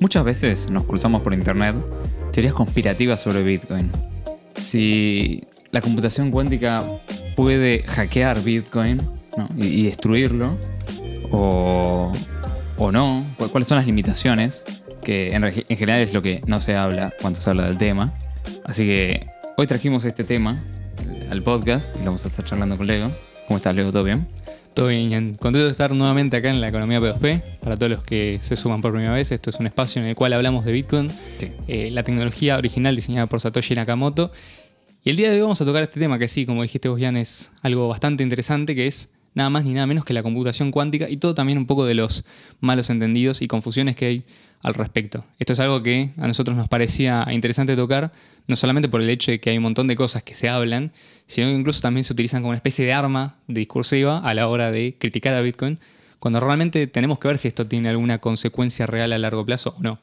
Muchas 0.00 0.24
veces 0.24 0.70
nos 0.70 0.84
cruzamos 0.84 1.22
por 1.22 1.32
internet 1.34 1.74
teorías 2.32 2.54
conspirativas 2.54 3.20
sobre 3.20 3.42
Bitcoin. 3.42 3.90
Si 4.54 5.42
la 5.70 5.80
computación 5.80 6.30
cuántica 6.30 6.84
puede 7.36 7.82
hackear 7.82 8.42
Bitcoin 8.42 9.00
y, 9.56 9.84
destruirlo, 9.84 10.56
o, 11.30 12.12
o 12.76 12.92
no, 12.92 13.24
cu- 13.38 13.48
cuáles 13.48 13.66
son 13.68 13.78
las 13.78 13.86
limitaciones, 13.86 14.64
que 15.02 15.34
en, 15.34 15.42
general 15.76 16.00
es 16.00 16.12
lo 16.14 16.22
que 16.22 16.42
no 16.46 16.60
se 16.60 16.76
habla 16.76 17.12
cuando 17.20 17.40
se 17.40 17.50
habla 17.50 17.66
del 17.66 17.78
tema. 17.78 18.12
Así 18.64 18.84
que 18.84 19.26
hoy 19.56 19.66
trajimos 19.66 20.04
este 20.04 20.24
tema 20.24 20.62
al 21.30 21.42
podcast 21.42 21.96
y 21.96 21.98
lo 22.00 22.06
vamos 22.06 22.24
a 22.24 22.28
estar 22.28 22.44
charlando 22.44 22.76
con 22.76 22.86
Leo. 22.86 23.10
¿Cómo 23.48 23.56
estás, 23.56 23.74
Leo? 23.74 23.90
¿Todo 23.90 24.04
bien? 24.04 24.26
Bien, 24.76 25.36
contento 25.36 25.66
de 25.66 25.70
estar 25.70 25.92
nuevamente 25.92 26.36
acá 26.36 26.50
en 26.50 26.60
la 26.60 26.68
economía 26.68 27.00
P2P. 27.00 27.42
Para 27.60 27.76
todos 27.76 27.90
los 27.90 28.02
que 28.02 28.38
se 28.42 28.56
suman 28.56 28.80
por 28.82 28.90
primera 28.92 29.12
vez, 29.14 29.30
esto 29.30 29.50
es 29.50 29.56
un 29.60 29.66
espacio 29.66 30.02
en 30.02 30.08
el 30.08 30.16
cual 30.16 30.32
hablamos 30.32 30.64
de 30.64 30.72
Bitcoin, 30.72 31.10
Sí. 31.38 31.52
eh, 31.68 31.90
la 31.92 32.02
tecnología 32.02 32.56
original 32.56 32.96
diseñada 32.96 33.28
por 33.28 33.40
Satoshi 33.40 33.74
Nakamoto. 33.74 34.32
Y 35.04 35.10
el 35.10 35.16
día 35.16 35.30
de 35.30 35.36
hoy 35.36 35.42
vamos 35.42 35.60
a 35.60 35.64
tocar 35.64 35.82
este 35.84 36.00
tema 36.00 36.18
que 36.18 36.26
sí, 36.26 36.44
como 36.44 36.62
dijiste 36.62 36.88
vos, 36.88 37.00
Jan, 37.00 37.16
es 37.16 37.52
algo 37.62 37.86
bastante 37.88 38.22
interesante, 38.24 38.74
que 38.74 38.86
es 38.88 39.14
nada 39.34 39.48
más 39.48 39.64
ni 39.64 39.72
nada 39.74 39.86
menos 39.86 40.04
que 40.04 40.12
la 40.12 40.22
computación 40.24 40.70
cuántica 40.72 41.08
y 41.08 41.16
todo 41.18 41.34
también 41.34 41.58
un 41.58 41.66
poco 41.66 41.86
de 41.86 41.94
los 41.94 42.24
malos 42.60 42.90
entendidos 42.90 43.42
y 43.42 43.48
confusiones 43.48 43.94
que 43.94 44.06
hay 44.06 44.24
al 44.64 44.74
respecto. 44.74 45.24
Esto 45.38 45.52
es 45.52 45.60
algo 45.60 45.82
que 45.82 46.10
a 46.18 46.26
nosotros 46.26 46.56
nos 46.56 46.68
parecía 46.68 47.26
interesante 47.30 47.76
tocar, 47.76 48.12
no 48.48 48.56
solamente 48.56 48.88
por 48.88 49.02
el 49.02 49.10
hecho 49.10 49.30
de 49.30 49.38
que 49.38 49.50
hay 49.50 49.58
un 49.58 49.62
montón 49.62 49.86
de 49.86 49.94
cosas 49.94 50.22
que 50.22 50.34
se 50.34 50.48
hablan, 50.48 50.90
sino 51.26 51.48
que 51.48 51.54
incluso 51.54 51.82
también 51.82 52.02
se 52.02 52.14
utilizan 52.14 52.40
como 52.40 52.48
una 52.48 52.56
especie 52.56 52.84
de 52.86 52.94
arma 52.94 53.36
discursiva 53.46 54.18
a 54.18 54.34
la 54.34 54.48
hora 54.48 54.70
de 54.70 54.96
criticar 54.98 55.34
a 55.34 55.42
Bitcoin, 55.42 55.78
cuando 56.18 56.40
realmente 56.40 56.86
tenemos 56.86 57.18
que 57.18 57.28
ver 57.28 57.36
si 57.36 57.46
esto 57.46 57.66
tiene 57.66 57.90
alguna 57.90 58.18
consecuencia 58.18 58.86
real 58.86 59.12
a 59.12 59.18
largo 59.18 59.44
plazo 59.44 59.74
o 59.78 59.82
no. 59.82 60.00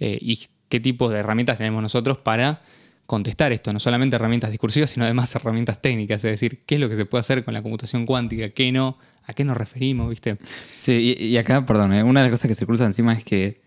Eh, 0.00 0.18
y 0.20 0.38
qué 0.68 0.80
tipo 0.80 1.08
de 1.08 1.20
herramientas 1.20 1.58
tenemos 1.58 1.80
nosotros 1.80 2.18
para 2.18 2.60
contestar 3.06 3.52
esto, 3.52 3.72
no 3.72 3.78
solamente 3.78 4.16
herramientas 4.16 4.50
discursivas, 4.50 4.90
sino 4.90 5.04
además 5.04 5.32
herramientas 5.36 5.80
técnicas, 5.80 6.24
es 6.24 6.32
decir, 6.32 6.60
qué 6.66 6.74
es 6.74 6.80
lo 6.80 6.88
que 6.88 6.96
se 6.96 7.04
puede 7.04 7.20
hacer 7.20 7.44
con 7.44 7.54
la 7.54 7.62
computación 7.62 8.04
cuántica, 8.04 8.48
qué 8.48 8.72
no, 8.72 8.98
a 9.24 9.32
qué 9.32 9.44
nos 9.44 9.56
referimos, 9.56 10.10
¿viste? 10.10 10.38
Sí, 10.76 11.14
y, 11.16 11.36
acá, 11.36 11.64
perdón, 11.64 11.92
eh, 11.92 12.02
una 12.02 12.20
de 12.20 12.24
las 12.24 12.32
cosas 12.32 12.48
que 12.48 12.56
se 12.56 12.66
cruza 12.66 12.84
encima 12.84 13.12
es 13.12 13.22
que 13.22 13.61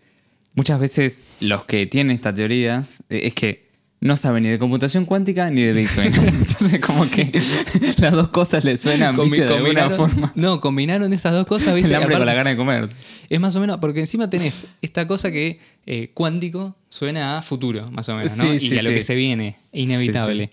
muchas 0.56 0.80
veces 0.80 1.26
los 1.40 1.64
que 1.64 1.86
tienen 1.86 2.16
estas 2.16 2.34
teorías 2.34 3.04
eh, 3.08 3.20
es 3.24 3.34
que 3.34 3.66
no 3.98 4.14
saben 4.16 4.42
ni 4.42 4.50
de 4.50 4.58
computación 4.58 5.06
cuántica 5.06 5.48
ni 5.50 5.62
de 5.62 5.72
Bitcoin. 5.72 6.12
Entonces, 6.14 6.80
como 6.80 7.08
que 7.08 7.30
las 7.98 8.12
dos 8.12 8.28
cosas 8.28 8.62
le 8.64 8.76
suenan 8.76 9.16
de 9.16 9.44
alguna 9.46 9.90
forma. 9.90 10.32
No, 10.34 10.60
combinaron 10.60 11.12
esas 11.12 11.32
dos 11.32 11.46
cosas, 11.46 11.74
¿viste? 11.74 11.88
El 11.88 11.94
hambre 11.96 12.14
Aparte- 12.14 12.18
con 12.18 12.26
la 12.26 12.34
gana 12.34 12.50
de 12.50 12.56
comer. 12.56 12.88
Es 13.28 13.40
más 13.40 13.56
o 13.56 13.60
menos, 13.60 13.78
porque 13.78 14.00
encima 14.00 14.28
tenés 14.28 14.66
esta 14.82 15.06
cosa 15.06 15.32
que 15.32 15.58
eh, 15.86 16.10
cuántico 16.12 16.76
suena 16.88 17.38
a 17.38 17.42
futuro, 17.42 17.90
más 17.90 18.08
o 18.10 18.16
menos, 18.16 18.36
¿no? 18.36 18.44
Sí, 18.44 18.50
y 18.66 18.68
sí, 18.68 18.78
a 18.78 18.82
lo 18.82 18.90
sí. 18.90 18.96
que 18.96 19.02
se 19.02 19.14
viene, 19.14 19.56
inevitable. 19.72 20.50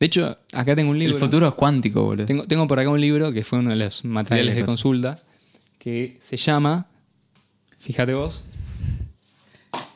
De 0.00 0.06
hecho, 0.06 0.36
acá 0.52 0.74
tengo 0.76 0.90
un 0.90 0.96
El 0.96 1.04
libro. 1.04 1.18
futuro 1.18 1.48
es 1.48 1.54
cuántico, 1.54 2.02
boludo. 2.04 2.26
Tengo, 2.26 2.44
tengo 2.44 2.66
por 2.66 2.78
acá 2.80 2.88
un 2.90 3.00
libro 3.00 3.32
que 3.32 3.44
fue 3.44 3.60
uno 3.60 3.70
de 3.70 3.76
los 3.76 4.04
materiales 4.04 4.54
de 4.56 4.64
consulta 4.64 5.16
que 5.78 6.16
se 6.20 6.36
llama, 6.36 6.86
fíjate 7.78 8.14
vos, 8.14 8.44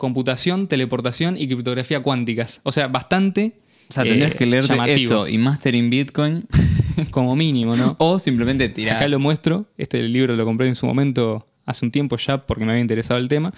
Computación, 0.03 0.67
Teleportación 0.67 1.36
y 1.39 1.47
Criptografía 1.47 2.00
Cuánticas. 2.00 2.61
O 2.64 2.72
sea, 2.72 2.89
bastante. 2.89 3.53
o 3.89 3.92
sea, 3.92 4.03
tendrías 4.03 4.33
eh, 4.33 4.34
que 4.34 4.47
leerte 4.47 4.75
llamativo, 4.75 4.97
eso 4.97 5.28
y 5.28 5.39
Master 5.39 5.77
in 5.77 5.91
Bitcoin 5.91 6.44
Como 7.12 7.36
mínimo, 7.36 7.77
¿no? 7.77 7.94
o 8.00 8.19
simplemente 8.19 8.69
tirar. 8.69 8.97
Acá 8.97 9.06
lo 9.06 9.20
muestro. 9.20 9.67
Este 9.78 10.03
libro 10.03 10.34
lo 10.34 10.44
compré 10.44 10.67
en 10.67 10.75
su 10.75 10.86
momento 10.86 11.47
hace 11.67 11.84
un 11.84 11.92
tiempo 11.92 12.17
ya 12.17 12.44
porque 12.44 12.64
me 12.64 12.72
había 12.72 12.81
interesado 12.81 13.20
el 13.20 13.28
tema. 13.28 13.55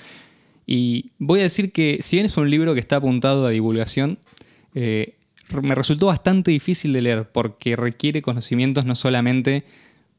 Y 0.67 1.13
voy 1.19 1.41
a 1.41 1.45
decir 1.45 1.73
que, 1.73 2.01
si 2.03 2.17
bien 2.17 2.27
es 2.27 2.37
un 2.37 2.51
libro 2.51 2.75
que 2.75 2.81
está 2.81 2.97
apuntado 2.97 3.47
a 3.47 3.49
divulgación, 3.49 4.19
eh, 4.75 5.15
me 5.63 5.75
resultó 5.75 6.09
bastante 6.09 6.51
difícil 6.51 6.93
de 6.93 7.01
leer 7.01 7.27
porque 7.33 7.75
requiere 7.75 8.21
conocimientos 8.21 8.85
no 8.85 8.97
solamente 8.97 9.65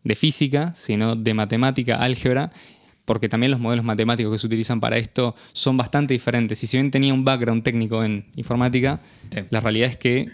de 0.03 0.16
física, 0.16 0.73
sino 0.75 1.16
de 1.16 1.35
matemática, 1.35 1.97
álgebra, 1.97 2.51
porque 3.05 3.29
también 3.29 3.51
los 3.51 3.59
modelos 3.59 3.85
matemáticos 3.85 4.31
que 4.33 4.38
se 4.39 4.47
utilizan 4.47 4.79
para 4.79 4.97
esto 4.97 5.35
son 5.53 5.77
bastante 5.77 6.13
diferentes. 6.13 6.63
Y 6.63 6.67
si 6.67 6.77
bien 6.77 6.91
tenía 6.91 7.13
un 7.13 7.23
background 7.23 7.63
técnico 7.63 8.03
en 8.03 8.25
informática, 8.35 8.99
Sí. 9.31 9.41
la 9.49 9.59
realidad 9.59 9.89
es 9.89 9.97
que 9.97 10.29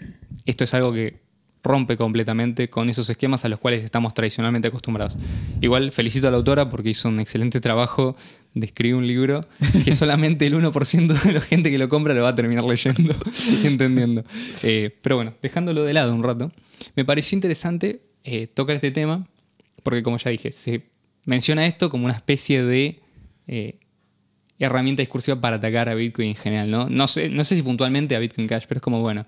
esto 0.46 0.64
es 0.64 0.72
algo 0.74 0.92
que 0.92 1.20
rompe 1.64 1.96
completamente 1.96 2.68
con 2.70 2.90
esos 2.90 3.08
esquemas 3.08 3.44
a 3.44 3.48
los 3.48 3.60
cuales 3.60 3.84
estamos 3.84 4.14
tradicionalmente 4.14 4.66
acostumbrados. 4.66 5.16
Igual 5.60 5.92
felicito 5.92 6.26
a 6.26 6.30
la 6.32 6.38
autora 6.38 6.68
porque 6.68 6.90
hizo 6.90 7.08
un 7.08 7.20
excelente 7.20 7.60
trabajo 7.60 8.16
de 8.54 8.66
escribir 8.66 8.96
un 8.96 9.06
libro 9.06 9.46
que 9.84 9.92
solamente 9.94 10.44
el 10.46 10.54
1% 10.54 11.06
de 11.22 11.32
la 11.32 11.40
gente 11.40 11.70
que 11.70 11.78
lo 11.78 11.88
compra 11.88 12.14
lo 12.14 12.22
va 12.24 12.30
a 12.30 12.34
terminar 12.34 12.64
leyendo 12.64 13.14
y 13.62 13.66
entendiendo. 13.68 14.24
Eh, 14.64 14.98
pero 15.02 15.14
bueno, 15.16 15.34
dejándolo 15.40 15.84
de 15.84 15.92
lado 15.92 16.12
un 16.12 16.24
rato, 16.24 16.50
me 16.96 17.04
pareció 17.04 17.36
interesante 17.36 18.02
eh, 18.24 18.48
tocar 18.48 18.74
este 18.76 18.90
tema 18.90 19.28
porque 19.84 20.02
como 20.02 20.16
ya 20.16 20.30
dije, 20.30 20.50
se 20.50 20.82
menciona 21.26 21.66
esto 21.66 21.90
como 21.90 22.04
una 22.04 22.14
especie 22.14 22.64
de 22.64 23.00
eh, 23.46 23.78
herramienta 24.58 25.02
discursiva 25.02 25.40
para 25.40 25.56
atacar 25.56 25.88
a 25.88 25.94
Bitcoin 25.94 26.28
en 26.30 26.36
general, 26.36 26.70
¿no? 26.70 26.88
No 26.88 27.08
sé, 27.08 27.28
no 27.28 27.44
sé 27.44 27.56
si 27.56 27.62
puntualmente 27.62 28.14
a 28.16 28.18
Bitcoin 28.18 28.46
Cash, 28.46 28.64
pero 28.68 28.78
es 28.78 28.82
como, 28.82 29.00
bueno, 29.00 29.26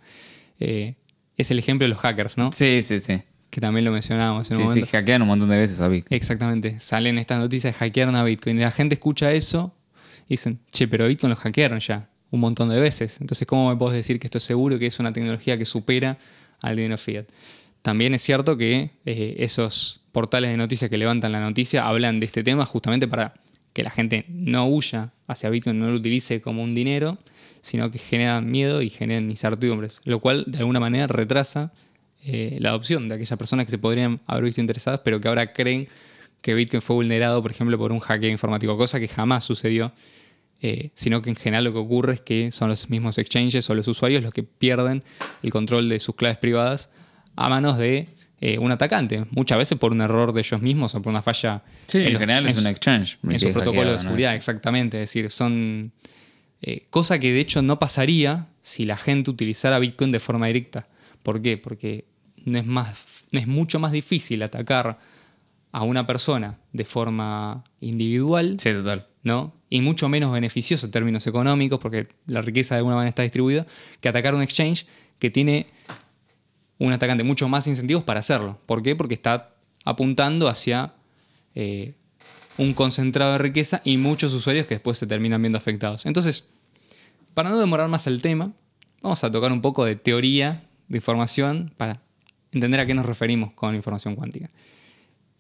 eh, 0.61 0.95
es 1.37 1.51
el 1.51 1.59
ejemplo 1.59 1.85
de 1.85 1.89
los 1.91 1.99
hackers, 1.99 2.39
¿no? 2.39 2.53
Sí, 2.53 2.83
sí, 2.83 3.01
sí. 3.01 3.21
Que 3.51 3.61
también 3.61 3.85
lo 3.85 3.93
mencionábamos 3.93 4.51
en 4.51 4.57
Sí, 4.57 4.63
un 4.63 4.75
sí, 4.75 4.83
hackean 4.83 5.23
un 5.23 5.29
montón 5.29 5.49
de 5.49 5.59
veces 5.59 5.81
a 5.81 5.89
Bitcoin. 5.89 6.17
Exactamente, 6.17 6.81
salen 6.81 7.19
estas 7.19 7.39
noticias 7.39 7.75
de 7.75 7.79
hackearon 7.79 8.17
a 8.17 8.25
Bitcoin 8.25 8.59
y 8.59 8.61
la 8.63 8.71
gente 8.71 8.95
escucha 8.95 9.33
eso 9.33 9.75
y 10.27 10.35
dicen, 10.35 10.61
che, 10.73 10.89
pero 10.89 11.07
Bitcoin 11.07 11.31
lo 11.31 11.37
hackearon 11.37 11.81
ya 11.81 12.09
un 12.31 12.41
montón 12.41 12.69
de 12.69 12.81
veces. 12.81 13.21
Entonces, 13.21 13.47
¿cómo 13.47 13.69
me 13.69 13.77
puedes 13.77 13.97
decir 13.97 14.19
que 14.19 14.27
esto 14.27 14.39
es 14.39 14.45
seguro, 14.45 14.79
que 14.79 14.87
es 14.87 14.99
una 14.99 15.13
tecnología 15.13 15.57
que 15.57 15.65
supera 15.65 16.19
al 16.63 16.77
dinero 16.77 16.99
fiat? 16.99 17.27
También 17.83 18.15
es 18.15 18.23
cierto 18.23 18.57
que 18.57 18.91
eh, 19.05 19.37
esos 19.39 20.01
portales 20.15 20.51
de 20.51 20.57
noticias 20.57 20.89
que 20.89 20.97
levantan 20.97 21.33
la 21.33 21.41
noticia 21.41 21.89
hablan 21.89 22.21
de 22.21 22.27
este 22.27 22.45
tema 22.45 22.65
justamente 22.65 23.09
para 23.09 23.35
que 23.73 23.83
la 23.83 23.91
gente 23.91 24.25
no 24.29 24.67
huya 24.67 25.13
hacia 25.27 25.51
Bitcoin, 25.51 25.81
no 25.81 25.91
lo 25.91 25.97
utilice 25.97 26.41
como 26.41 26.63
un 26.63 26.73
dinero, 26.73 27.19
sino 27.61 27.91
que 27.91 27.99
generan 27.99 28.49
miedo 28.49 28.81
y 28.81 28.91
generan 28.91 29.29
incertidumbres, 29.29 30.01
lo 30.05 30.21
cual 30.21 30.45
de 30.47 30.59
alguna 30.59 30.79
manera 30.79 31.09
retrasa 31.09 31.73
eh, 32.25 32.59
la 32.61 32.69
adopción 32.69 33.09
de 33.09 33.17
aquellas 33.17 33.37
personas 33.37 33.67
que 33.67 33.73
se 33.73 33.79
podrían 33.79 34.21
haber 34.27 34.45
visto 34.45 34.61
interesadas, 34.61 35.01
pero 35.05 35.21
que 35.21 35.27
ahora 35.27 35.53
creen 35.53 35.89
que 36.41 36.55
Bitcoin 36.55 36.81
fue 36.81 36.95
vulnerado, 36.95 37.43
por 37.43 37.51
ejemplo, 37.51 37.77
por 37.77 37.91
un 37.91 37.99
hackeo 37.99 38.31
informático, 38.31 38.77
cosa 38.77 39.01
que 39.01 39.09
jamás 39.09 39.43
sucedió, 39.43 39.93
eh, 40.63 40.91
sino 40.95 41.23
que 41.23 41.31
en 41.31 41.37
general 41.37 41.65
lo 41.65 41.73
que 41.73 41.81
ocurre 41.81 42.13
es 42.13 42.21
que 42.21 42.53
son 42.53 42.69
los 42.69 42.89
mismos 42.89 43.19
exchanges 43.19 43.69
o 43.69 43.75
los 43.75 43.89
usuarios 43.89 44.23
los 44.23 44.33
que 44.33 44.45
pierden 44.45 45.03
el 45.43 45.51
control 45.51 45.89
de 45.89 45.99
sus 45.99 46.15
claves 46.15 46.39
privadas 46.39 46.91
a 47.35 47.49
manos 47.49 47.79
de 47.79 48.07
eh, 48.41 48.59
un 48.59 48.71
atacante, 48.73 49.25
muchas 49.31 49.59
veces 49.59 49.79
por 49.79 49.93
un 49.93 50.01
error 50.01 50.33
de 50.33 50.41
ellos 50.41 50.61
mismos 50.61 50.95
o 50.95 51.01
por 51.03 51.11
una 51.11 51.23
falla 51.23 51.63
Sí, 51.87 51.99
en, 51.99 52.13
los- 52.13 52.21
general 52.21 52.47
es 52.47 52.59
un 52.59 52.67
exchange. 52.67 53.19
en 53.29 53.41
su 53.41 53.51
protocolo 53.53 53.91
de 53.91 53.97
¿no? 53.97 53.99
seguridad, 54.03 54.35
exactamente. 54.35 54.99
Es 55.03 55.11
decir, 55.11 55.31
son. 55.31 55.93
eh, 56.63 56.83
cosa 56.91 57.19
que 57.19 57.33
de 57.33 57.41
hecho 57.41 57.63
no 57.63 57.79
pasaría 57.79 58.49
si 58.63 58.85
la 58.85 58.97
gente 58.97 59.31
utilizara 59.31 59.79
Bitcoin 59.79 60.11
de 60.13 60.21
forma 60.21 60.47
directa. 60.47 60.89
¿Por 61.23 61.41
qué? 61.43 61.57
Porque 61.59 62.07
no 62.45 62.59
es, 62.59 62.67
más, 62.67 63.05
no 63.31 63.39
es 63.41 63.47
mucho 63.47 63.79
más 63.79 63.93
difícil 63.93 64.43
atacar 64.43 64.99
a 65.73 65.83
una 65.83 66.07
persona 66.07 66.59
de 66.73 66.85
forma 66.85 67.65
individual, 67.81 68.57
Sí, 68.61 68.71
total. 68.73 69.07
¿no? 69.23 69.55
Y 69.71 69.81
mucho 69.81 70.09
menos 70.09 70.33
beneficioso 70.33 70.87
en 70.87 70.93
términos 70.93 71.27
económicos, 71.27 71.79
porque 71.81 72.07
la 72.27 72.43
riqueza 72.43 72.75
de 72.75 72.79
alguna 72.81 72.97
manera 72.97 73.09
está 73.09 73.23
distribuida, 73.23 73.67
que 74.01 74.09
atacar 74.09 74.35
un 74.35 74.43
exchange 74.43 74.87
que 75.19 75.31
tiene 75.31 75.67
un 76.85 76.93
atacante 76.93 77.25
mucho 77.25 77.49
más 77.49 77.67
incentivos 77.67 78.05
para 78.05 78.21
hacerlo. 78.21 78.59
¿Por 78.67 78.83
qué? 78.83 78.95
Porque 78.95 79.15
está 79.15 79.51
apuntando 79.85 80.49
hacia 80.49 80.95
eh, 81.55 81.95
un 82.59 82.75
concentrado 82.75 83.33
de 83.33 83.39
riqueza 83.39 83.81
y 83.85 83.97
muchos 83.97 84.33
usuarios 84.33 84.67
que 84.67 84.75
después 84.75 84.99
se 84.99 85.07
terminan 85.07 85.43
viendo 85.43 85.59
afectados. 85.59 86.07
Entonces, 86.07 86.45
para 87.35 87.51
no 87.51 87.59
demorar 87.59 87.89
más 87.89 88.07
el 88.07 88.21
tema, 88.21 88.53
vamos 89.03 89.23
a 89.25 89.33
tocar 89.33 89.53
un 89.53 89.61
poco 89.61 89.85
de 89.85 89.97
teoría 89.97 90.63
de 90.89 90.99
información 90.99 91.73
para 91.77 92.01
entender 92.53 92.81
a 92.81 92.87
qué 92.87 92.95
nos 92.95 93.07
referimos 93.07 93.53
con 93.53 93.75
información 93.75 94.15
cuántica. 94.15 94.51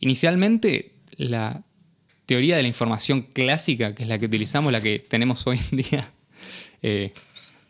Inicialmente, 0.01 0.93
la 1.17 1.63
teoría 2.27 2.57
de 2.57 2.63
la 2.63 2.69
información 2.69 3.23
clásica, 3.23 3.95
que 3.95 4.03
es 4.03 4.09
la 4.09 4.19
que 4.19 4.27
utilizamos, 4.27 4.73
la 4.73 4.81
que 4.81 4.99
tenemos 4.99 5.47
hoy 5.47 5.61
en 5.71 5.79
día, 5.79 6.13
eh, 6.83 7.13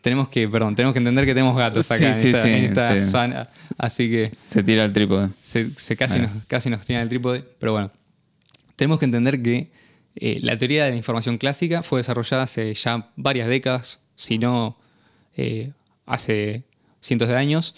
tenemos 0.05 0.29
que, 0.29 0.47
perdón, 0.47 0.75
tenemos 0.75 0.93
que 0.93 0.99
entender 0.99 1.25
que 1.25 1.33
tenemos 1.33 1.57
gatos 1.57 1.89
acá 1.89 2.13
Sí, 2.13 2.21
sí, 2.21 2.27
en 2.29 2.35
esta, 2.35 2.43
sí, 2.43 2.49
en 2.49 2.63
esta 2.65 3.43
sí. 3.43 3.49
así 3.75 4.07
que 4.07 4.29
Se 4.33 4.61
tira 4.61 4.85
el 4.85 4.93
trípode. 4.93 5.29
se, 5.41 5.71
se 5.71 5.97
casi, 5.97 6.19
nos, 6.19 6.29
casi 6.45 6.69
nos 6.69 6.85
tiran 6.85 7.01
el 7.01 7.09
trípode, 7.09 7.43
pero 7.57 7.71
bueno, 7.71 7.89
tenemos 8.75 8.99
que 8.99 9.05
entender 9.05 9.41
que 9.41 9.71
eh, 10.17 10.37
la 10.43 10.59
teoría 10.59 10.85
de 10.85 10.91
la 10.91 10.95
información 10.95 11.39
clásica 11.39 11.81
fue 11.81 12.01
desarrollada 12.01 12.43
hace 12.43 12.71
ya 12.75 13.09
varias 13.15 13.47
décadas, 13.47 13.99
si 14.15 14.37
no 14.37 14.77
eh, 15.37 15.71
hace 16.05 16.65
cientos 17.01 17.27
de 17.27 17.35
años, 17.35 17.73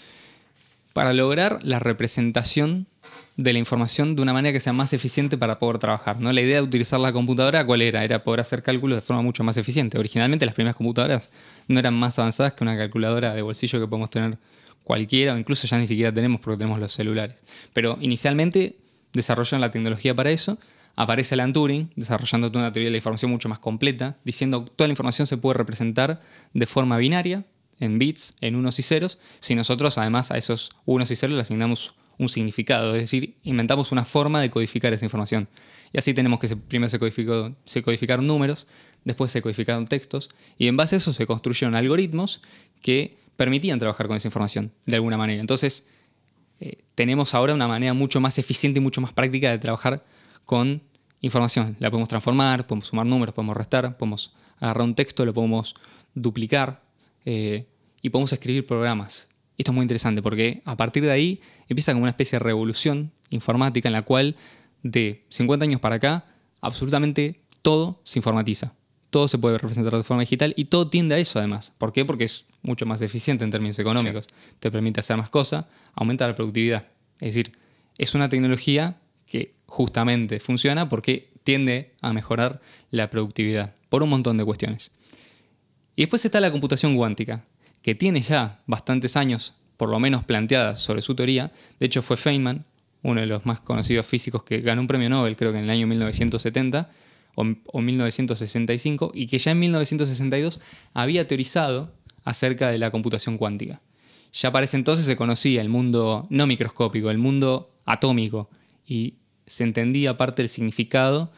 para 0.92 1.14
lograr 1.14 1.60
la 1.62 1.78
representación 1.78 2.88
de 3.38 3.52
la 3.52 3.60
información 3.60 4.16
de 4.16 4.22
una 4.22 4.32
manera 4.32 4.52
que 4.52 4.58
sea 4.58 4.72
más 4.72 4.92
eficiente 4.92 5.38
para 5.38 5.60
poder 5.60 5.78
trabajar. 5.78 6.20
¿no? 6.20 6.32
La 6.32 6.40
idea 6.40 6.56
de 6.56 6.62
utilizar 6.62 6.98
la 6.98 7.12
computadora, 7.12 7.64
¿cuál 7.64 7.82
era? 7.82 8.02
Era 8.02 8.24
poder 8.24 8.40
hacer 8.40 8.64
cálculos 8.64 8.96
de 8.96 9.00
forma 9.00 9.22
mucho 9.22 9.44
más 9.44 9.56
eficiente. 9.56 9.96
Originalmente 9.96 10.44
las 10.44 10.56
primeras 10.56 10.74
computadoras 10.74 11.30
no 11.68 11.78
eran 11.78 11.94
más 11.94 12.18
avanzadas 12.18 12.54
que 12.54 12.64
una 12.64 12.76
calculadora 12.76 13.34
de 13.34 13.42
bolsillo 13.42 13.78
que 13.78 13.86
podemos 13.86 14.10
tener 14.10 14.38
cualquiera, 14.82 15.34
o 15.34 15.38
incluso 15.38 15.68
ya 15.68 15.78
ni 15.78 15.86
siquiera 15.86 16.12
tenemos 16.12 16.40
porque 16.40 16.58
tenemos 16.58 16.80
los 16.80 16.92
celulares. 16.92 17.40
Pero 17.72 17.96
inicialmente 18.00 18.74
desarrollaron 19.12 19.60
la 19.60 19.70
tecnología 19.70 20.16
para 20.16 20.32
eso. 20.32 20.58
Aparece 20.96 21.34
Alan 21.34 21.52
Turing 21.52 21.90
desarrollando 21.94 22.48
una 22.48 22.72
teoría 22.72 22.88
de 22.88 22.90
la 22.90 22.96
información 22.96 23.30
mucho 23.30 23.48
más 23.48 23.60
completa, 23.60 24.16
diciendo 24.24 24.64
que 24.64 24.72
toda 24.72 24.88
la 24.88 24.92
información 24.92 25.28
se 25.28 25.36
puede 25.36 25.56
representar 25.56 26.20
de 26.54 26.66
forma 26.66 26.96
binaria, 26.96 27.44
en 27.78 28.00
bits, 28.00 28.34
en 28.40 28.56
unos 28.56 28.80
y 28.80 28.82
ceros, 28.82 29.18
si 29.38 29.54
nosotros 29.54 29.96
además 29.98 30.32
a 30.32 30.38
esos 30.38 30.70
unos 30.84 31.10
y 31.12 31.14
ceros 31.14 31.36
le 31.36 31.42
asignamos 31.42 31.94
un 32.18 32.28
significado, 32.28 32.94
es 32.94 33.02
decir, 33.02 33.36
inventamos 33.44 33.92
una 33.92 34.04
forma 34.04 34.40
de 34.40 34.50
codificar 34.50 34.92
esa 34.92 35.04
información. 35.04 35.48
Y 35.92 35.98
así 35.98 36.12
tenemos 36.14 36.40
que 36.40 36.54
primero 36.56 36.90
se, 36.90 36.98
codificó, 36.98 37.54
se 37.64 37.82
codificaron 37.82 38.26
números, 38.26 38.66
después 39.04 39.30
se 39.30 39.40
codificaron 39.40 39.86
textos, 39.86 40.30
y 40.58 40.66
en 40.66 40.76
base 40.76 40.96
a 40.96 40.98
eso 40.98 41.12
se 41.12 41.26
construyeron 41.26 41.74
algoritmos 41.74 42.42
que 42.82 43.16
permitían 43.36 43.78
trabajar 43.78 44.08
con 44.08 44.16
esa 44.16 44.28
información 44.28 44.72
de 44.84 44.96
alguna 44.96 45.16
manera. 45.16 45.40
Entonces, 45.40 45.86
eh, 46.60 46.78
tenemos 46.94 47.34
ahora 47.34 47.54
una 47.54 47.68
manera 47.68 47.94
mucho 47.94 48.20
más 48.20 48.38
eficiente 48.38 48.80
y 48.80 48.82
mucho 48.82 49.00
más 49.00 49.12
práctica 49.12 49.50
de 49.50 49.58
trabajar 49.58 50.04
con 50.44 50.82
información. 51.20 51.76
La 51.78 51.90
podemos 51.90 52.08
transformar, 52.08 52.66
podemos 52.66 52.88
sumar 52.88 53.06
números, 53.06 53.34
podemos 53.34 53.56
restar, 53.56 53.96
podemos 53.96 54.32
agarrar 54.58 54.82
un 54.82 54.94
texto, 54.94 55.24
lo 55.24 55.32
podemos 55.32 55.74
duplicar 56.14 56.82
eh, 57.24 57.66
y 58.02 58.10
podemos 58.10 58.32
escribir 58.32 58.66
programas 58.66 59.27
esto 59.58 59.72
es 59.72 59.74
muy 59.74 59.82
interesante 59.82 60.22
porque 60.22 60.62
a 60.64 60.76
partir 60.76 61.02
de 61.02 61.10
ahí 61.10 61.40
empieza 61.68 61.92
como 61.92 62.04
una 62.04 62.10
especie 62.10 62.38
de 62.38 62.44
revolución 62.44 63.10
informática 63.30 63.88
en 63.88 63.92
la 63.92 64.02
cual 64.02 64.36
de 64.82 65.24
50 65.28 65.64
años 65.64 65.80
para 65.80 65.96
acá 65.96 66.24
absolutamente 66.60 67.40
todo 67.62 68.00
se 68.04 68.20
informatiza. 68.20 68.72
Todo 69.10 69.26
se 69.26 69.38
puede 69.38 69.58
representar 69.58 69.96
de 69.96 70.02
forma 70.02 70.20
digital 70.20 70.54
y 70.56 70.66
todo 70.66 70.88
tiende 70.88 71.14
a 71.14 71.18
eso 71.18 71.38
además. 71.38 71.72
¿Por 71.76 71.92
qué? 71.92 72.04
Porque 72.04 72.24
es 72.24 72.46
mucho 72.62 72.86
más 72.86 73.02
eficiente 73.02 73.42
en 73.44 73.50
términos 73.50 73.78
económicos. 73.78 74.26
Te 74.60 74.70
permite 74.70 75.00
hacer 75.00 75.16
más 75.16 75.30
cosas, 75.30 75.64
aumenta 75.94 76.26
la 76.26 76.34
productividad. 76.34 76.86
Es 77.20 77.34
decir, 77.34 77.52
es 77.96 78.14
una 78.14 78.28
tecnología 78.28 78.98
que 79.26 79.54
justamente 79.66 80.40
funciona 80.40 80.88
porque 80.88 81.30
tiende 81.42 81.94
a 82.00 82.12
mejorar 82.12 82.60
la 82.90 83.10
productividad 83.10 83.74
por 83.88 84.02
un 84.02 84.10
montón 84.10 84.36
de 84.36 84.44
cuestiones. 84.44 84.90
Y 85.96 86.02
después 86.02 86.24
está 86.24 86.40
la 86.40 86.52
computación 86.52 86.94
cuántica, 86.96 87.44
que 87.88 87.94
tiene 87.94 88.20
ya 88.20 88.60
bastantes 88.66 89.16
años, 89.16 89.54
por 89.78 89.88
lo 89.88 89.98
menos 89.98 90.22
planteadas 90.22 90.78
sobre 90.78 91.00
su 91.00 91.14
teoría. 91.14 91.50
De 91.80 91.86
hecho, 91.86 92.02
fue 92.02 92.18
Feynman, 92.18 92.66
uno 93.02 93.22
de 93.22 93.26
los 93.26 93.46
más 93.46 93.60
conocidos 93.60 94.04
físicos 94.04 94.42
que 94.42 94.60
ganó 94.60 94.82
un 94.82 94.86
premio 94.86 95.08
Nobel, 95.08 95.38
creo 95.38 95.52
que 95.52 95.58
en 95.58 95.64
el 95.64 95.70
año 95.70 95.86
1970 95.86 96.90
o, 97.34 97.80
1965, 97.80 99.12
y 99.14 99.26
que 99.26 99.38
ya 99.38 99.52
en 99.52 99.60
1962 99.60 100.60
había 100.92 101.26
teorizado 101.26 101.90
acerca 102.24 102.70
de 102.70 102.76
la 102.76 102.90
computación 102.90 103.38
cuántica. 103.38 103.80
Ya 104.34 104.52
para 104.52 104.64
ese 104.64 104.76
entonces 104.76 105.06
se 105.06 105.16
conocía 105.16 105.62
el 105.62 105.70
mundo 105.70 106.26
no 106.28 106.46
microscópico, 106.46 107.08
el 107.08 107.16
mundo 107.16 107.70
atómico, 107.86 108.50
y 108.86 109.14
se 109.46 109.64
entendía 109.64 110.18
parte 110.18 110.42
del 110.42 110.50
significado 110.50 111.32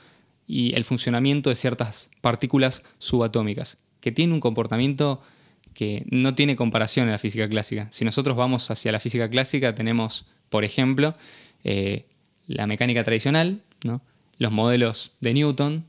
y 0.49 0.75
el 0.75 0.85
funcionamiento 0.85 1.49
de 1.49 1.55
ciertas 1.55 2.11
partículas 2.20 2.82
subatómicas, 2.99 3.79
que 4.00 4.11
tienen 4.11 4.35
un 4.35 4.41
comportamiento 4.41 5.23
que 5.75 6.05
no 6.11 6.35
tiene 6.35 6.57
comparación 6.57 7.07
en 7.07 7.13
la 7.13 7.19
física 7.19 7.49
clásica. 7.49 7.89
Si 7.91 8.05
nosotros 8.05 8.37
vamos 8.37 8.71
hacia 8.71 8.93
la 8.93 9.01
física 9.01 9.29
clásica, 9.29 9.75
tenemos, 9.75 10.27
por 10.49 10.65
ejemplo, 10.65 11.15
eh, 11.65 12.07
la 12.47 12.67
mecánica 12.67 13.05
tradicional, 13.05 13.63
los 14.39 14.53
modelos 14.53 15.13
de 15.21 15.35
Newton, 15.35 15.85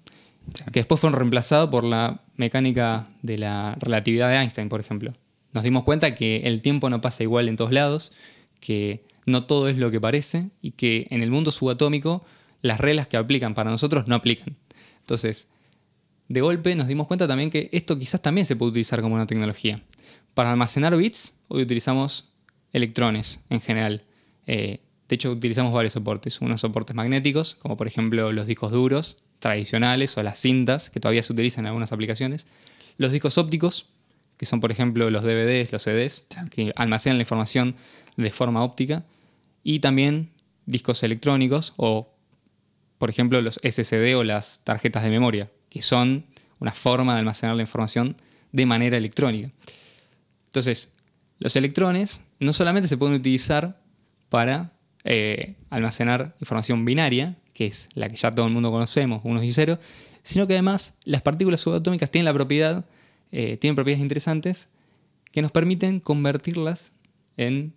que 0.72 0.82
después 0.82 1.00
fueron 1.00 1.18
reemplazados 1.18 1.70
por 1.70 1.84
la 1.84 2.22
mecánica 2.36 3.08
de 3.22 3.38
la 3.38 3.76
relatividad 3.80 4.30
de 4.30 4.36
Einstein, 4.36 4.70
por 4.70 4.80
ejemplo. 4.80 5.14
Nos 5.54 5.64
dimos 5.64 5.84
cuenta 5.84 6.16
que 6.16 6.42
el 6.46 6.62
tiempo 6.62 6.90
no 6.90 7.02
pasa 7.02 7.24
igual 7.24 7.48
en 7.48 7.56
todos 7.56 7.72
lados, 7.72 8.12
que 8.60 9.06
no 9.26 9.46
todo 9.46 9.70
es 9.70 9.78
lo 9.78 9.92
que 9.92 10.02
parece 10.02 10.50
y 10.62 10.72
que 10.72 11.08
en 11.10 11.24
el 11.24 11.32
mundo 11.32 11.52
subatómico 11.52 12.24
las 12.62 12.80
reglas 12.80 13.08
que 13.08 13.18
aplican 13.18 13.54
para 13.54 13.72
nosotros 13.72 14.08
no 14.08 14.16
aplican. 14.16 14.56
Entonces, 15.00 15.48
de 16.32 16.42
golpe 16.42 16.76
nos 16.76 16.88
dimos 16.88 17.08
cuenta 17.08 17.28
también 17.28 17.50
que 17.50 17.70
esto 17.72 17.98
quizás 17.98 18.22
también 18.22 18.46
se 18.46 18.56
puede 18.56 18.72
utilizar 18.72 19.02
como 19.02 19.16
una 19.16 19.28
tecnología. 19.28 19.82
Para 20.34 20.52
almacenar 20.52 20.96
bits, 20.96 21.40
hoy 21.50 21.64
utilizamos 21.64 22.30
electrones 22.72 23.44
en 23.50 23.62
general. 23.62 24.04
Eh, 24.48 24.80
de 25.10 25.16
hecho, 25.16 25.32
utilizamos 25.32 25.74
varios 25.74 25.94
soportes. 25.94 26.40
Unos 26.40 26.62
soportes 26.62 26.96
magnéticos, 26.96 27.56
como 27.56 27.76
por 27.76 27.88
ejemplo 27.88 28.32
los 28.32 28.46
discos 28.46 28.72
duros 28.72 29.18
tradicionales 29.40 30.18
o 30.18 30.24
las 30.24 30.40
cintas, 30.40 30.90
que 30.90 31.00
todavía 31.00 31.24
se 31.24 31.34
utilizan 31.34 31.66
en 31.66 31.68
algunas 31.68 31.92
aplicaciones. 31.92 32.48
Los 32.98 33.12
discos 33.12 33.38
ópticos, 33.38 33.90
que 34.38 34.46
son 34.46 34.62
por 34.62 34.72
ejemplo 34.72 35.10
los 35.10 35.24
DVDs, 35.24 35.72
los 35.72 35.84
CDs, 35.84 36.28
que 36.50 36.72
almacenan 36.76 37.18
la 37.18 37.24
información 37.24 37.76
de 38.16 38.32
forma 38.32 38.64
óptica. 38.64 39.04
Y 39.64 39.80
también 39.80 40.32
discos 40.66 41.04
electrónicos 41.04 41.74
o, 41.76 42.14
por 42.98 43.10
ejemplo, 43.10 43.42
los 43.42 43.60
SSD 43.64 44.16
o 44.16 44.24
las 44.24 44.64
tarjetas 44.64 45.04
de 45.04 45.10
memoria, 45.10 45.52
que 45.72 45.82
son 45.82 46.26
una 46.60 46.74
forma 46.74 47.14
de 47.14 47.20
almacenar 47.20 47.56
la 47.56 47.64
información 47.64 48.16
de 48.52 48.66
manera 48.66 48.98
electrónica. 48.98 49.50
Entonces, 50.48 50.92
los 51.40 51.56
electrones 51.56 52.22
no 52.40 52.52
solamente 52.54 52.90
se 52.90 52.98
pueden 52.98 53.16
utilizar 53.16 53.82
para 54.30 54.74
eh, 55.06 55.56
almacenar 55.70 56.36
información 56.42 56.84
binaria, 56.84 57.38
que 57.54 57.68
es 57.68 57.88
la 57.96 58.10
que 58.10 58.18
ya 58.18 58.32
todo 58.32 58.46
el 58.46 58.52
mundo 58.52 58.70
conocemos, 58.70 59.22
unos 59.24 59.44
y 59.46 59.52
ceros, 59.52 59.80
sino 60.24 60.46
que 60.46 60.54
además 60.54 60.98
las 61.06 61.22
partículas 61.22 61.62
subatómicas 61.62 62.12
tienen 62.12 62.26
la 62.26 62.34
propiedad, 62.34 62.86
eh, 63.32 63.56
tienen 63.56 63.76
propiedades 63.76 64.02
interesantes 64.04 64.70
que 65.32 65.42
nos 65.42 65.52
permiten 65.52 66.02
convertirlas 66.02 66.96
en 67.38 67.74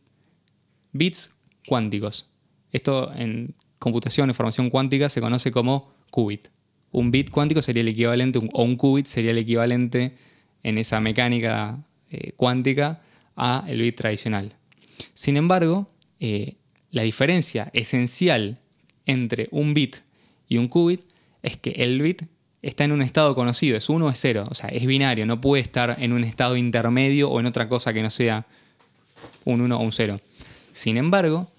bits 0.92 1.36
cuánticos. 1.68 2.28
Esto 2.72 3.12
en 3.14 3.54
computación, 3.78 4.30
información 4.30 4.68
cuántica, 4.68 5.08
se 5.08 5.20
conoce 5.20 5.52
como 5.52 5.94
qubit 6.10 6.48
un 6.94 7.10
bit 7.10 7.30
cuántico 7.30 7.60
sería 7.60 7.82
el 7.82 7.88
equivalente, 7.88 8.38
o 8.52 8.62
un 8.62 8.76
qubit 8.76 9.06
sería 9.06 9.32
el 9.32 9.38
equivalente 9.38 10.14
en 10.62 10.78
esa 10.78 11.00
mecánica 11.00 11.78
eh, 12.10 12.32
cuántica 12.36 13.02
a 13.36 13.64
el 13.66 13.80
bit 13.80 13.96
tradicional. 13.96 14.52
Sin 15.12 15.36
embargo, 15.36 15.88
eh, 16.20 16.54
la 16.90 17.02
diferencia 17.02 17.68
esencial 17.72 18.60
entre 19.06 19.48
un 19.50 19.74
bit 19.74 19.96
y 20.48 20.58
un 20.58 20.68
qubit 20.68 21.02
es 21.42 21.56
que 21.56 21.70
el 21.70 22.00
bit 22.00 22.22
está 22.62 22.84
en 22.84 22.92
un 22.92 23.02
estado 23.02 23.34
conocido, 23.34 23.76
es 23.76 23.88
1 23.88 24.06
o 24.06 24.08
es 24.08 24.18
0, 24.20 24.44
o 24.48 24.54
sea, 24.54 24.70
es 24.70 24.86
binario, 24.86 25.26
no 25.26 25.40
puede 25.40 25.62
estar 25.62 25.96
en 25.98 26.12
un 26.12 26.22
estado 26.22 26.56
intermedio 26.56 27.28
o 27.28 27.40
en 27.40 27.46
otra 27.46 27.68
cosa 27.68 27.92
que 27.92 28.02
no 28.02 28.10
sea 28.10 28.46
un 29.44 29.60
1 29.60 29.76
o 29.76 29.82
un 29.82 29.92
0. 29.92 30.16
Sin 30.70 30.96
embargo, 30.96 31.50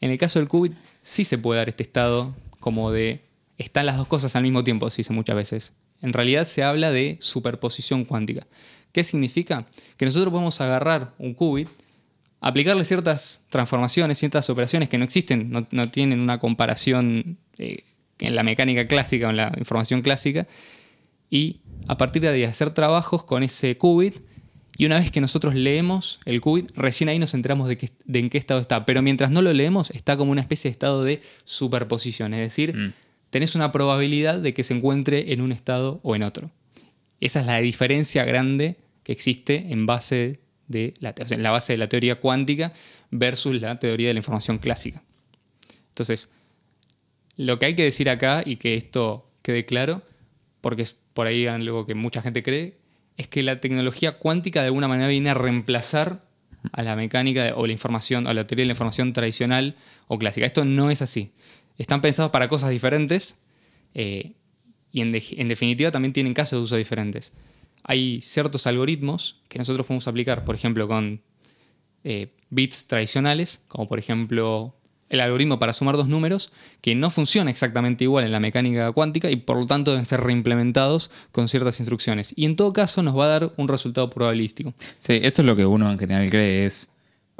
en 0.00 0.10
el 0.10 0.18
caso 0.18 0.38
del 0.38 0.48
qubit 0.48 0.72
sí 1.02 1.24
se 1.24 1.36
puede 1.36 1.58
dar 1.58 1.68
este 1.68 1.82
estado 1.82 2.34
como 2.60 2.90
de 2.90 3.29
están 3.60 3.84
las 3.84 3.98
dos 3.98 4.08
cosas 4.08 4.34
al 4.36 4.42
mismo 4.42 4.64
tiempo, 4.64 4.88
se 4.90 4.98
dice 4.98 5.12
muchas 5.12 5.36
veces. 5.36 5.74
En 6.00 6.14
realidad 6.14 6.44
se 6.44 6.62
habla 6.62 6.90
de 6.90 7.18
superposición 7.20 8.06
cuántica. 8.06 8.46
¿Qué 8.90 9.04
significa? 9.04 9.66
Que 9.98 10.06
nosotros 10.06 10.32
podemos 10.32 10.60
agarrar 10.62 11.12
un 11.18 11.34
qubit, 11.34 11.68
aplicarle 12.40 12.86
ciertas 12.86 13.44
transformaciones, 13.50 14.18
ciertas 14.18 14.48
operaciones 14.48 14.88
que 14.88 14.96
no 14.96 15.04
existen, 15.04 15.52
no, 15.70 15.90
tienen 15.90 16.20
una 16.20 16.38
comparación 16.38 17.36
eh, 17.58 17.84
en 18.18 18.34
la 18.34 18.42
mecánica 18.42 18.88
clásica 18.88 19.26
o 19.26 19.30
en 19.30 19.36
la 19.36 19.52
información 19.58 20.00
clásica, 20.00 20.46
y 21.28 21.60
a 21.86 21.98
partir 21.98 22.22
de 22.22 22.28
ahí 22.28 22.44
hacer 22.44 22.70
trabajos 22.70 23.24
con 23.24 23.42
ese 23.42 23.76
qubit, 23.76 24.16
y 24.78 24.86
una 24.86 24.98
vez 24.98 25.10
que 25.10 25.20
nosotros 25.20 25.54
leemos 25.54 26.18
el 26.24 26.40
qubit, 26.40 26.70
recién 26.74 27.10
ahí 27.10 27.18
nos 27.18 27.34
enteramos 27.34 27.68
de, 27.68 27.90
en 28.14 28.30
qué 28.30 28.38
estado 28.38 28.60
está. 28.60 28.86
Pero 28.86 29.02
mientras 29.02 29.30
no 29.30 29.42
lo 29.42 29.52
leemos, 29.52 29.90
está 29.90 30.16
como 30.16 30.32
una 30.32 30.40
especie 30.40 30.70
de 30.70 30.72
estado 30.72 31.04
de 31.04 31.20
superposición, 31.44 32.32
es 32.32 32.40
decir, 32.40 32.74
mm 32.74 32.92
tenés 33.30 33.54
una 33.54 33.72
probabilidad 33.72 34.38
de 34.38 34.52
que 34.52 34.64
se 34.64 34.74
encuentre 34.74 35.32
en 35.32 35.40
un 35.40 35.52
estado 35.52 36.00
o 36.02 36.14
en 36.14 36.22
otro. 36.22 36.50
Esa 37.20 37.40
es 37.40 37.46
la 37.46 37.58
diferencia 37.60 38.24
grande 38.24 38.76
que 39.04 39.12
existe 39.12 39.66
en, 39.70 39.86
base 39.86 40.40
de 40.68 40.94
la, 41.00 41.14
la 41.38 41.50
base 41.50 41.72
de 41.72 41.78
la 41.78 41.88
teoría 41.88 42.16
cuántica 42.16 42.72
versus 43.10 43.60
la 43.60 43.78
teoría 43.78 44.08
de 44.08 44.14
la 44.14 44.18
información 44.18 44.58
clásica. 44.58 45.02
Entonces, 45.88 46.30
lo 47.36 47.58
que 47.58 47.66
hay 47.66 47.74
que 47.74 47.84
decir 47.84 48.10
acá 48.10 48.42
y 48.44 48.56
que 48.56 48.74
esto 48.74 49.30
quede 49.42 49.64
claro, 49.64 50.02
porque 50.60 50.82
es 50.82 50.96
por 51.14 51.26
ahí 51.26 51.46
algo 51.46 51.86
que 51.86 51.94
mucha 51.94 52.22
gente 52.22 52.42
cree, 52.42 52.78
es 53.16 53.28
que 53.28 53.42
la 53.42 53.60
tecnología 53.60 54.18
cuántica 54.18 54.60
de 54.60 54.66
alguna 54.66 54.88
manera 54.88 55.08
viene 55.08 55.30
a 55.30 55.34
reemplazar 55.34 56.24
a 56.72 56.82
la 56.82 56.96
mecánica 56.96 57.52
o 57.56 57.66
la 57.66 57.72
información, 57.72 58.26
a 58.26 58.34
la 58.34 58.46
teoría 58.46 58.62
de 58.62 58.68
la 58.68 58.72
información 58.72 59.12
tradicional 59.12 59.76
o 60.08 60.18
clásica. 60.18 60.46
Esto 60.46 60.64
no 60.64 60.90
es 60.90 61.02
así 61.02 61.32
están 61.80 62.02
pensados 62.02 62.30
para 62.30 62.46
cosas 62.46 62.68
diferentes 62.68 63.40
eh, 63.94 64.34
y 64.92 65.00
en, 65.00 65.12
definitiva 65.12 65.90
también 65.90 66.12
tienen 66.12 66.34
casos 66.34 66.58
de 66.58 66.64
uso 66.64 66.76
diferentes. 66.76 67.32
Hay 67.84 68.20
ciertos 68.20 68.66
algoritmos 68.66 69.40
que 69.48 69.58
nosotros 69.58 69.86
podemos 69.86 70.06
aplicar, 70.06 70.44
por 70.44 70.54
ejemplo, 70.54 70.86
con 70.86 71.22
eh, 72.04 72.34
bits 72.50 72.86
tradicionales, 72.86 73.64
como 73.68 73.88
por 73.88 73.98
ejemplo 73.98 74.74
el 75.08 75.20
algoritmo 75.20 75.58
para 75.58 75.72
sumar 75.72 75.96
dos 75.96 76.06
números 76.06 76.52
que 76.82 76.94
no 76.94 77.10
funciona 77.10 77.50
exactamente 77.50 78.04
igual 78.04 78.24
en 78.24 78.32
la 78.32 78.40
mecánica 78.40 78.92
cuántica 78.92 79.30
y 79.30 79.36
por 79.36 79.56
lo 79.56 79.66
tanto 79.66 79.92
deben 79.92 80.04
ser 80.04 80.20
reimplementados 80.20 81.10
con 81.32 81.48
ciertas 81.48 81.80
instrucciones. 81.80 82.34
Y 82.36 82.44
en 82.44 82.56
todo 82.56 82.74
caso 82.74 83.02
nos 83.02 83.18
va 83.18 83.24
a 83.24 83.28
dar 83.28 83.54
un 83.56 83.68
resultado 83.68 84.10
probabilístico. 84.10 84.74
Sí, 84.98 85.18
eso 85.22 85.40
es 85.40 85.46
lo 85.46 85.56
que 85.56 85.64
uno 85.64 85.90
en 85.90 85.98
general 85.98 86.28
cree 86.28 86.66
es 86.66 86.90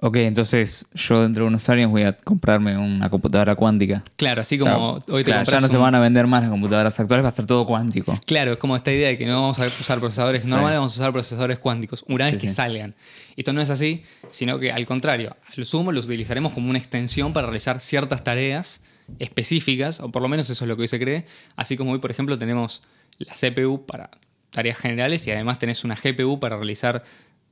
Ok, 0.02 0.16
entonces 0.16 0.86
yo 0.94 1.22
dentro 1.22 1.44
de 1.44 1.48
unos 1.48 1.68
años 1.68 1.90
voy 1.90 2.04
a 2.04 2.16
comprarme 2.16 2.78
una 2.78 3.10
computadora 3.10 3.54
cuántica. 3.54 4.02
Claro, 4.16 4.40
así 4.40 4.56
como 4.56 4.98
hoy 5.08 5.24
te 5.24 5.24
claro, 5.24 5.50
ya 5.50 5.60
no 5.60 5.68
se 5.68 5.76
van 5.76 5.94
a 5.94 6.00
vender 6.00 6.26
más 6.26 6.40
las 6.42 6.50
computadoras 6.50 6.98
actuales, 6.98 7.22
va 7.22 7.28
a 7.28 7.32
ser 7.32 7.44
todo 7.44 7.66
cuántico. 7.66 8.18
Claro, 8.24 8.52
es 8.52 8.58
como 8.58 8.76
esta 8.76 8.90
idea 8.90 9.08
de 9.08 9.16
que 9.16 9.26
no 9.26 9.34
vamos 9.34 9.58
a 9.58 9.66
usar 9.66 9.98
procesadores 9.98 10.46
normales, 10.46 10.78
vamos 10.78 10.94
a 10.94 11.02
usar 11.02 11.12
procesadores 11.12 11.58
cuánticos 11.58 12.02
una 12.08 12.30
vez 12.30 12.38
que 12.38 12.48
salgan. 12.48 12.94
Esto 13.36 13.52
no 13.52 13.60
es 13.60 13.68
así, 13.68 14.02
sino 14.30 14.58
que 14.58 14.72
al 14.72 14.86
contrario, 14.86 15.36
al 15.54 15.66
sumo 15.66 15.92
lo 15.92 16.00
utilizaremos 16.00 16.52
como 16.54 16.70
una 16.70 16.78
extensión 16.78 17.34
para 17.34 17.48
realizar 17.48 17.78
ciertas 17.78 18.24
tareas 18.24 18.80
específicas, 19.18 20.00
o 20.00 20.10
por 20.10 20.22
lo 20.22 20.28
menos 20.28 20.48
eso 20.48 20.64
es 20.64 20.68
lo 20.68 20.76
que 20.76 20.82
hoy 20.82 20.88
se 20.88 20.98
cree, 20.98 21.26
así 21.56 21.76
como 21.76 21.92
hoy, 21.92 21.98
por 21.98 22.10
ejemplo, 22.10 22.38
tenemos 22.38 22.80
la 23.18 23.34
CPU 23.34 23.84
para 23.84 24.10
tareas 24.48 24.78
generales 24.78 25.26
y 25.26 25.30
además 25.30 25.58
tenés 25.58 25.84
una 25.84 25.94
GPU 25.94 26.40
para 26.40 26.56
realizar 26.56 27.02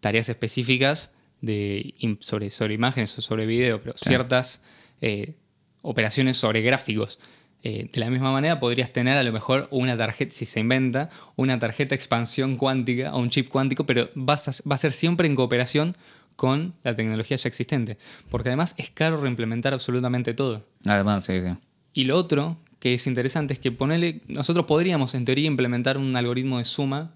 tareas 0.00 0.30
específicas 0.30 1.12
de, 1.40 1.94
sobre, 2.20 2.50
sobre 2.50 2.74
imágenes 2.74 3.16
o 3.18 3.22
sobre 3.22 3.46
video, 3.46 3.80
pero 3.80 3.94
ciertas 3.96 4.62
eh, 5.00 5.34
operaciones 5.82 6.36
sobre 6.36 6.62
gráficos. 6.62 7.18
Eh, 7.64 7.88
de 7.92 8.00
la 8.00 8.08
misma 8.08 8.30
manera 8.30 8.60
podrías 8.60 8.92
tener 8.92 9.18
a 9.18 9.22
lo 9.22 9.32
mejor 9.32 9.66
una 9.70 9.96
tarjeta, 9.96 10.32
si 10.32 10.46
se 10.46 10.60
inventa, 10.60 11.10
una 11.34 11.58
tarjeta 11.58 11.94
expansión 11.94 12.56
cuántica 12.56 13.14
o 13.14 13.18
un 13.18 13.30
chip 13.30 13.48
cuántico, 13.48 13.84
pero 13.84 14.08
va 14.16 14.34
a 14.34 14.78
ser 14.78 14.92
siempre 14.92 15.26
en 15.26 15.34
cooperación 15.34 15.96
con 16.36 16.74
la 16.84 16.94
tecnología 16.94 17.36
ya 17.36 17.48
existente. 17.48 17.98
Porque 18.30 18.50
además 18.50 18.74
es 18.78 18.90
caro 18.90 19.20
reimplementar 19.20 19.74
absolutamente 19.74 20.34
todo. 20.34 20.64
Además, 20.86 21.24
sí, 21.24 21.42
sí. 21.42 21.48
Y 21.94 22.04
lo 22.04 22.16
otro 22.16 22.56
que 22.78 22.94
es 22.94 23.06
interesante 23.08 23.54
es 23.54 23.58
que 23.58 23.72
ponerle, 23.72 24.20
nosotros 24.28 24.66
podríamos 24.66 25.14
en 25.14 25.24
teoría 25.24 25.46
implementar 25.46 25.98
un 25.98 26.14
algoritmo 26.14 26.58
de 26.58 26.64
suma 26.64 27.12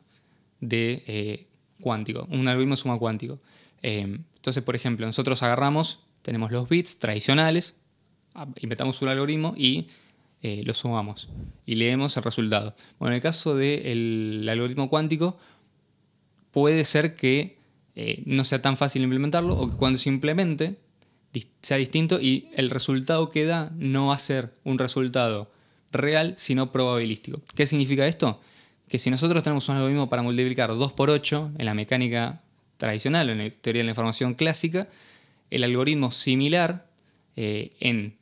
de 0.61 1.05
eh, 1.07 1.47
cuántico, 1.81 2.27
un 2.31 2.49
algoritmo 2.49 2.75
de 2.75 2.81
suma 2.81 2.99
cuántico. 2.99 3.39
Em, 3.83 4.25
entonces, 4.37 4.63
por 4.63 4.75
ejemplo, 4.75 5.07
nosotros 5.07 5.43
agarramos, 5.43 6.01
tenemos 6.23 6.51
los 6.53 6.69
bits 6.69 6.99
tradicionales, 6.99 7.75
inventamos 8.61 9.03
un 9.03 9.09
algoritmo 9.09 9.55
y 9.57 9.89
eh, 10.43 10.63
lo 10.65 10.75
sumamos 10.75 11.29
y 11.67 11.75
leemos 11.75 12.17
el 12.17 12.23
resultado. 12.23 12.75
Bueno, 12.99 13.13
en 13.13 13.17
el 13.17 13.23
caso 13.23 13.55
del 13.55 14.47
algoritmo 14.49 14.89
cuántico, 14.89 15.37
puede 16.51 16.85
ser 16.85 17.15
que 17.15 17.59
eh, 17.95 18.23
no 18.27 18.43
sea 18.45 18.63
tan 18.63 18.77
fácil 18.77 19.03
implementarlo 19.03 19.55
o 19.57 19.71
que 19.71 19.77
cuando 19.77 19.99
se 19.99 20.09
implemente 20.09 20.77
sea 21.63 21.77
distinto 21.77 22.21
y 22.21 22.49
el 22.55 22.71
resultado 22.71 23.31
que 23.31 23.45
da 23.45 23.73
no 23.77 24.09
va 24.09 24.15
a 24.15 24.19
ser 24.19 24.55
un 24.65 24.79
resultado 24.79 25.51
real, 25.91 26.35
sino 26.37 26.73
probabilístico. 26.73 27.41
¿Qué 27.55 27.67
significa 27.67 28.07
esto? 28.07 28.41
Que 28.89 28.99
si 28.99 29.11
nosotros 29.11 29.43
tenemos 29.43 29.69
un 29.69 29.77
algoritmo 29.77 30.09
para 30.09 30.23
multiplicar 30.23 30.71
2 30.71 30.93
por 30.93 31.11
8 31.11 31.53
en 31.59 31.65
la 31.65 31.75
mecánica 31.75 32.43
tradicional, 32.83 33.31
en 33.31 33.39
la 33.39 33.51
teoría 33.51 33.81
de 33.81 33.85
la 33.85 33.93
información 33.93 34.35
clásica, 34.35 34.89
el 35.51 35.63
algoritmo 35.63 36.11
similar 36.11 36.89
eh, 37.37 37.71
en 37.79 38.17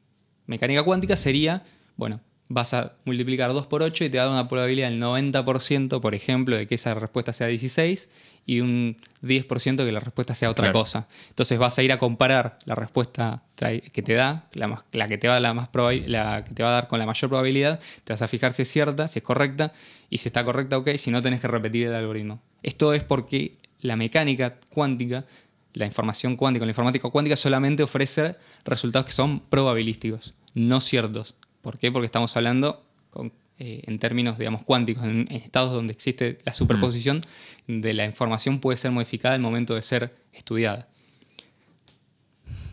mecánica 0.44 0.82
cuántica 0.82 1.16
sería, 1.16 1.64
bueno, 1.96 2.20
vas 2.50 2.74
a 2.74 2.92
multiplicar 3.06 3.54
2 3.54 3.66
por 3.68 3.82
8 3.82 4.04
y 4.04 4.10
te 4.10 4.18
da 4.18 4.30
una 4.30 4.48
probabilidad 4.48 4.90
del 4.90 5.00
90%, 5.00 5.98
por 6.02 6.14
ejemplo, 6.14 6.58
de 6.58 6.66
que 6.66 6.74
esa 6.74 6.92
respuesta 6.92 7.32
sea 7.32 7.46
16 7.46 8.10
y 8.44 8.60
un 8.60 8.98
10% 9.22 9.76
de 9.76 9.86
que 9.86 9.92
la 9.92 10.00
respuesta 10.00 10.34
sea 10.34 10.50
otra 10.50 10.72
cosa. 10.72 11.08
Entonces 11.30 11.58
vas 11.58 11.78
a 11.78 11.82
ir 11.82 11.92
a 11.92 11.96
comparar 11.96 12.58
la 12.66 12.74
respuesta 12.74 13.42
que 13.56 14.02
te 14.02 14.12
da, 14.12 14.46
la, 14.52 14.84
la 14.92 15.08
que, 15.08 15.16
te 15.16 15.26
va 15.26 15.40
la 15.40 15.54
más 15.54 15.70
la 16.06 16.44
que 16.44 16.52
te 16.52 16.62
va 16.62 16.68
a 16.68 16.72
dar 16.72 16.86
con 16.86 16.98
la 16.98 17.06
mayor 17.06 17.30
probabilidad, 17.30 17.80
te 18.04 18.12
vas 18.12 18.20
a 18.20 18.28
fijar 18.28 18.52
si 18.52 18.60
es 18.60 18.68
cierta, 18.68 19.08
si 19.08 19.20
es 19.20 19.24
correcta, 19.24 19.72
y 20.10 20.18
si 20.18 20.28
está 20.28 20.44
correcta, 20.44 20.76
ok, 20.76 20.90
si 20.96 21.10
no 21.10 21.22
tenés 21.22 21.40
que 21.40 21.48
repetir 21.48 21.86
el 21.86 21.94
algoritmo. 21.94 22.42
Esto 22.62 22.92
es 22.92 23.04
porque 23.04 23.60
la 23.80 23.96
mecánica 23.96 24.58
cuántica, 24.70 25.24
la 25.74 25.86
información 25.86 26.36
cuántica, 26.36 26.64
la 26.66 26.70
informática 26.70 27.08
cuántica 27.10 27.36
solamente 27.36 27.82
ofrece 27.82 28.36
resultados 28.64 29.06
que 29.06 29.12
son 29.12 29.40
probabilísticos, 29.40 30.34
no 30.54 30.80
ciertos. 30.80 31.34
¿Por 31.62 31.78
qué? 31.78 31.92
Porque 31.92 32.06
estamos 32.06 32.36
hablando 32.36 32.84
eh, 33.58 33.82
en 33.86 33.98
términos, 33.98 34.38
digamos, 34.38 34.64
cuánticos, 34.64 35.04
en, 35.04 35.28
estados 35.30 35.72
donde 35.72 35.92
existe 35.92 36.38
la 36.46 36.54
superposición 36.54 37.20
de 37.66 37.92
la 37.92 38.06
información 38.06 38.58
puede 38.58 38.78
ser 38.78 38.90
modificada 38.90 39.34
al 39.34 39.42
momento 39.42 39.74
de 39.74 39.82
ser 39.82 40.16
estudiada. 40.32 40.88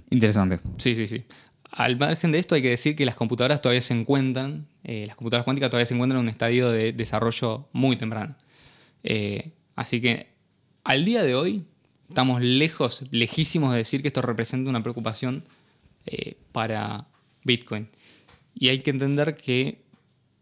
Interesante. 0.09 0.59
Sí, 0.77 0.95
sí, 0.95 1.07
sí. 1.07 1.25
Al 1.71 1.97
margen 1.97 2.31
de 2.31 2.39
esto 2.39 2.55
hay 2.55 2.61
que 2.61 2.69
decir 2.69 2.95
que 2.95 3.05
las 3.05 3.15
computadoras 3.15 3.61
todavía 3.61 3.81
se 3.81 3.93
encuentran, 3.93 4.65
eh, 4.85 5.03
las 5.05 5.17
computadoras 5.17 5.43
cuánticas 5.43 5.69
todavía 5.69 5.85
se 5.85 5.93
encuentran 5.93 6.19
en 6.19 6.25
un 6.25 6.29
estadio 6.29 6.71
de 6.71 6.93
desarrollo 6.93 7.67
muy 7.73 7.97
temprano. 7.97 8.35
Eh, 9.03 9.51
así 9.75 9.99
que 9.99 10.37
al 10.88 11.03
día 11.03 11.22
de 11.22 11.36
hoy 11.36 11.65
estamos 12.08 12.41
lejos, 12.41 13.03
lejísimos 13.12 13.74
de 13.74 13.79
decir 13.79 14.01
que 14.01 14.08
esto 14.08 14.22
representa 14.22 14.70
una 14.70 14.82
preocupación 14.82 15.44
eh, 16.06 16.38
para 16.53 17.08
Bitcoin. 17.44 17.89
Y 18.56 18.70
hay 18.70 18.79
que 18.79 18.91
entender 18.91 19.36
que 19.36 19.82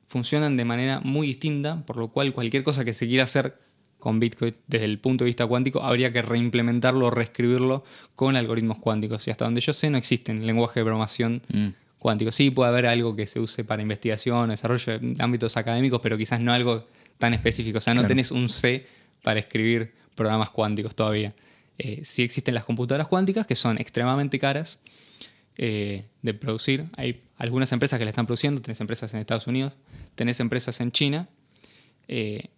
funcionan 0.06 0.56
de 0.56 0.64
manera 0.64 1.00
muy 1.00 1.25
distinta, 1.25 1.84
por 1.88 1.98
lo 1.98 2.10
cual 2.10 2.32
cualquier 2.32 2.62
cosa 2.62 2.86
que 2.86 2.94
se 2.94 3.08
quiera 3.08 3.24
hacer 3.24 3.58
con 3.98 4.20
Bitcoin 4.20 4.54
desde 4.68 4.86
el 4.86 5.00
punto 5.00 5.24
de 5.24 5.30
vista 5.30 5.48
cuántico 5.48 5.82
habría 5.82 6.14
que 6.14 6.22
reimplementarlo 6.22 7.08
o 7.08 7.10
reescribirlo 7.10 7.84
con 8.14 8.36
algoritmos 8.36 8.78
cuánticos. 8.78 9.28
Y 9.28 9.32
hasta 9.32 9.46
donde 9.46 9.62
yo 9.62 9.74
sé 9.74 9.90
no 9.90 9.98
existen 9.98 10.46
lenguaje 10.46 10.80
de 10.80 10.84
programación 10.84 11.42
mm. 11.52 11.68
cuántico. 11.98 12.32
Sí 12.32 12.52
puede 12.52 12.70
haber 12.70 12.86
algo 12.86 13.16
que 13.16 13.25
se 13.25 13.40
use 13.40 13.64
para 13.64 13.82
investigación, 13.82 14.50
desarrollo 14.50 14.94
en 14.94 15.20
ámbitos 15.20 15.58
académicos, 15.58 16.02
pero 16.04 16.20
quizás 16.20 16.40
no 16.40 16.54
algo 16.54 16.88
tan 17.18 17.34
específico. 17.34 17.80
O 17.80 17.82
sea, 17.82 17.96
no 17.96 18.06
tenés 18.06 18.30
un 18.30 18.48
C 18.48 18.86
para 19.24 19.40
escribir 19.40 20.05
programas 20.15 20.50
cuánticos 20.50 20.95
todavía. 20.95 21.34
Eh, 21.77 22.01
sí 22.03 22.24
existen 22.24 22.53
las 22.53 22.63
computadoras 22.63 23.07
cuánticas 23.07 23.45
que 23.45 23.55
son 23.55 23.77
extremadamente 23.77 24.39
caras 24.39 24.79
eh, 25.57 26.05
de 26.22 26.34
producir. 26.34 26.86
Hay 26.95 27.24
algunas 27.38 27.72
empresas 27.72 28.00
que 28.00 28.05
la 28.05 28.12
están 28.12 28.25
produciendo, 28.25 28.62
tenés 28.62 28.79
empresas 28.79 29.13
en 29.13 29.19
Estados 29.19 29.48
Unidos, 29.48 29.74
tenés 30.15 30.39
empresas 30.39 30.79
en 30.79 30.91
China. 30.91 31.27
Eh, 32.07 32.50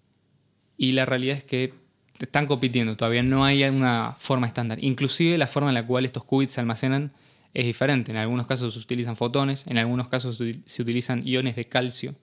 y 0.78 0.92
la 0.92 1.06
realidad 1.06 1.38
es 1.38 1.44
que 1.44 1.74
están 2.20 2.46
compitiendo, 2.46 2.96
todavía 2.96 3.24
no 3.24 3.44
hay 3.44 3.64
una 3.64 4.16
forma 4.18 4.48
estándar. 4.48 4.84
Inclusive 4.84 5.38
la 5.38 5.48
forma 5.48 5.70
en 5.70 5.76
la 5.76 5.86
cual 5.86 6.06
estos 6.06 6.24
qubits 6.24 6.54
se 6.54 6.62
almacenan 6.62 7.12
es 7.54 7.66
diferente. 7.66 8.12
En 8.12 8.18
algunos 8.18 8.46
casos 8.46 8.74
se 8.74 8.80
utilizan 8.80 9.16
fotones, 9.16 9.66
en 9.68 9.80
algunos 9.80 10.10
casos 10.10 10.38
se 10.66 10.82
utilizan 10.82 11.28
iones 11.28 11.56
de 11.56 11.66
calcio, 11.66 12.14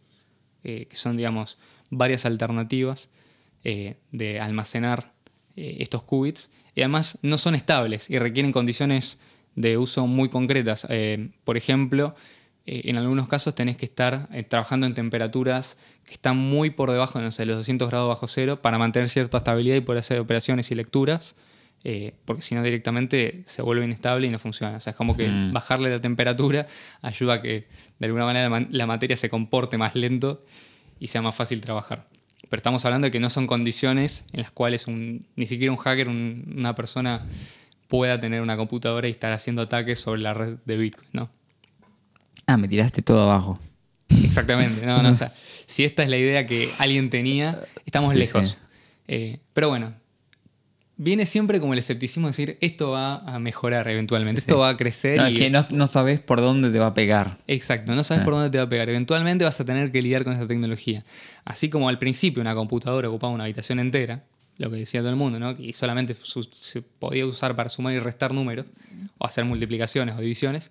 que 0.62 0.88
son, 0.92 1.16
digamos, 1.16 1.58
varias 1.90 2.24
alternativas 2.24 3.10
de 3.62 4.40
almacenar 4.40 5.13
eh, 5.56 5.76
estos 5.80 6.02
qubits 6.02 6.50
y 6.74 6.80
además 6.80 7.18
no 7.22 7.38
son 7.38 7.54
estables 7.54 8.10
y 8.10 8.18
requieren 8.18 8.50
condiciones 8.50 9.20
de 9.54 9.78
uso 9.78 10.06
muy 10.06 10.28
concretas. 10.28 10.86
Eh, 10.90 11.30
por 11.44 11.56
ejemplo, 11.56 12.14
eh, 12.66 12.82
en 12.86 12.96
algunos 12.96 13.28
casos 13.28 13.54
tenés 13.54 13.76
que 13.76 13.84
estar 13.84 14.28
trabajando 14.48 14.86
en 14.86 14.94
temperaturas 14.94 15.78
que 16.04 16.14
están 16.14 16.36
muy 16.36 16.70
por 16.70 16.90
debajo 16.90 17.20
de 17.20 17.46
los 17.46 17.56
200 17.56 17.88
grados 17.88 18.08
bajo 18.08 18.26
cero 18.26 18.62
para 18.62 18.78
mantener 18.78 19.08
cierta 19.08 19.38
estabilidad 19.38 19.76
y 19.76 19.80
poder 19.80 20.00
hacer 20.00 20.18
operaciones 20.18 20.70
y 20.70 20.74
lecturas, 20.74 21.36
porque 22.24 22.42
si 22.42 22.54
no 22.54 22.62
directamente 22.62 23.42
se 23.46 23.62
vuelve 23.62 23.84
inestable 23.84 24.26
y 24.26 24.30
no 24.30 24.38
funciona. 24.38 24.76
O 24.76 24.80
sea, 24.80 24.90
es 24.90 24.96
como 24.96 25.16
que 25.16 25.28
mm. 25.28 25.52
bajarle 25.52 25.88
la 25.88 26.00
temperatura 26.00 26.66
ayuda 27.00 27.34
a 27.34 27.42
que 27.42 27.68
de 27.98 28.06
alguna 28.06 28.26
manera 28.26 28.66
la 28.70 28.86
materia 28.86 29.16
se 29.16 29.30
comporte 29.30 29.78
más 29.78 29.94
lento 29.94 30.44
y 30.98 31.06
sea 31.06 31.22
más 31.22 31.34
fácil 31.34 31.60
trabajar. 31.60 32.06
Pero 32.54 32.60
estamos 32.60 32.84
hablando 32.84 33.06
de 33.06 33.10
que 33.10 33.18
no 33.18 33.30
son 33.30 33.48
condiciones 33.48 34.26
en 34.32 34.42
las 34.42 34.52
cuales 34.52 34.86
ni 34.86 35.46
siquiera 35.46 35.72
un 35.72 35.76
hacker, 35.76 36.08
una 36.08 36.72
persona 36.76 37.26
pueda 37.88 38.20
tener 38.20 38.42
una 38.42 38.56
computadora 38.56 39.08
y 39.08 39.10
estar 39.10 39.32
haciendo 39.32 39.62
ataques 39.62 39.98
sobre 39.98 40.20
la 40.20 40.34
red 40.34 40.58
de 40.64 40.76
Bitcoin, 40.76 41.08
¿no? 41.12 41.30
Ah, 42.46 42.56
me 42.56 42.68
tiraste 42.68 43.02
todo 43.02 43.22
abajo. 43.22 43.58
Exactamente, 44.08 44.86
no, 44.86 45.02
no, 45.02 45.08
o 45.10 45.14
sea, 45.16 45.32
si 45.66 45.82
esta 45.82 46.04
es 46.04 46.08
la 46.08 46.16
idea 46.16 46.46
que 46.46 46.70
alguien 46.78 47.10
tenía, 47.10 47.60
estamos 47.86 48.14
lejos. 48.14 48.56
Eh, 49.08 49.40
pero 49.52 49.68
bueno, 49.68 49.92
viene 50.96 51.26
siempre 51.26 51.60
como 51.60 51.72
el 51.72 51.78
escepticismo 51.78 52.28
de 52.28 52.30
decir 52.30 52.58
esto 52.60 52.90
va 52.90 53.16
a 53.16 53.38
mejorar 53.38 53.88
eventualmente, 53.88 54.40
esto 54.40 54.58
va 54.58 54.70
a 54.70 54.76
crecer. 54.76 55.18
No, 55.18 55.28
y... 55.28 55.34
es 55.34 55.38
que 55.38 55.50
no, 55.50 55.86
sabes 55.86 56.20
por 56.20 56.40
dónde 56.40 56.70
te 56.70 56.78
va 56.78 56.88
a 56.88 56.94
pegar. 56.94 57.38
Exacto, 57.46 57.94
no 57.94 58.04
sabes 58.04 58.22
ah. 58.22 58.24
por 58.24 58.34
dónde 58.34 58.50
te 58.50 58.58
va 58.58 58.64
a 58.64 58.68
pegar. 58.68 58.88
Eventualmente 58.88 59.44
vas 59.44 59.58
a 59.60 59.64
tener 59.64 59.90
que 59.90 60.02
lidiar 60.02 60.24
con 60.24 60.34
esa 60.34 60.46
tecnología. 60.46 61.04
Así 61.44 61.68
como 61.68 61.88
al 61.88 61.98
principio 61.98 62.40
una 62.40 62.54
computadora 62.54 63.08
ocupaba 63.08 63.32
una 63.32 63.44
habitación 63.44 63.80
entera, 63.80 64.24
lo 64.58 64.70
que 64.70 64.76
decía 64.76 65.00
todo 65.00 65.10
el 65.10 65.16
mundo, 65.16 65.40
¿no? 65.40 65.50
y 65.58 65.72
solamente 65.72 66.14
se 66.52 66.82
podía 66.82 67.26
usar 67.26 67.56
para 67.56 67.68
sumar 67.68 67.92
y 67.94 67.98
restar 67.98 68.32
números, 68.32 68.66
o 69.18 69.26
hacer 69.26 69.44
multiplicaciones 69.44 70.16
o 70.16 70.20
divisiones. 70.20 70.70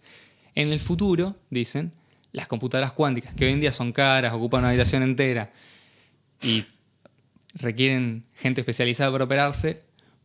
En 0.56 0.72
el 0.72 0.80
futuro, 0.80 1.36
dicen, 1.50 1.92
las 2.32 2.48
computadoras 2.48 2.94
cuánticas, 2.94 3.36
que 3.36 3.46
hoy 3.46 3.52
en 3.52 3.60
día 3.60 3.72
son 3.72 3.92
caras, 3.92 4.34
ocupan 4.34 4.60
una 4.62 4.70
habitación 4.70 5.04
entera 5.04 5.52
y 6.42 6.66
requieren 7.56 8.24
gente 8.36 8.62
especializada 8.62 9.12
para 9.12 9.26
operarse, 9.26 9.82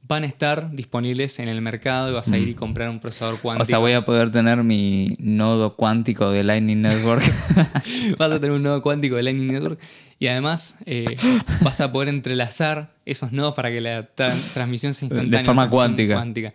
van 0.09 0.23
a 0.23 0.27
estar 0.27 0.71
disponibles 0.73 1.39
en 1.39 1.49
el 1.49 1.61
mercado 1.61 2.09
y 2.11 2.13
vas 2.15 2.31
a 2.33 2.39
ir 2.39 2.49
y 2.49 2.55
comprar 2.55 2.89
un 2.89 2.99
procesador 2.99 3.39
cuántico. 3.41 3.63
O 3.63 3.67
sea, 3.67 3.79
voy 3.79 3.93
a 3.93 4.05
poder 4.05 4.31
tener 4.33 4.65
mi 4.65 5.15
nodo 5.19 5.77
cuántico 5.77 6.31
de 6.31 6.43
Lightning 6.45 6.81
Network. 6.83 7.23
vas 8.19 8.33
a 8.33 8.41
tener 8.41 8.53
un 8.53 8.63
nodo 8.63 8.81
cuántico 8.83 9.17
de 9.17 9.23
Lightning 9.23 9.49
Network 9.53 9.79
y 10.19 10.27
además 10.29 10.79
eh, 10.87 11.17
vas 11.61 11.81
a 11.81 11.93
poder 11.93 12.09
entrelazar 12.09 12.95
esos 13.05 13.33
nodos 13.33 13.55
para 13.55 13.71
que 13.71 13.81
la 13.81 14.03
tra- 14.15 14.35
transmisión 14.55 14.95
sea 14.95 15.07
instantánea. 15.07 15.41
de 15.41 15.45
forma 15.45 15.69
cuántica. 15.71 16.15
cuántica. 16.15 16.53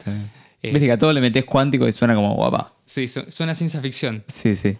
Eh, 0.63 0.71
Viste 0.71 0.87
que 0.87 0.91
a 0.91 0.97
todo 0.97 1.13
le 1.13 1.21
metes 1.21 1.45
cuántico 1.45 1.87
y 1.87 1.91
suena 1.91 2.15
como 2.15 2.33
guapa. 2.35 2.73
Sí, 2.85 3.07
su- 3.07 3.29
suena 3.29 3.53
ciencia 3.53 3.79
ficción. 3.81 4.23
Sí, 4.27 4.55
sí. 4.55 4.77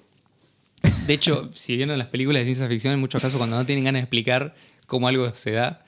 De 1.07 1.13
hecho, 1.13 1.49
si 1.53 1.77
vieron 1.77 1.97
las 1.97 2.07
películas 2.07 2.41
de 2.41 2.45
ciencia 2.45 2.67
ficción, 2.67 2.93
en 2.93 2.99
muchos 2.99 3.21
casos 3.21 3.37
cuando 3.37 3.55
no 3.55 3.65
tienen 3.65 3.83
ganas 3.85 3.99
de 3.99 4.03
explicar 4.03 4.53
cómo 4.87 5.07
algo 5.07 5.33
se 5.35 5.51
da, 5.51 5.82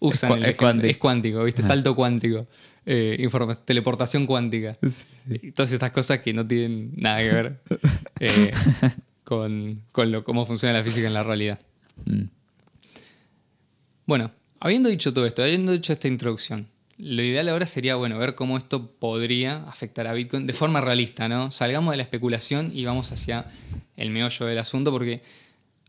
usan 0.00 0.32
el 0.38 0.44
es 0.44 0.56
cuántico. 0.56 0.90
Es 0.90 0.96
cuántico, 0.96 1.44
¿viste? 1.44 1.62
Salto 1.62 1.94
cuántico. 1.94 2.46
eh, 2.84 3.28
teleportación 3.64 4.26
cuántica. 4.26 4.78
Y 5.28 5.52
todas 5.52 5.72
estas 5.72 5.90
cosas 5.90 6.20
que 6.20 6.32
no 6.32 6.46
tienen 6.46 6.92
nada 6.96 7.18
que 7.18 7.32
ver 7.32 7.60
eh, 8.20 8.52
con, 9.24 9.82
con 9.92 10.12
lo, 10.12 10.24
cómo 10.24 10.46
funciona 10.46 10.72
la 10.72 10.84
física 10.84 11.06
en 11.06 11.14
la 11.14 11.22
realidad. 11.22 11.60
Mm. 12.04 12.24
Bueno, 14.06 14.30
habiendo 14.60 14.88
dicho 14.88 15.12
todo 15.12 15.26
esto, 15.26 15.42
habiendo 15.42 15.72
dicho 15.72 15.92
esta 15.92 16.06
introducción, 16.06 16.68
lo 16.98 17.22
ideal 17.22 17.48
ahora 17.48 17.66
sería, 17.66 17.96
bueno, 17.96 18.18
ver 18.18 18.34
cómo 18.34 18.56
esto 18.56 18.92
podría 18.92 19.64
afectar 19.64 20.06
a 20.06 20.12
Bitcoin 20.12 20.46
de 20.46 20.52
forma 20.52 20.80
realista, 20.80 21.28
¿no? 21.28 21.50
Salgamos 21.50 21.92
de 21.92 21.98
la 21.98 22.04
especulación 22.04 22.70
y 22.72 22.84
vamos 22.84 23.12
hacia 23.12 23.44
el 23.96 24.10
meollo 24.10 24.46
del 24.46 24.58
asunto, 24.58 24.92
porque 24.92 25.22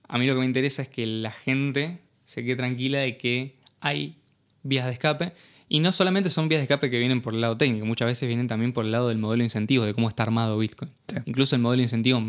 a 0.08 0.18
mí 0.18 0.26
lo 0.26 0.34
que 0.34 0.40
me 0.40 0.46
interesa 0.46 0.82
es 0.82 0.90
que 0.90 1.06
la 1.06 1.32
gente 1.32 2.00
se 2.26 2.44
quede 2.44 2.56
tranquila 2.56 3.00
de 3.00 3.18
que 3.18 3.57
hay 3.80 4.18
vías 4.64 4.86
de 4.86 4.92
escape, 4.92 5.34
y 5.70 5.80
no 5.80 5.92
solamente 5.92 6.30
son 6.30 6.48
vías 6.48 6.60
de 6.60 6.64
escape 6.64 6.90
que 6.90 6.98
vienen 6.98 7.22
por 7.22 7.34
el 7.34 7.42
lado 7.42 7.58
técnico, 7.58 7.86
muchas 7.86 8.06
veces 8.06 8.28
vienen 8.28 8.48
también 8.48 8.74
por 8.74 8.86
el 8.86 8.92
lado 8.92 9.10
del 9.10 9.18
modelo 9.18 9.42
de 9.42 9.46
incentivos, 9.46 9.86
de 9.86 9.94
cómo 9.94 10.08
está 10.08 10.24
armado 10.24 10.58
Bitcoin. 10.58 10.92
Sí. 11.08 11.18
Incluso 11.26 11.56
el 11.56 11.62
modelo 11.62 11.80
de 11.82 11.86
incentivos, 11.86 12.24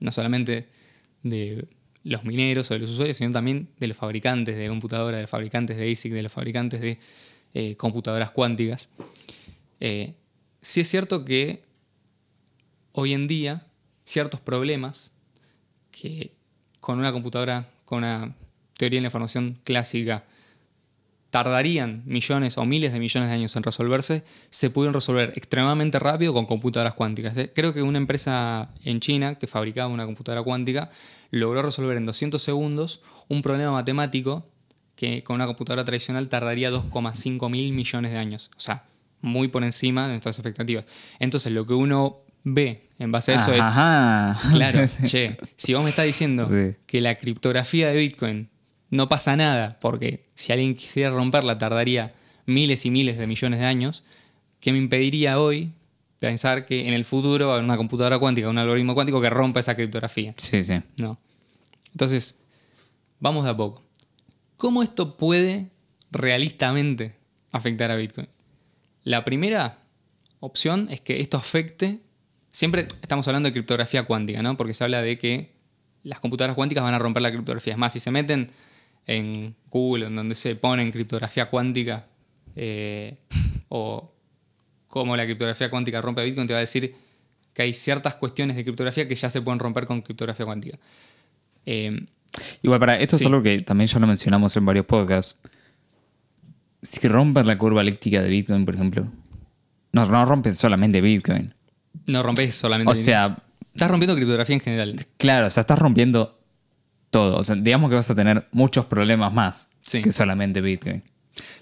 no 0.00 0.12
solamente 0.12 0.68
de 1.22 1.66
los 2.04 2.24
mineros 2.24 2.70
o 2.70 2.74
de 2.74 2.80
los 2.80 2.90
usuarios, 2.90 3.16
sino 3.16 3.30
también 3.30 3.68
de 3.78 3.86
los 3.86 3.96
fabricantes 3.96 4.56
de 4.56 4.68
computadoras, 4.68 5.16
de 5.16 5.22
los 5.22 5.30
fabricantes 5.30 5.76
de 5.76 5.90
ASIC, 5.90 6.12
de 6.12 6.22
los 6.22 6.32
fabricantes 6.32 6.80
de 6.80 6.98
eh, 7.54 7.76
computadoras 7.76 8.30
cuánticas. 8.30 8.88
Eh, 9.80 10.14
sí 10.60 10.80
es 10.80 10.88
cierto 10.88 11.24
que 11.24 11.62
hoy 12.92 13.14
en 13.14 13.26
día 13.26 13.66
ciertos 14.04 14.40
problemas 14.40 15.12
que 15.90 16.32
con 16.80 16.98
una 16.98 17.12
computadora, 17.12 17.68
con 17.84 17.98
una 17.98 18.34
teoría 18.76 18.98
de 18.98 19.02
la 19.02 19.08
información 19.08 19.58
clásica, 19.64 20.24
tardarían 21.32 22.02
millones 22.04 22.58
o 22.58 22.64
miles 22.66 22.92
de 22.92 23.00
millones 23.00 23.30
de 23.30 23.34
años 23.34 23.56
en 23.56 23.62
resolverse, 23.62 24.22
se 24.50 24.68
pudieron 24.68 24.92
resolver 24.92 25.32
extremadamente 25.34 25.98
rápido 25.98 26.34
con 26.34 26.44
computadoras 26.44 26.92
cuánticas. 26.92 27.34
Eh, 27.38 27.50
Creo 27.54 27.72
que 27.72 27.80
una 27.82 27.96
empresa 27.96 28.68
en 28.84 29.00
China 29.00 29.36
que 29.36 29.46
fabricaba 29.46 29.88
una 29.88 30.04
computadora 30.04 30.42
cuántica 30.42 30.90
logró 31.30 31.62
resolver 31.62 31.96
en 31.96 32.04
200 32.04 32.40
segundos 32.40 33.00
un 33.28 33.40
problema 33.40 33.72
matemático 33.72 34.46
que 34.94 35.24
con 35.24 35.36
una 35.36 35.46
computadora 35.46 35.84
tradicional 35.86 36.28
tardaría 36.28 36.70
2,5 36.70 37.50
mil 37.50 37.72
millones 37.72 38.12
de 38.12 38.18
años. 38.18 38.50
O 38.54 38.60
sea, 38.60 38.84
muy 39.22 39.48
por 39.48 39.64
encima 39.64 40.02
de 40.04 40.10
nuestras 40.10 40.38
expectativas. 40.38 40.84
Entonces, 41.18 41.50
lo 41.50 41.64
que 41.66 41.72
uno 41.72 42.18
ve 42.44 42.90
en 42.98 43.10
base 43.10 43.32
a 43.32 43.36
eso 43.36 43.54
es, 43.54 43.62
Ajá. 43.62 44.38
Claro, 44.52 44.86
che, 45.04 45.38
si 45.56 45.72
vos 45.72 45.82
me 45.82 45.88
estás 45.88 46.04
diciendo 46.04 46.44
Sí. 46.46 46.76
que 46.86 47.00
la 47.00 47.14
criptografía 47.14 47.88
de 47.88 47.96
Bitcoin 47.96 48.50
no 48.92 49.08
pasa 49.08 49.36
nada, 49.36 49.78
porque 49.80 50.26
si 50.34 50.52
alguien 50.52 50.74
quisiera 50.74 51.08
romperla 51.08 51.56
tardaría 51.56 52.12
miles 52.44 52.84
y 52.84 52.90
miles 52.90 53.16
de 53.16 53.26
millones 53.26 53.58
de 53.58 53.64
años, 53.64 54.04
¿qué 54.60 54.70
me 54.70 54.76
impediría 54.76 55.40
hoy 55.40 55.72
pensar 56.18 56.66
que 56.66 56.86
en 56.86 56.92
el 56.92 57.06
futuro 57.06 57.46
va 57.46 57.52
a 57.52 57.56
haber 57.56 57.64
una 57.64 57.78
computadora 57.78 58.18
cuántica, 58.18 58.50
un 58.50 58.58
algoritmo 58.58 58.94
cuántico 58.94 59.22
que 59.22 59.30
rompa 59.30 59.60
esa 59.60 59.74
criptografía? 59.74 60.34
Sí, 60.36 60.62
sí. 60.62 60.74
No. 60.98 61.18
Entonces, 61.92 62.36
vamos 63.18 63.44
de 63.44 63.50
a 63.50 63.56
poco. 63.56 63.82
¿Cómo 64.58 64.82
esto 64.82 65.16
puede 65.16 65.70
realistamente 66.10 67.16
afectar 67.50 67.90
a 67.90 67.96
Bitcoin? 67.96 68.28
La 69.04 69.24
primera 69.24 69.78
opción 70.40 70.88
es 70.90 71.00
que 71.00 71.22
esto 71.22 71.38
afecte. 71.38 72.00
Siempre 72.50 72.86
estamos 73.00 73.26
hablando 73.26 73.48
de 73.48 73.54
criptografía 73.54 74.02
cuántica, 74.02 74.42
¿no? 74.42 74.54
Porque 74.58 74.74
se 74.74 74.84
habla 74.84 75.00
de 75.00 75.16
que 75.16 75.54
las 76.02 76.20
computadoras 76.20 76.56
cuánticas 76.56 76.84
van 76.84 76.92
a 76.92 76.98
romper 76.98 77.22
la 77.22 77.30
criptografía. 77.30 77.72
Es 77.72 77.78
más, 77.78 77.94
si 77.94 77.98
se 77.98 78.10
meten 78.10 78.50
en 79.06 79.54
Google, 79.70 80.06
en 80.06 80.16
donde 80.16 80.34
se 80.34 80.54
ponen 80.56 80.90
criptografía 80.92 81.46
cuántica, 81.48 82.06
eh, 82.56 83.16
o 83.68 84.12
cómo 84.88 85.16
la 85.16 85.24
criptografía 85.24 85.70
cuántica 85.70 86.00
rompe 86.02 86.20
a 86.20 86.24
Bitcoin, 86.24 86.46
te 86.46 86.52
va 86.52 86.58
a 86.58 86.60
decir 86.60 86.94
que 87.54 87.62
hay 87.62 87.72
ciertas 87.72 88.14
cuestiones 88.16 88.56
de 88.56 88.64
criptografía 88.64 89.06
que 89.08 89.14
ya 89.14 89.28
se 89.30 89.42
pueden 89.42 89.58
romper 89.58 89.86
con 89.86 90.02
criptografía 90.02 90.46
cuántica. 90.46 90.78
Eh, 91.66 92.06
Igual, 92.62 92.80
para 92.80 92.96
esto 92.98 93.16
Sí. 93.16 93.24
es 93.24 93.26
algo 93.26 93.42
que 93.42 93.60
también 93.60 93.88
ya 93.88 93.98
lo 93.98 94.06
mencionamos 94.06 94.56
en 94.56 94.64
varios 94.64 94.86
podcasts. 94.86 95.38
Si 96.82 97.06
rompen 97.08 97.46
la 97.46 97.56
curva 97.58 97.82
elíptica 97.82 98.22
de 98.22 98.28
Bitcoin, 98.30 98.64
por 98.64 98.74
ejemplo, 98.74 99.06
no, 99.92 100.06
no 100.06 100.24
rompen 100.24 100.54
solamente 100.54 101.00
Bitcoin. 101.00 101.54
no 102.06 102.22
rompes 102.22 102.54
solamente. 102.54 102.90
O 102.90 102.94
sea, 102.94 103.38
Estás 103.74 103.90
rompiendo 103.90 104.14
criptografía 104.14 104.54
en 104.54 104.60
general. 104.60 105.06
claro, 105.16 105.46
o 105.46 105.50
sea, 105.50 105.60
estás 105.62 105.78
rompiendo 105.78 106.41
todo. 107.12 107.36
O 107.36 107.42
sea, 107.44 107.54
digamos 107.54 107.88
que 107.90 107.94
vas 107.96 108.10
a 108.10 108.16
tener 108.16 108.48
muchos 108.50 108.86
problemas 108.86 109.32
más 109.32 109.68
Sí. 109.82 110.02
que 110.02 110.10
solamente 110.10 110.60
Bitcoin. 110.60 111.02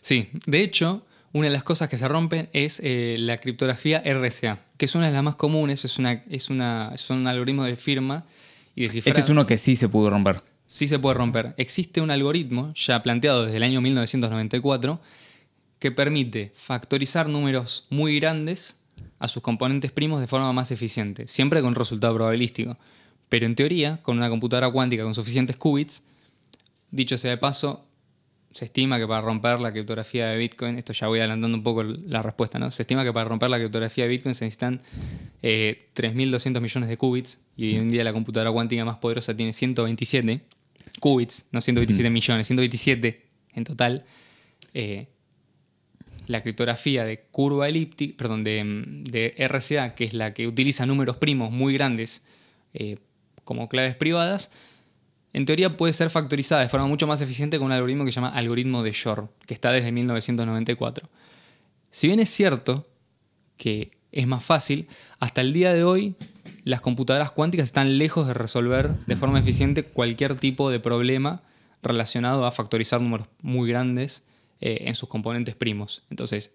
Sí, 0.00 0.30
de 0.46 0.62
hecho, 0.62 1.04
una 1.32 1.48
de 1.48 1.52
las 1.52 1.64
cosas 1.64 1.88
que 1.90 1.98
se 1.98 2.08
rompen 2.08 2.48
es 2.54 2.80
eh, 2.82 3.16
la 3.18 3.36
criptografía 3.38 4.00
RSA, 4.04 4.58
que 4.78 4.84
es 4.86 4.94
una 4.94 5.06
de 5.08 5.12
las 5.12 5.22
más 5.22 5.36
comunes, 5.36 5.84
es, 5.84 5.98
una, 5.98 6.12
es, 6.30 6.48
una, 6.50 6.92
es 6.94 7.10
un 7.10 7.26
algoritmo 7.26 7.64
de 7.64 7.76
firma 7.76 8.24
y 8.74 8.84
de 8.84 8.90
cifrado. 8.90 9.10
Este 9.18 9.20
es 9.24 9.28
uno 9.30 9.44
que 9.46 9.58
sí 9.58 9.76
se 9.76 9.88
pudo 9.88 10.08
romper. 10.10 10.42
Sí 10.66 10.86
se 10.88 10.98
puede 11.00 11.14
romper. 11.16 11.54
Existe 11.56 12.00
un 12.00 12.10
algoritmo 12.12 12.72
ya 12.74 13.02
planteado 13.02 13.44
desde 13.44 13.56
el 13.56 13.64
año 13.64 13.80
1994 13.80 15.00
que 15.80 15.90
permite 15.90 16.52
factorizar 16.54 17.28
números 17.28 17.86
muy 17.90 18.20
grandes 18.20 18.76
a 19.18 19.28
sus 19.28 19.42
componentes 19.42 19.90
primos 19.92 20.20
de 20.20 20.26
forma 20.26 20.52
más 20.52 20.70
eficiente, 20.70 21.26
siempre 21.26 21.60
con 21.62 21.74
resultado 21.74 22.14
probabilístico. 22.14 22.76
Pero 23.30 23.46
en 23.46 23.54
teoría, 23.54 24.02
con 24.02 24.18
una 24.18 24.28
computadora 24.28 24.68
cuántica 24.70 25.04
con 25.04 25.14
suficientes 25.14 25.56
qubits, 25.56 26.02
dicho 26.90 27.16
sea 27.16 27.30
de 27.30 27.36
paso, 27.38 27.86
se 28.50 28.64
estima 28.64 28.98
que 28.98 29.06
para 29.06 29.20
romper 29.20 29.60
la 29.60 29.70
criptografía 29.70 30.26
de 30.26 30.36
Bitcoin, 30.36 30.76
esto 30.76 30.92
ya 30.92 31.06
voy 31.06 31.20
adelantando 31.20 31.56
un 31.56 31.62
poco 31.62 31.84
la 31.84 32.22
respuesta, 32.22 32.58
¿no? 32.58 32.72
Se 32.72 32.82
estima 32.82 33.04
que 33.04 33.12
para 33.12 33.28
romper 33.28 33.48
la 33.48 33.58
criptografía 33.58 34.04
de 34.04 34.10
Bitcoin 34.10 34.34
se 34.34 34.44
necesitan 34.44 34.82
eh, 35.42 35.88
3.200 35.94 36.60
millones 36.60 36.88
de 36.88 36.96
qubits 36.96 37.38
y 37.56 37.68
hoy 37.68 37.76
en 37.76 37.88
día 37.88 38.02
la 38.02 38.12
computadora 38.12 38.50
cuántica 38.50 38.84
más 38.84 38.96
poderosa 38.96 39.36
tiene 39.36 39.52
127 39.52 40.40
qubits, 40.98 41.46
no 41.52 41.60
127 41.60 42.10
millones, 42.10 42.48
127 42.48 43.26
en 43.54 43.64
total. 43.64 44.04
Eh, 44.74 45.06
la 46.26 46.42
criptografía 46.42 47.04
de 47.04 47.20
curva 47.30 47.68
elíptica, 47.68 48.16
perdón, 48.16 48.42
de, 48.42 48.64
de 49.04 49.48
RSA, 49.48 49.94
que 49.94 50.04
es 50.04 50.14
la 50.14 50.34
que 50.34 50.48
utiliza 50.48 50.84
números 50.86 51.16
primos 51.16 51.52
muy 51.52 51.74
grandes 51.74 52.24
eh, 52.74 52.96
como 53.50 53.68
claves 53.68 53.96
privadas, 53.96 54.52
en 55.32 55.44
teoría 55.44 55.76
puede 55.76 55.92
ser 55.92 56.08
factorizada 56.08 56.62
de 56.62 56.68
forma 56.68 56.86
mucho 56.86 57.08
más 57.08 57.20
eficiente 57.20 57.58
con 57.58 57.66
un 57.66 57.72
algoritmo 57.72 58.04
que 58.04 58.12
se 58.12 58.14
llama 58.14 58.28
algoritmo 58.28 58.84
de 58.84 58.92
Shor, 58.92 59.28
que 59.44 59.54
está 59.54 59.72
desde 59.72 59.90
1994. 59.90 61.08
Si 61.90 62.06
bien 62.06 62.20
es 62.20 62.30
cierto 62.30 62.86
que 63.56 63.90
es 64.12 64.28
más 64.28 64.44
fácil, 64.44 64.86
hasta 65.18 65.40
el 65.40 65.52
día 65.52 65.74
de 65.74 65.82
hoy 65.82 66.14
las 66.62 66.80
computadoras 66.80 67.32
cuánticas 67.32 67.64
están 67.64 67.98
lejos 67.98 68.28
de 68.28 68.34
resolver 68.34 68.90
de 69.08 69.16
forma 69.16 69.40
eficiente 69.40 69.82
cualquier 69.82 70.36
tipo 70.36 70.70
de 70.70 70.78
problema 70.78 71.42
relacionado 71.82 72.46
a 72.46 72.52
factorizar 72.52 73.02
números 73.02 73.26
muy 73.42 73.68
grandes 73.68 74.22
eh, 74.60 74.82
en 74.82 74.94
sus 74.94 75.08
componentes 75.08 75.56
primos. 75.56 76.04
Entonces, 76.08 76.52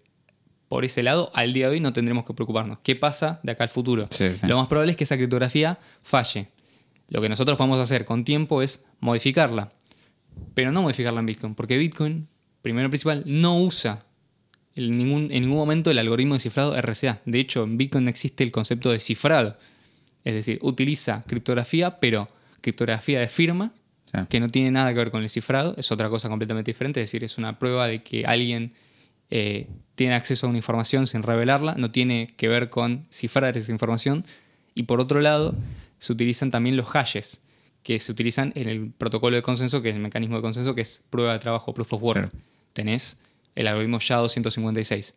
por 0.68 0.86
ese 0.86 1.02
lado, 1.02 1.30
al 1.34 1.52
día 1.52 1.66
de 1.66 1.72
hoy 1.74 1.80
no 1.80 1.92
tendremos 1.92 2.24
que 2.24 2.32
preocuparnos. 2.32 2.78
¿Qué 2.82 2.96
pasa 2.96 3.38
de 3.42 3.52
acá 3.52 3.64
al 3.64 3.68
futuro? 3.68 4.06
Sí, 4.08 4.32
sí. 4.32 4.46
Lo 4.46 4.56
más 4.56 4.66
probable 4.66 4.92
es 4.92 4.96
que 4.96 5.04
esa 5.04 5.18
criptografía 5.18 5.78
falle. 6.02 6.48
Lo 7.08 7.20
que 7.20 7.28
nosotros 7.28 7.56
podemos 7.56 7.78
hacer 7.78 8.04
con 8.04 8.24
tiempo 8.24 8.62
es 8.62 8.80
modificarla. 9.00 9.72
Pero 10.54 10.72
no 10.72 10.82
modificarla 10.82 11.20
en 11.20 11.26
Bitcoin, 11.26 11.54
porque 11.54 11.76
Bitcoin, 11.78 12.28
primero 12.62 12.86
y 12.86 12.90
principal, 12.90 13.22
no 13.26 13.58
usa 13.58 14.04
en 14.74 14.96
ningún, 14.96 15.30
en 15.32 15.42
ningún 15.42 15.56
momento 15.56 15.90
el 15.90 15.98
algoritmo 15.98 16.34
de 16.34 16.40
cifrado 16.40 16.80
RSA. 16.80 17.20
De 17.24 17.40
hecho, 17.40 17.64
en 17.64 17.78
Bitcoin 17.78 18.04
no 18.04 18.10
existe 18.10 18.44
el 18.44 18.50
concepto 18.50 18.90
de 18.90 18.98
cifrado. 18.98 19.56
Es 20.24 20.34
decir, 20.34 20.58
utiliza 20.62 21.22
criptografía, 21.26 21.98
pero 22.00 22.28
criptografía 22.60 23.20
de 23.20 23.28
firma, 23.28 23.72
Sí. 24.12 24.20
que 24.28 24.38
no 24.38 24.48
tiene 24.48 24.70
nada 24.70 24.90
que 24.92 24.98
ver 24.98 25.10
con 25.10 25.22
el 25.24 25.28
cifrado, 25.28 25.74
es 25.78 25.90
otra 25.90 26.08
cosa 26.08 26.28
completamente 26.28 26.70
diferente. 26.70 27.00
Es 27.02 27.10
decir, 27.10 27.24
es 27.24 27.38
una 27.38 27.58
prueba 27.58 27.88
de 27.88 28.02
que 28.02 28.24
alguien 28.24 28.72
eh, 29.30 29.66
tiene 29.96 30.14
acceso 30.14 30.46
a 30.46 30.50
una 30.50 30.58
información 30.58 31.08
sin 31.08 31.24
revelarla, 31.24 31.74
no 31.76 31.90
tiene 31.90 32.28
que 32.36 32.46
ver 32.46 32.70
con 32.70 33.06
cifrar 33.10 33.56
esa 33.56 33.72
información. 33.72 34.24
Y 34.76 34.84
por 34.84 35.00
otro 35.00 35.20
lado, 35.20 35.56
se 35.98 36.12
utilizan 36.12 36.50
también 36.50 36.76
los 36.76 36.86
hashes, 36.86 37.40
que 37.82 37.98
se 37.98 38.10
utilizan 38.10 38.52
en 38.56 38.68
el 38.68 38.90
protocolo 38.90 39.36
de 39.36 39.42
consenso, 39.42 39.82
que 39.82 39.90
es 39.90 39.94
el 39.94 40.02
mecanismo 40.02 40.36
de 40.36 40.42
consenso, 40.42 40.74
que 40.74 40.82
es 40.82 41.04
prueba 41.10 41.32
de 41.32 41.38
trabajo, 41.38 41.72
proof 41.72 41.92
of 41.92 42.02
work. 42.02 42.30
Claro. 42.30 42.44
Tenés 42.72 43.18
el 43.54 43.66
algoritmo 43.68 43.98
SHA-256. 43.98 45.14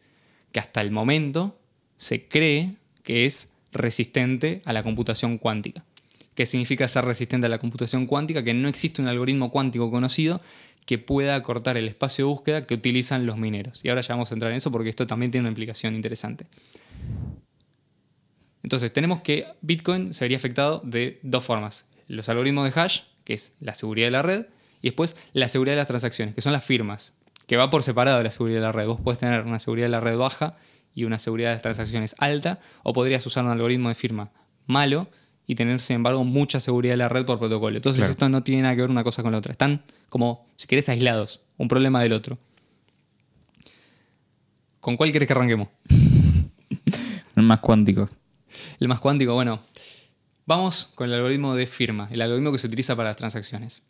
que 0.51 0.59
hasta 0.59 0.81
el 0.81 0.89
momento 0.89 1.59
se 1.97 2.27
cree 2.27 2.71
que 3.03 3.25
es 3.25 3.49
resistente 3.71 4.61
a 4.65 4.73
la 4.73 4.83
computación 4.83 5.37
cuántica. 5.37 5.83
¿Qué 6.33 6.45
significa 6.45 6.87
ser 6.87 7.05
resistente 7.05 7.47
a 7.47 7.49
la 7.49 7.59
computación 7.59 8.05
cuántica? 8.07 8.43
Que 8.43 8.53
no 8.53 8.69
existe 8.69 9.01
un 9.01 9.07
algoritmo 9.07 9.51
cuántico 9.51 9.91
conocido 9.91 10.41
que 10.85 10.97
pueda 10.97 11.35
acortar 11.35 11.77
el 11.77 11.87
espacio 11.87 12.25
de 12.25 12.29
búsqueda 12.29 12.65
que 12.65 12.73
utilizan 12.73 13.25
los 13.25 13.37
mineros. 13.37 13.81
Y 13.83 13.89
ahora 13.89 14.01
ya 14.01 14.15
vamos 14.15 14.31
a 14.31 14.33
entrar 14.33 14.51
en 14.51 14.57
eso 14.57 14.71
porque 14.71 14.89
esto 14.89 15.05
también 15.05 15.31
tiene 15.31 15.43
una 15.43 15.49
implicación 15.49 15.95
interesante. 15.95 16.45
Entonces, 18.63 18.91
tenemos 18.91 19.21
que 19.21 19.45
Bitcoin 19.61 20.13
se 20.13 20.25
vería 20.25 20.37
afectado 20.37 20.81
de 20.83 21.19
dos 21.23 21.43
formas. 21.43 21.85
Los 22.07 22.29
algoritmos 22.29 22.73
de 22.73 22.79
hash, 22.79 23.01
que 23.23 23.33
es 23.33 23.53
la 23.59 23.73
seguridad 23.73 24.07
de 24.07 24.11
la 24.11 24.21
red, 24.21 24.45
y 24.81 24.87
después 24.87 25.15
la 25.33 25.47
seguridad 25.47 25.73
de 25.73 25.77
las 25.77 25.87
transacciones, 25.87 26.35
que 26.35 26.41
son 26.41 26.53
las 26.53 26.63
firmas, 26.63 27.13
que 27.47 27.57
va 27.57 27.69
por 27.69 27.83
separado 27.83 28.17
de 28.17 28.23
la 28.25 28.31
seguridad 28.31 28.57
de 28.57 28.63
la 28.63 28.71
red. 28.71 28.87
Vos 28.87 28.99
puedes 29.03 29.19
tener 29.19 29.43
una 29.43 29.59
seguridad 29.59 29.85
de 29.85 29.91
la 29.91 30.01
red 30.01 30.17
baja 30.17 30.57
y 30.93 31.03
una 31.03 31.19
seguridad 31.19 31.49
de 31.49 31.55
las 31.55 31.61
transacciones 31.61 32.15
alta, 32.17 32.59
o 32.83 32.93
podrías 32.93 33.25
usar 33.25 33.43
un 33.43 33.51
algoritmo 33.51 33.89
de 33.89 33.95
firma 33.95 34.31
malo 34.65 35.07
y 35.47 35.55
tener, 35.55 35.79
sin 35.81 35.97
embargo, 35.97 36.23
mucha 36.23 36.59
seguridad 36.59 36.93
de 36.93 36.97
la 36.97 37.09
red 37.09 37.25
por 37.25 37.39
protocolo. 37.39 37.75
Entonces, 37.75 38.07
esto 38.07 38.29
no 38.29 38.43
tiene 38.43 38.63
nada 38.63 38.75
que 38.75 38.81
ver 38.81 38.89
una 38.89 39.03
cosa 39.03 39.23
con 39.23 39.31
la 39.31 39.39
otra. 39.39 39.51
Están 39.51 39.83
como, 40.09 40.45
si 40.55 40.67
querés, 40.67 40.89
aislados, 40.89 41.41
un 41.57 41.67
problema 41.67 42.01
del 42.03 42.13
otro. 42.13 42.37
¿Con 44.79 44.95
cuál 44.95 45.11
querés 45.11 45.27
que 45.27 45.33
arranquemos? 45.33 45.69
El 47.35 47.43
más 47.43 47.59
cuántico. 47.59 48.09
El 48.79 48.87
más 48.87 48.99
cuántico, 48.99 49.33
bueno. 49.33 49.61
Vamos 50.45 50.89
con 50.95 51.07
el 51.07 51.15
algoritmo 51.15 51.53
de 51.53 51.67
firma, 51.67 52.07
el 52.11 52.21
algoritmo 52.21 52.51
que 52.51 52.57
se 52.57 52.65
utiliza 52.67 52.95
para 52.95 53.09
las 53.09 53.17
transacciones. 53.17 53.83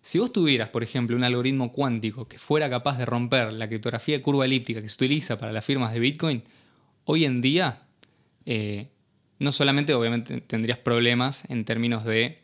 Si 0.00 0.18
vos 0.18 0.32
tuvieras, 0.32 0.70
por 0.70 0.82
ejemplo, 0.82 1.16
un 1.16 1.24
algoritmo 1.24 1.72
cuántico 1.72 2.28
que 2.28 2.38
fuera 2.38 2.70
capaz 2.70 2.96
de 2.96 3.04
romper 3.04 3.52
la 3.52 3.68
criptografía 3.68 4.22
curva 4.22 4.44
elíptica 4.44 4.80
que 4.80 4.88
se 4.88 4.94
utiliza 4.94 5.36
para 5.36 5.52
las 5.52 5.64
firmas 5.64 5.92
de 5.92 6.00
Bitcoin, 6.00 6.42
hoy 7.04 7.24
en 7.24 7.40
día 7.40 7.82
eh, 8.46 8.88
no 9.38 9.52
solamente 9.52 9.94
obviamente 9.94 10.40
tendrías 10.40 10.78
problemas 10.78 11.44
en 11.50 11.64
términos 11.64 12.04
de 12.04 12.38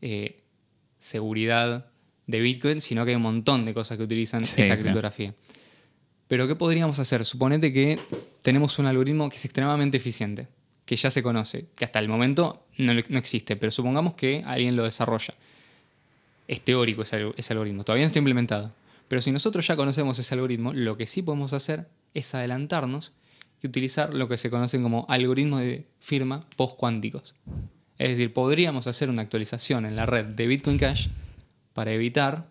eh, 0.00 0.40
seguridad 0.98 1.86
de 2.26 2.40
Bitcoin, 2.40 2.80
sino 2.80 3.04
que 3.04 3.10
hay 3.10 3.16
un 3.16 3.22
montón 3.22 3.64
de 3.64 3.74
cosas 3.74 3.98
que 3.98 4.04
utilizan 4.04 4.42
esa 4.42 4.76
criptografía. 4.76 5.34
Pero 6.28 6.46
¿qué 6.46 6.54
podríamos 6.54 6.98
hacer? 6.98 7.24
Suponete 7.24 7.72
que 7.72 7.98
tenemos 8.42 8.78
un 8.78 8.86
algoritmo 8.86 9.28
que 9.28 9.36
es 9.36 9.44
extremadamente 9.44 9.96
eficiente, 9.96 10.46
que 10.88 10.96
ya 10.96 11.10
se 11.10 11.22
conoce, 11.22 11.66
que 11.76 11.84
hasta 11.84 11.98
el 11.98 12.08
momento 12.08 12.64
no, 12.78 12.92
existe, 12.92 13.56
pero 13.56 13.70
supongamos 13.70 14.14
que 14.14 14.42
alguien 14.46 14.74
lo 14.74 14.84
desarrolla. 14.84 15.34
Es 16.46 16.64
teórico 16.64 17.02
ese, 17.02 17.30
ese 17.36 17.52
algoritmo, 17.52 17.84
todavía 17.84 18.04
no 18.04 18.06
está 18.06 18.20
implementado. 18.20 18.72
Pero 19.06 19.20
si 19.20 19.30
nosotros 19.30 19.66
ya 19.66 19.76
conocemos 19.76 20.18
ese 20.18 20.34
algoritmo, 20.34 20.72
lo 20.72 20.96
que 20.96 21.06
sí 21.06 21.20
podemos 21.20 21.52
hacer 21.52 21.88
es 22.14 22.34
adelantarnos 22.34 23.12
y 23.62 23.66
utilizar 23.66 24.14
lo 24.14 24.28
que 24.28 24.38
se 24.38 24.48
conocen 24.48 24.82
como 24.82 25.04
algoritmos 25.10 25.60
de 25.60 25.84
firma 26.00 26.48
postcuánticos. 26.56 27.34
Es 27.98 28.08
decir, 28.08 28.32
podríamos 28.32 28.86
hacer 28.86 29.10
una 29.10 29.20
actualización 29.20 29.84
en 29.84 29.94
la 29.94 30.06
red 30.06 30.24
de 30.24 30.46
Bitcoin 30.46 30.78
Cash 30.78 31.08
para 31.74 31.92
evitar 31.92 32.48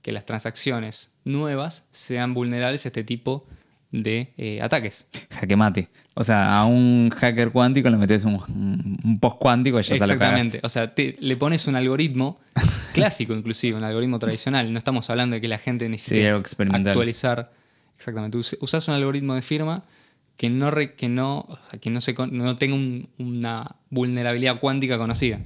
que 0.00 0.12
las 0.12 0.26
transacciones 0.26 1.10
nuevas 1.24 1.88
sean 1.90 2.34
vulnerables 2.34 2.86
a 2.86 2.90
este 2.90 3.02
tipo 3.02 3.48
de 4.02 4.32
eh, 4.36 4.60
ataques. 4.60 5.06
Jaque 5.30 5.56
mate. 5.56 5.88
O 6.14 6.24
sea, 6.24 6.58
a 6.58 6.66
un 6.66 7.10
hacker 7.10 7.50
cuántico 7.50 7.90
le 7.90 7.96
metes 7.96 8.24
un, 8.24 8.34
un 9.04 9.18
post 9.20 9.38
cuántico 9.38 9.80
y 9.80 9.82
ya 9.82 9.94
Exactamente. 9.94 10.60
o 10.62 10.68
sea, 10.68 10.92
le 10.96 11.36
pones 11.36 11.66
un 11.66 11.76
algoritmo 11.76 12.38
clásico, 12.92 13.34
inclusive, 13.34 13.76
un 13.76 13.84
algoritmo 13.84 14.18
tradicional. 14.18 14.72
No 14.72 14.78
estamos 14.78 15.08
hablando 15.10 15.34
de 15.34 15.40
que 15.40 15.48
la 15.48 15.58
gente 15.58 15.88
necesite 15.88 16.28
actualizar. 16.30 17.50
Exactamente. 17.96 18.38
Usas 18.38 18.88
un 18.88 18.94
algoritmo 18.94 19.34
de 19.34 19.42
firma 19.42 19.84
que 20.36 20.50
no, 20.50 20.72
que 20.96 21.08
no, 21.08 21.46
que 21.80 21.90
no, 21.90 22.00
se, 22.00 22.14
no 22.30 22.56
tenga 22.56 23.04
una 23.18 23.76
vulnerabilidad 23.90 24.58
cuántica 24.58 24.98
conocida 24.98 25.38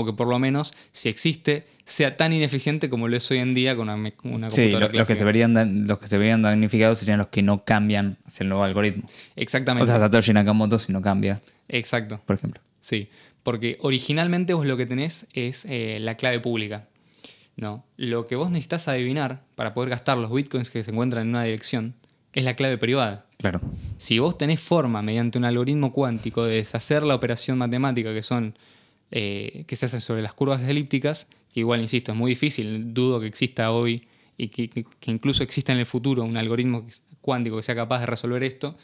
o 0.00 0.06
que 0.06 0.12
por 0.12 0.28
lo 0.28 0.38
menos, 0.38 0.74
si 0.92 1.08
existe, 1.08 1.66
sea 1.84 2.16
tan 2.16 2.32
ineficiente 2.32 2.88
como 2.88 3.08
lo 3.08 3.16
es 3.16 3.30
hoy 3.30 3.38
en 3.38 3.54
día 3.54 3.76
con 3.76 3.88
una, 3.88 4.10
computadora 4.10 4.50
sí, 4.50 4.96
los 4.96 5.06
que 5.06 5.14
se 5.14 5.24
verían 5.24 5.86
los 5.86 5.98
que 5.98 6.06
se 6.06 6.18
verían 6.18 6.42
damnificados 6.42 6.98
serían 6.98 7.18
los 7.18 7.28
que 7.28 7.42
no 7.42 7.64
cambian 7.64 8.16
hacia 8.26 8.44
el 8.44 8.48
nuevo 8.48 8.64
algoritmo. 8.64 9.04
Exactamente. 9.36 9.84
O 9.84 9.86
sea, 9.86 9.98
Satoshi 9.98 10.32
Nakamoto 10.32 10.78
si 10.78 10.92
no 10.92 11.02
cambia. 11.02 11.40
Exacto. 11.68 12.20
Por 12.24 12.36
ejemplo. 12.36 12.60
Sí, 12.80 13.08
porque 13.42 13.76
originalmente 13.80 14.54
vos 14.54 14.66
lo 14.66 14.76
que 14.76 14.86
tenés 14.86 15.26
es 15.34 15.64
eh, 15.66 15.98
la 16.00 16.16
clave 16.16 16.40
pública. 16.40 16.86
No, 17.56 17.84
lo 17.96 18.26
que 18.26 18.36
vos 18.36 18.50
necesitas 18.50 18.88
adivinar 18.88 19.42
para 19.54 19.74
poder 19.74 19.90
gastar 19.90 20.16
los 20.16 20.32
bitcoins 20.32 20.70
que 20.70 20.82
se 20.82 20.92
encuentran 20.92 21.24
en 21.24 21.28
una 21.30 21.44
dirección 21.44 21.94
es 22.32 22.44
la 22.44 22.54
clave 22.54 22.78
privada. 22.78 23.26
Claro. 23.38 23.60
Si 23.98 24.18
vos 24.18 24.38
tenés 24.38 24.60
forma, 24.60 25.02
mediante 25.02 25.38
un 25.38 25.44
algoritmo 25.44 25.92
cuántico, 25.92 26.44
de 26.44 26.56
deshacer 26.56 27.02
la 27.02 27.14
operación 27.14 27.58
matemática 27.58 28.14
que 28.14 28.22
son 28.22 28.54
eh, 29.12 29.64
que 29.66 29.74
se 29.74 29.86
hacen 29.86 30.00
sobre 30.00 30.22
las 30.22 30.34
curvas 30.34 30.62
elípticas, 30.62 31.26
que 31.52 31.60
igual, 31.60 31.80
insisto, 31.80 32.12
es 32.12 32.18
muy 32.18 32.30
difícil, 32.30 32.94
dudo 32.94 33.18
que 33.18 33.26
exista 33.26 33.72
hoy 33.72 34.06
y 34.36 34.48
que, 34.48 34.84
incluso 35.06 35.42
exista 35.42 35.72
en 35.72 35.80
el 35.80 35.86
futuro 35.86 36.22
un 36.22 36.36
algoritmo 36.36 36.86
cuántico 37.20 37.56
que 37.56 37.62
sea 37.64 37.74
capaz 37.74 38.00
de 38.00 38.06
resolver 38.06 38.44
esto, 38.44 38.76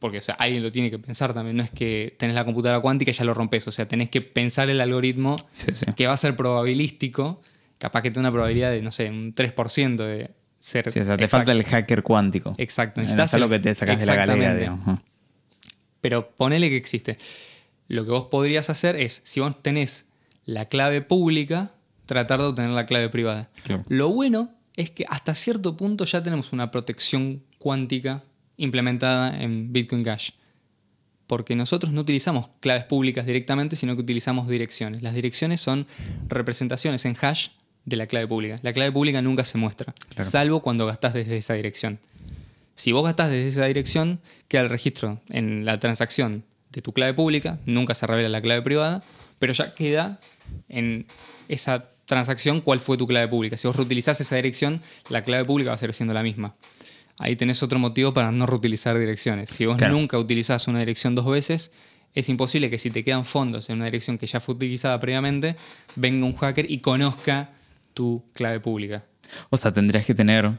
porque 0.00 0.18
o 0.18 0.20
sea, 0.20 0.34
alguien 0.34 0.64
lo 0.64 0.72
tiene 0.72 0.90
que 0.90 0.98
pensar 0.98 1.32
también, 1.32 1.56
no 1.56 1.62
es 1.62 1.70
que 1.70 2.16
tenés 2.18 2.34
la 2.34 2.44
computadora 2.44 2.80
cuántica 2.80 3.12
y 3.12 3.14
ya 3.14 3.24
lo 3.24 3.34
rompes, 3.34 3.68
o 3.68 3.70
sea, 3.70 3.86
tenés 3.86 4.10
que 4.10 4.20
pensar 4.20 4.68
el 4.68 4.80
algoritmo 4.80 5.36
que 5.94 6.08
va 6.08 6.12
a 6.12 6.16
ser 6.16 6.34
probabilístico, 6.34 7.40
capaz 7.78 8.02
que 8.02 8.10
tenga 8.10 8.28
una 8.28 8.32
probabilidad 8.32 8.72
de, 8.72 8.82
no 8.82 8.90
sé, 8.90 9.08
un 9.08 9.32
3% 9.32 9.96
de 9.96 10.30
ser... 10.58 10.90
Sí, 10.90 10.98
o 10.98 11.04
sea, 11.04 11.16
te 11.16 11.28
falta 11.28 11.52
el 11.52 11.62
hacker 11.62 12.02
cuántico. 12.02 12.56
Exacto. 12.58 13.00
Necesitas 13.00 13.38
lo 13.38 13.48
que 13.48 13.60
te 13.60 13.76
sacas 13.76 14.00
de 14.00 14.06
la 14.06 14.16
galería, 14.16 14.76
Pero 16.00 16.30
ponele 16.30 16.68
que 16.68 16.76
existe 16.76 17.16
lo 17.88 18.04
que 18.04 18.10
vos 18.10 18.28
podrías 18.30 18.70
hacer 18.70 18.96
es, 18.96 19.22
si 19.24 19.40
vos 19.40 19.60
tenés 19.62 20.06
la 20.44 20.66
clave 20.66 21.00
pública, 21.00 21.72
tratar 22.06 22.40
de 22.40 22.46
obtener 22.46 22.70
la 22.70 22.86
clave 22.86 23.08
privada. 23.08 23.50
Lo 23.88 24.10
bueno 24.10 24.50
es 24.76 24.90
que 24.90 25.04
hasta 25.08 25.34
cierto 25.34 25.76
punto 25.76 26.04
ya 26.04 26.22
tenemos 26.22 26.52
una 26.52 26.70
protección 26.70 27.42
cuántica 27.58 28.22
implementada 28.56 29.40
en 29.42 29.72
Bitcoin 29.72 30.04
Cash. 30.04 30.30
Porque 31.26 31.56
nosotros 31.56 31.92
no 31.92 32.00
utilizamos 32.02 32.48
claves 32.60 32.84
públicas 32.84 33.26
directamente, 33.26 33.76
sino 33.76 33.94
que 33.94 34.02
utilizamos 34.02 34.48
direcciones. 34.48 35.02
Las 35.02 35.14
direcciones 35.14 35.60
son 35.60 35.86
representaciones 36.28 37.04
en 37.04 37.16
hash 37.20 37.48
de 37.84 37.96
la 37.96 38.06
clave 38.06 38.26
pública. 38.26 38.58
La 38.62 38.72
clave 38.72 38.92
pública 38.92 39.20
nunca 39.20 39.44
se 39.44 39.58
muestra, 39.58 39.94
salvo 40.16 40.60
cuando 40.60 40.86
gastás 40.86 41.14
desde 41.14 41.36
esa 41.36 41.54
dirección. 41.54 41.98
Si 42.74 42.92
vos 42.92 43.04
gastás 43.04 43.30
desde 43.30 43.48
esa 43.48 43.66
dirección, 43.66 44.20
queda 44.46 44.62
el 44.62 44.70
registro 44.70 45.20
en 45.28 45.64
la 45.64 45.80
transacción 45.80 46.44
de 46.70 46.82
tu 46.82 46.92
clave 46.92 47.14
pública, 47.14 47.58
nunca 47.66 47.94
se 47.94 48.06
revela 48.06 48.28
la 48.28 48.40
clave 48.40 48.62
privada, 48.62 49.02
pero 49.38 49.52
ya 49.52 49.74
queda 49.74 50.20
en 50.68 51.06
esa 51.48 51.90
transacción 52.04 52.60
cuál 52.60 52.80
fue 52.80 52.96
tu 52.96 53.06
clave 53.06 53.28
pública. 53.28 53.56
Si 53.56 53.66
vos 53.66 53.76
reutilizás 53.76 54.20
esa 54.20 54.36
dirección, 54.36 54.80
la 55.10 55.22
clave 55.22 55.44
pública 55.44 55.70
va 55.70 55.74
a 55.74 55.78
seguir 55.78 55.94
siendo 55.94 56.14
la 56.14 56.22
misma. 56.22 56.54
Ahí 57.18 57.36
tenés 57.36 57.62
otro 57.62 57.78
motivo 57.78 58.14
para 58.14 58.30
no 58.32 58.46
reutilizar 58.46 58.98
direcciones. 58.98 59.50
Si 59.50 59.66
vos 59.66 59.78
nunca 59.90 60.18
utilizás 60.18 60.68
una 60.68 60.78
dirección 60.78 61.14
dos 61.14 61.26
veces, 61.26 61.72
es 62.14 62.28
imposible 62.28 62.70
que 62.70 62.78
si 62.78 62.90
te 62.90 63.04
quedan 63.04 63.24
fondos 63.24 63.68
en 63.70 63.76
una 63.76 63.86
dirección 63.86 64.18
que 64.18 64.26
ya 64.26 64.40
fue 64.40 64.54
utilizada 64.54 64.98
previamente, 65.00 65.56
venga 65.96 66.24
un 66.26 66.34
hacker 66.34 66.70
y 66.70 66.78
conozca 66.78 67.50
tu 67.92 68.24
clave 68.32 68.60
pública. 68.60 69.04
O 69.50 69.56
sea, 69.56 69.72
tendrías 69.72 70.06
que 70.06 70.14
tener 70.14 70.50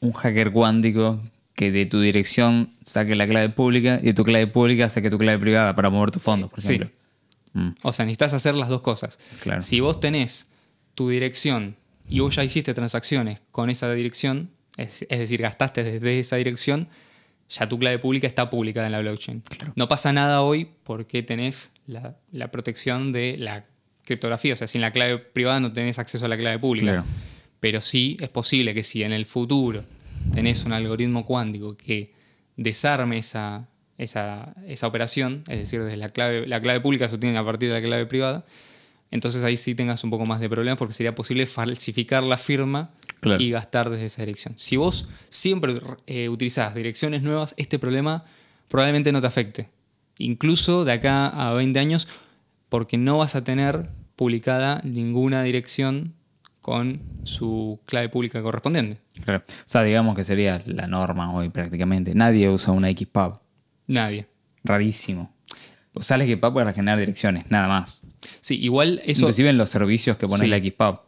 un 0.00 0.12
hacker 0.12 0.52
cuántico 0.52 1.20
que 1.54 1.70
de 1.70 1.86
tu 1.86 2.00
dirección 2.00 2.70
saque 2.84 3.14
la 3.14 3.26
clave 3.26 3.48
pública 3.48 3.98
y 4.02 4.06
de 4.06 4.14
tu 4.14 4.24
clave 4.24 4.46
pública 4.46 4.88
saque 4.88 5.10
tu 5.10 5.18
clave 5.18 5.38
privada 5.38 5.74
para 5.74 5.90
mover 5.90 6.10
tus 6.10 6.22
fondos, 6.22 6.50
por 6.50 6.58
ejemplo. 6.58 6.90
Mm. 7.52 7.70
O 7.82 7.92
sea, 7.92 8.04
necesitas 8.04 8.34
hacer 8.34 8.54
las 8.54 8.68
dos 8.68 8.82
cosas. 8.82 9.18
Claro. 9.40 9.60
Si 9.60 9.80
vos 9.80 10.00
tenés 10.00 10.50
tu 10.94 11.08
dirección 11.08 11.76
y 12.08 12.20
vos 12.20 12.34
ya 12.34 12.44
hiciste 12.44 12.74
transacciones 12.74 13.40
con 13.52 13.70
esa 13.70 13.92
dirección, 13.92 14.50
es, 14.76 15.06
decir, 15.08 15.40
gastaste 15.40 15.84
desde 15.84 16.18
esa 16.18 16.36
dirección, 16.36 16.88
ya 17.48 17.68
tu 17.68 17.78
clave 17.78 17.98
pública 18.00 18.26
está 18.26 18.50
publicada 18.50 18.86
en 18.86 18.92
la 18.92 19.00
blockchain. 19.00 19.42
No 19.76 19.86
pasa 19.86 20.12
nada 20.12 20.42
hoy 20.42 20.68
porque 20.82 21.22
tenés 21.22 21.70
la, 21.86 22.16
la, 22.32 22.50
protección 22.50 23.12
de 23.12 23.36
la 23.38 23.64
criptografía. 24.04 24.54
O 24.54 24.56
sea, 24.56 24.66
sin 24.66 24.80
la 24.80 24.92
clave 24.92 25.18
privada 25.18 25.60
no 25.60 25.72
tenés 25.72 26.00
acceso 26.00 26.26
a 26.26 26.28
la 26.28 26.36
clave 26.36 26.58
pública. 26.58 27.04
Pero 27.60 27.80
sí 27.80 28.16
es 28.20 28.28
posible 28.28 28.74
que 28.74 28.82
si 28.82 29.04
en 29.04 29.12
el 29.12 29.24
futuro 29.24 29.84
tenés 30.32 30.64
un 30.64 30.72
algoritmo 30.72 31.24
cuántico 31.24 31.76
que 31.76 32.12
desarme 32.56 33.18
esa, 33.18 33.68
esa, 33.98 34.54
operación, 34.82 35.44
es 35.48 35.58
decir, 35.58 35.82
desde 35.82 35.96
la 35.96 36.08
clave, 36.08 36.46
la 36.46 36.60
clave 36.60 36.80
pública 36.80 37.08
se 37.08 37.16
obtiene 37.16 37.36
a 37.38 37.44
partir 37.44 37.68
de 37.70 37.80
la 37.80 37.86
clave 37.86 38.06
privada, 38.06 38.44
entonces 39.10 39.44
ahí 39.44 39.56
sí 39.56 39.74
tengas 39.74 40.02
un 40.02 40.10
poco 40.10 40.26
más 40.26 40.40
de 40.40 40.48
problemas 40.48 40.78
porque 40.78 40.94
sería 40.94 41.14
posible 41.14 41.46
falsificar 41.46 42.22
la 42.22 42.36
firma 42.36 42.90
y 43.38 43.50
gastar 43.50 43.88
desde 43.88 44.06
esa 44.06 44.22
dirección. 44.22 44.54
Si 44.58 44.76
vos 44.76 45.08
siempre 45.28 45.74
eh, 46.06 46.28
utilizás 46.28 46.74
direcciones 46.74 47.22
nuevas, 47.22 47.54
este 47.56 47.78
problema 47.78 48.24
probablemente 48.68 49.12
no 49.12 49.20
te 49.20 49.26
afecte. 49.26 49.70
Incluso 50.18 50.84
de 50.84 50.92
acá 50.92 51.28
a 51.28 51.52
20 51.54 51.78
años, 51.78 52.08
porque 52.68 52.98
no 52.98 53.18
vas 53.18 53.34
a 53.36 53.44
tener 53.44 53.88
publicada 54.16 54.80
ninguna 54.84 55.42
dirección 55.42 56.14
con 56.64 57.02
su 57.24 57.78
clave 57.84 58.08
pública 58.08 58.40
correspondiente. 58.42 58.96
Claro. 59.22 59.44
O 59.46 59.52
sea, 59.66 59.82
digamos 59.82 60.16
que 60.16 60.24
sería 60.24 60.62
la 60.64 60.86
norma 60.86 61.30
hoy 61.34 61.50
prácticamente. 61.50 62.14
Nadie 62.14 62.48
usa 62.48 62.72
una 62.72 62.88
XPub. 62.90 63.38
Nadie. 63.86 64.26
Rarísimo. 64.64 65.30
Usar 65.92 66.20
la 66.20 66.24
XPub 66.24 66.54
para 66.54 66.72
generar 66.72 66.98
direcciones, 66.98 67.44
nada 67.50 67.68
más. 67.68 68.00
Sí, 68.40 68.58
igual 68.62 69.02
eso. 69.04 69.20
Inclusive 69.20 69.50
en 69.50 69.58
los 69.58 69.68
servicios 69.68 70.16
que 70.16 70.26
pone 70.26 70.44
Sí. 70.44 70.46
la 70.50 70.58
XPub. 70.58 71.00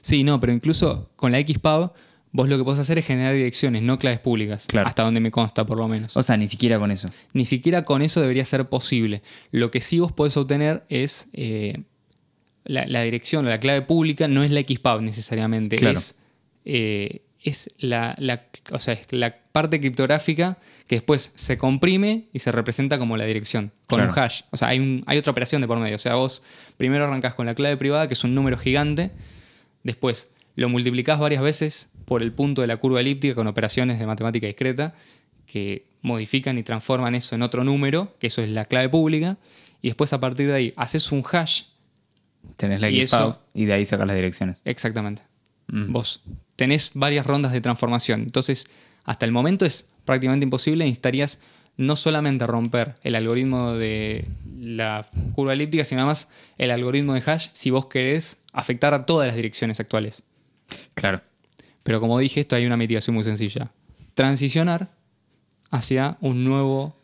Sí, 0.00 0.24
no, 0.24 0.40
pero 0.40 0.54
incluso 0.54 1.10
con 1.14 1.30
la 1.32 1.38
XPub, 1.38 1.92
vos 2.30 2.48
lo 2.48 2.56
que 2.56 2.64
podés 2.64 2.80
hacer 2.80 2.96
es 2.96 3.04
generar 3.06 3.34
direcciones, 3.34 3.82
no 3.82 3.98
claves 3.98 4.20
públicas. 4.20 4.66
Claro. 4.66 4.88
Hasta 4.88 5.02
donde 5.02 5.20
me 5.20 5.30
consta, 5.30 5.66
por 5.66 5.76
lo 5.76 5.88
menos. 5.88 6.16
O 6.16 6.22
sea, 6.22 6.38
ni 6.38 6.48
siquiera 6.48 6.78
con 6.78 6.90
eso. 6.90 7.10
Ni 7.34 7.44
siquiera 7.44 7.84
con 7.84 8.00
eso 8.00 8.22
debería 8.22 8.46
ser 8.46 8.66
posible. 8.70 9.20
Lo 9.50 9.70
que 9.70 9.82
sí 9.82 10.00
vos 10.00 10.10
podés 10.12 10.38
obtener 10.38 10.86
es 10.88 11.28
eh, 11.34 11.82
la, 12.64 12.86
la 12.86 13.02
dirección 13.02 13.46
o 13.46 13.48
la 13.48 13.58
clave 13.60 13.82
pública, 13.82 14.28
no 14.28 14.42
es 14.42 14.50
la 14.50 14.60
XPub 14.60 15.00
necesariamente, 15.02 15.76
Claro. 15.76 15.98
es, 15.98 16.18
eh, 16.64 17.22
es 17.42 17.70
la, 17.78 18.14
la- 18.18 18.44
o 18.70 18.78
sea, 18.78 18.94
es 18.94 19.06
la 19.10 19.36
parte 19.52 19.80
criptográfica 19.80 20.58
que 20.86 20.94
después 20.94 21.32
se 21.34 21.58
comprime 21.58 22.28
y 22.32 22.38
se 22.38 22.52
representa 22.52 22.98
como 22.98 23.16
la 23.16 23.24
dirección, 23.24 23.72
con 23.88 23.98
Claro. 23.98 24.12
un 24.12 24.18
hash. 24.18 24.42
O 24.50 24.56
sea, 24.56 24.68
hay, 24.68 24.78
un- 24.78 25.02
hay 25.06 25.18
otra 25.18 25.32
operación 25.32 25.60
de 25.60 25.66
por 25.66 25.78
medio. 25.78 25.96
O 25.96 25.98
sea, 25.98 26.14
vos 26.14 26.42
primero 26.76 27.04
arrancás 27.04 27.34
con 27.34 27.46
la 27.46 27.54
clave 27.54 27.76
privada, 27.76 28.06
que 28.06 28.14
es 28.14 28.22
un 28.24 28.34
número 28.34 28.56
gigante, 28.56 29.10
después 29.82 30.28
lo 30.54 30.68
multiplicás 30.68 31.18
varias 31.18 31.42
veces 31.42 31.90
por 32.04 32.22
el 32.22 32.32
punto 32.32 32.60
de 32.60 32.68
la 32.68 32.76
curva 32.76 33.00
elíptica 33.00 33.34
con 33.34 33.46
operaciones 33.46 33.98
de 33.98 34.06
matemática 34.06 34.46
discreta 34.46 34.94
que 35.46 35.86
modifican 36.02 36.58
y 36.58 36.62
transforman 36.62 37.14
eso 37.14 37.34
en 37.34 37.42
otro 37.42 37.64
número, 37.64 38.14
que 38.18 38.28
eso 38.28 38.42
es 38.42 38.50
la 38.50 38.64
clave 38.66 38.88
pública, 38.88 39.36
y 39.82 39.88
después 39.88 40.12
a 40.12 40.20
partir 40.20 40.48
de 40.48 40.54
ahí 40.54 40.74
haces 40.76 41.10
un 41.12 41.24
hash 41.30 41.62
Tenés 42.56 42.80
la 42.80 42.90
Y 42.90 43.00
eso- 43.00 43.38
y 43.54 43.64
de 43.66 43.72
ahí 43.74 43.86
sacas 43.86 44.06
las 44.06 44.16
direcciones. 44.16 44.60
exactamente. 44.64 45.22
Mm. 45.68 45.92
Vos 45.92 46.20
tenés 46.56 46.90
varias 46.94 47.26
rondas 47.26 47.52
de 47.52 47.60
transformación. 47.60 48.20
Entonces, 48.22 48.66
hasta 49.04 49.24
el 49.26 49.32
momento 49.32 49.64
es 49.64 49.88
prácticamente 50.04 50.44
imposible. 50.44 50.84
Necesitarías 50.84 51.40
no 51.78 51.96
solamente 51.96 52.46
romper 52.46 52.96
el 53.02 53.14
algoritmo 53.14 53.72
de 53.72 54.26
la 54.60 55.06
curva 55.34 55.54
elíptica, 55.54 55.84
sino 55.84 56.02
además 56.02 56.28
el 56.58 56.70
algoritmo 56.70 57.14
de 57.14 57.22
hash 57.24 57.48
si 57.52 57.70
vos 57.70 57.86
querés 57.86 58.38
afectar 58.52 58.92
a 58.94 59.06
todas 59.06 59.26
las 59.26 59.34
direcciones 59.36 59.80
actuales. 59.80 60.24
Claro. 60.94 61.20
Pero 61.82 61.98
como 62.00 62.18
dije, 62.18 62.40
esto 62.40 62.54
hay 62.56 62.66
una 62.66 62.76
mitigación 62.76 63.14
muy 63.14 63.24
sencilla. 63.24 63.70
Transicionar 64.14 64.88
hacia 65.70 66.16
un 66.20 66.44
nuevo 66.44 66.94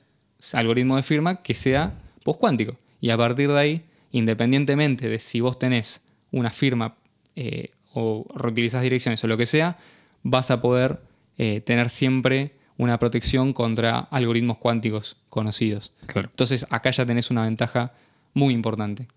algoritmo 0.53 0.97
de 0.97 1.03
firma 1.03 1.43
que 1.43 1.55
sea 1.55 1.95
postcuántico. 2.23 2.77
Y 3.01 3.11
a 3.11 3.17
partir 3.17 3.49
de 3.49 3.59
ahí, 3.59 3.83
independientemente 4.11 5.09
de 5.09 5.19
si 5.19 5.41
vos 5.41 5.59
tenés 5.59 6.03
una 6.31 6.51
firma 6.51 6.97
eh, 7.37 7.71
o 7.95 8.27
reutilizás 8.35 8.83
direcciones 8.83 9.23
o 9.25 9.27
lo 9.27 9.37
que 9.37 9.47
sea, 9.47 9.77
vas 10.23 10.51
a 10.51 10.61
poder 10.61 11.01
eh, 11.37 11.61
tener 11.61 11.91
siempre 11.91 12.53
una 12.77 12.99
protección 12.99 13.53
contra 13.53 13.99
algoritmos 13.99 14.59
cuánticos 14.59 15.17
conocidos. 15.29 15.93
Claro. 16.07 16.29
Entonces 16.31 16.67
acá 16.71 16.91
ya 16.91 17.05
tenés 17.07 17.31
una 17.31 17.45
ventaja 17.45 17.93
muy 18.35 18.55
importante. 18.55 19.09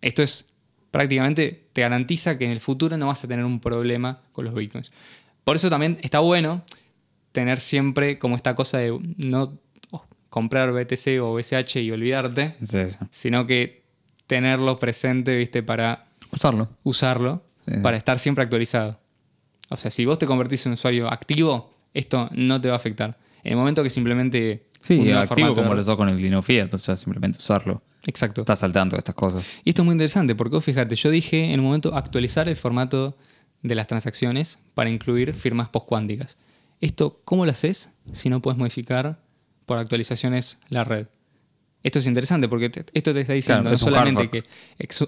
Esto 0.00 0.22
es 0.22 0.46
prácticamente 0.90 1.68
te 1.72 1.82
garantiza 1.82 2.38
que 2.38 2.44
en 2.44 2.52
el 2.52 2.60
futuro 2.60 2.96
no 2.96 3.06
vas 3.06 3.22
a 3.24 3.28
tener 3.28 3.44
un 3.44 3.60
problema 3.60 4.20
con 4.32 4.44
los 4.44 4.54
bitcoins. 4.54 4.92
Por 5.44 5.56
eso 5.56 5.70
también 5.70 5.98
está 6.02 6.20
bueno 6.20 6.64
tener 7.32 7.60
siempre 7.60 8.18
como 8.18 8.34
esta 8.34 8.54
cosa 8.54 8.78
de 8.78 8.98
no 9.18 9.58
oh, 9.90 10.04
comprar 10.28 10.72
BTC 10.72 11.20
o 11.20 11.34
BCH 11.34 11.76
y 11.76 11.90
olvidarte, 11.90 12.56
sino 13.10 13.46
que 13.46 13.85
tenerlo 14.26 14.78
presente, 14.78 15.36
¿viste? 15.36 15.62
Para 15.62 16.06
Usarlo. 16.32 16.68
usarlo, 16.82 17.42
Sí. 17.66 17.74
para 17.82 17.96
estar 17.96 18.18
siempre 18.18 18.44
actualizado. 18.44 18.98
O 19.70 19.76
sea, 19.76 19.90
si 19.90 20.04
vos 20.04 20.18
te 20.18 20.26
convertís 20.26 20.64
en 20.66 20.70
un 20.70 20.74
usuario 20.74 21.12
activo, 21.12 21.72
esto 21.94 22.28
no 22.32 22.60
te 22.60 22.68
va 22.68 22.74
a 22.74 22.76
afectar. 22.76 23.18
En 23.42 23.52
el 23.52 23.58
momento 23.58 23.82
que 23.82 23.90
simplemente 23.90 24.66
Sí, 24.82 25.10
activo 25.10 25.26
formato 25.26 25.54
como 25.62 25.74
lo 25.74 25.82
sos 25.82 25.96
con 25.96 26.08
el. 26.08 26.34
O 26.36 26.78
sea, 26.78 26.96
simplemente 26.96 27.38
usarlo. 27.38 27.82
Exacto. 28.06 28.42
Estás 28.42 28.62
al 28.62 28.72
tanto 28.72 28.94
de 28.94 28.98
estas 28.98 29.14
cosas. 29.16 29.44
Y 29.64 29.70
esto 29.70 29.82
es 29.82 29.86
muy 29.86 29.92
interesante 29.94 30.36
porque 30.36 30.54
vos 30.54 30.64
fíjate, 30.64 30.94
yo 30.94 31.10
dije 31.10 31.52
en 31.52 31.58
un 31.60 31.66
momento 31.66 31.94
actualizar 31.96 32.48
el 32.48 32.54
formato 32.54 33.16
de 33.62 33.74
las 33.74 33.88
transacciones 33.88 34.60
para 34.74 34.90
incluir 34.90 35.32
firmas 35.34 35.68
postcuánticas. 35.70 36.36
Esto, 36.80 37.18
¿cómo 37.24 37.44
lo 37.46 37.50
haces 37.50 37.90
si 38.12 38.28
no 38.28 38.40
puedes 38.40 38.58
modificar 38.58 39.18
por 39.64 39.78
actualizaciones 39.78 40.58
la 40.68 40.84
red? 40.84 41.06
Esto 41.82 41.98
es 42.00 42.06
interesante 42.06 42.48
porque 42.48 42.68
te- 42.68 42.84
esto 42.94 43.12
te 43.14 43.20
está 43.20 43.32
diciendo 43.32 43.62
Claro, 43.62 43.70
no 43.70 43.74
es 43.74 43.80
solamente 43.80 44.28
que 44.28 44.44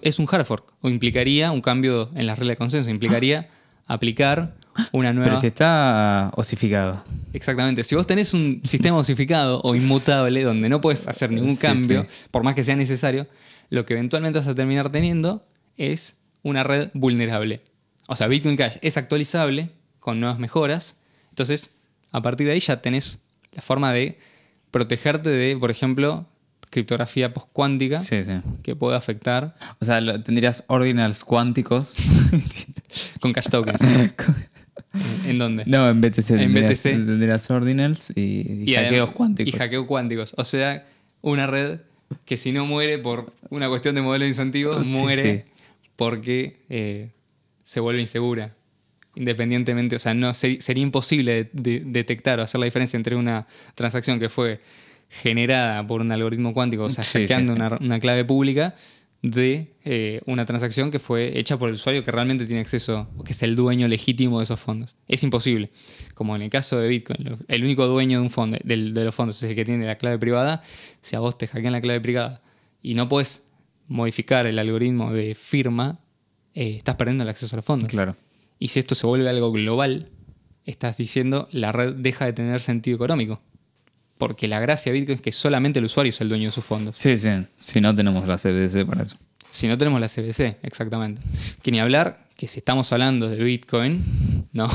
es 0.03 0.19
un 0.19 0.29
hard 0.31 0.45
fork 0.45 0.75
o 0.81 0.89
implicaría 0.89 1.51
un 1.51 1.61
cambio 1.61 2.11
en 2.15 2.27
las 2.27 2.39
reglas 2.39 2.53
de 2.55 2.57
consenso, 2.59 2.91
implicaría 2.91 3.49
aplicar 3.87 4.55
una 4.93 5.13
nueva... 5.13 5.31
Pero 5.31 5.41
si 5.41 5.49
está 5.49 6.31
osificado. 6.37 7.05
Exactamente. 7.33 7.83
Si 7.83 7.97
vos 7.97 8.07
tenés 8.07 8.33
un 8.33 8.61
sistema 8.65 8.97
osificado 8.99 9.61
o 9.65 9.75
inmutable 9.75 10.43
donde 10.45 10.69
no 10.69 10.81
puedes 10.81 11.09
hacer 11.09 11.33
ningún 11.33 11.57
Sí, 11.57 11.63
cambio, 11.63 12.07
sí. 12.09 12.27
por 12.31 12.45
más 12.45 12.55
que 12.55 12.63
sea 12.63 12.77
necesario, 12.77 13.27
lo 13.71 13.85
que 13.85 13.95
eventualmente 13.95 14.39
vas 14.39 14.47
a 14.47 14.55
terminar 14.55 14.93
teniendo 14.93 15.45
es 15.77 16.19
una 16.43 16.63
red 16.63 16.91
vulnerable. 16.95 17.61
O 18.07 18.15
sea, 18.15 18.29
Bitcoin 18.29 18.57
Cash 18.57 18.77
es 18.83 18.97
actualizable 18.97 19.71
con 19.99 20.21
nuevas 20.21 20.39
mejoras. 20.39 21.01
Entonces, 21.31 21.75
a 22.13 22.23
partir 22.23 22.47
de 22.47 22.53
ahí 22.53 22.61
ya 22.61 22.81
tenés 22.81 23.19
la 23.53 23.63
forma 23.63 23.93
de 23.93 24.19
protegerte 24.71 25.29
de, 25.31 25.57
por 25.57 25.71
ejemplo, 25.73 26.27
criptografía 26.71 27.33
postcuántica 27.33 27.99
Sí, 28.01 28.23
sí. 28.25 28.35
que 28.63 28.77
puede 28.77 28.97
afectar 28.97 29.57
O 29.81 29.85
sea, 29.85 30.01
tendrías 30.23 30.65
ordinals 30.69 31.25
cuánticos. 31.25 31.95
con 33.21 33.33
cash 33.33 33.49
tokens. 33.51 33.81
¿En 35.27 35.39
dónde? 35.39 35.65
no, 35.67 35.89
en 35.89 36.01
BTC. 36.01 36.31
En 36.31 36.39
tendrías, 36.55 36.71
BTC. 36.71 36.83
tendrías 36.83 37.51
ordinals 37.51 38.13
y, 38.17 38.65
y 38.67 38.75
hackeos 38.75 39.11
cuánticos. 39.11 39.55
Y 39.55 39.57
hackeos 39.59 39.87
cuánticos. 39.87 40.35
O 40.37 40.45
sea, 40.45 40.87
una 41.21 41.47
red 41.47 41.81
que 42.25 42.37
si 42.37 42.53
no 42.53 42.65
muere 42.67 42.99
por 42.99 43.33
una 43.51 43.69
cuestión 43.69 43.95
de 43.95 44.01
modelo 44.03 44.25
de 44.25 44.29
incentivos, 44.31 44.87
Sí, 44.87 44.93
muere 44.95 45.45
porque 45.97 46.61
eh, 46.71 47.11
se 47.63 47.81
vuelve 47.81 48.01
insegura. 48.01 48.55
Independientemente, 49.15 49.97
o 49.97 49.99
sea, 49.99 50.15
no, 50.15 50.33
ser- 50.35 50.63
sería 50.63 50.83
imposible 50.83 51.45
de- 51.45 51.51
de- 51.53 51.83
detectar 51.85 52.39
o 52.41 52.43
hacer 52.43 52.59
la 52.61 52.65
diferencia 52.67 52.97
entre 52.97 53.15
una 53.17 53.47
transacción 53.75 54.19
que 54.21 54.29
fue 54.29 54.61
generada 55.09 55.87
por 55.87 56.01
un 56.01 56.13
algoritmo 56.13 56.53
cuántico, 56.53 56.85
o 56.85 56.91
sea, 56.91 57.03
Sí, 57.05 57.21
hackeando 57.21 57.53
sí. 57.53 57.57
Una, 57.57 57.79
una 57.81 58.01
clave 58.01 58.25
pública, 58.25 58.75
de 59.21 59.75
eh, 59.85 60.21
una 60.27 60.45
transacción 60.47 60.93
que 60.93 61.01
fue 61.01 61.41
hecha 61.41 61.59
por 61.59 61.69
el 61.69 61.75
usuario 61.75 62.05
que 62.05 62.13
realmente 62.13 62.47
tiene 62.47 62.61
acceso, 62.61 63.09
que 63.25 63.33
es 63.33 63.43
el 63.43 63.57
dueño 63.57 63.89
legítimo 63.89 64.39
de 64.39 64.45
esos 64.45 64.61
fondos. 64.61 64.95
Es 65.09 65.25
imposible. 65.25 65.71
Como 66.15 66.37
en 66.37 66.43
el 66.43 66.51
caso 66.51 66.79
de 66.79 66.89
Bitcoin, 66.89 67.37
el 67.49 67.65
único 67.65 67.87
dueño 67.89 68.19
de 68.19 68.23
un 68.23 68.31
fondo, 68.31 68.59
del- 68.63 68.95
de 68.95 69.05
los 69.05 69.13
fondos 69.15 69.43
es 69.43 69.51
el 69.51 69.57
que 69.57 69.65
tiene 69.65 69.87
la 69.87 69.97
clave 69.97 70.19
privada. 70.19 70.63
Si 71.01 71.17
a 71.17 71.19
vos 71.21 71.37
te 71.37 71.49
hackean 71.49 71.73
la 71.73 71.81
clave 71.81 72.01
privada 72.01 72.41
y 72.81 72.95
no 72.95 73.09
puedes 73.09 73.43
modificar 73.89 74.47
el 74.47 74.57
algoritmo 74.59 75.13
de 75.13 75.35
firma, 75.35 75.99
eh, 76.55 76.77
estás 76.77 76.95
perdiendo 76.95 77.25
el 77.25 77.31
acceso 77.31 77.57
a 77.57 77.59
los 77.59 77.65
fondos. 77.65 77.89
Claro. 77.91 78.15
Y 78.61 78.69
si 78.69 78.79
esto 78.79 78.95
se 78.95 79.05
vuelve 79.07 79.29
algo 79.29 79.51
global, 79.51 80.11
estás 80.65 80.97
diciendo 80.97 81.49
la 81.51 81.73
red 81.73 81.95
deja 81.95 82.25
de 82.25 82.35
tener 82.35 82.61
sentido 82.61 82.95
económico. 82.97 83.41
Porque 84.19 84.49
la 84.49 84.59
gracia 84.61 84.93
de 84.93 84.99
Bitcoin 84.99 85.17
es 85.17 85.23
que 85.23 85.33
solamente 85.33 85.79
el 85.79 85.85
usuario 85.85 86.11
es 86.11 86.21
el 86.21 86.29
dueño 86.29 86.47
de 86.47 86.53
sus 86.53 86.65
fondos. 86.65 86.97
Sí, 86.97 87.17
sí. 87.17 87.31
Si 87.57 87.81
no 87.81 87.95
tenemos 87.95 88.27
la 88.27 88.37
CBDC 88.37 88.85
para 88.87 89.03
eso. 89.03 89.17
Si 89.51 89.67
no 89.69 89.79
tenemos 89.79 90.01
la 90.01 90.09
CBC, 90.09 90.59
exactamente. 90.63 91.23
Que 91.63 91.71
ni 91.71 91.81
hablar 91.81 92.27
que 92.37 92.47
si 92.47 92.59
estamos 92.59 92.93
hablando 92.93 93.29
de 93.29 93.43
Bitcoin, 93.43 94.47
no. 94.53 94.69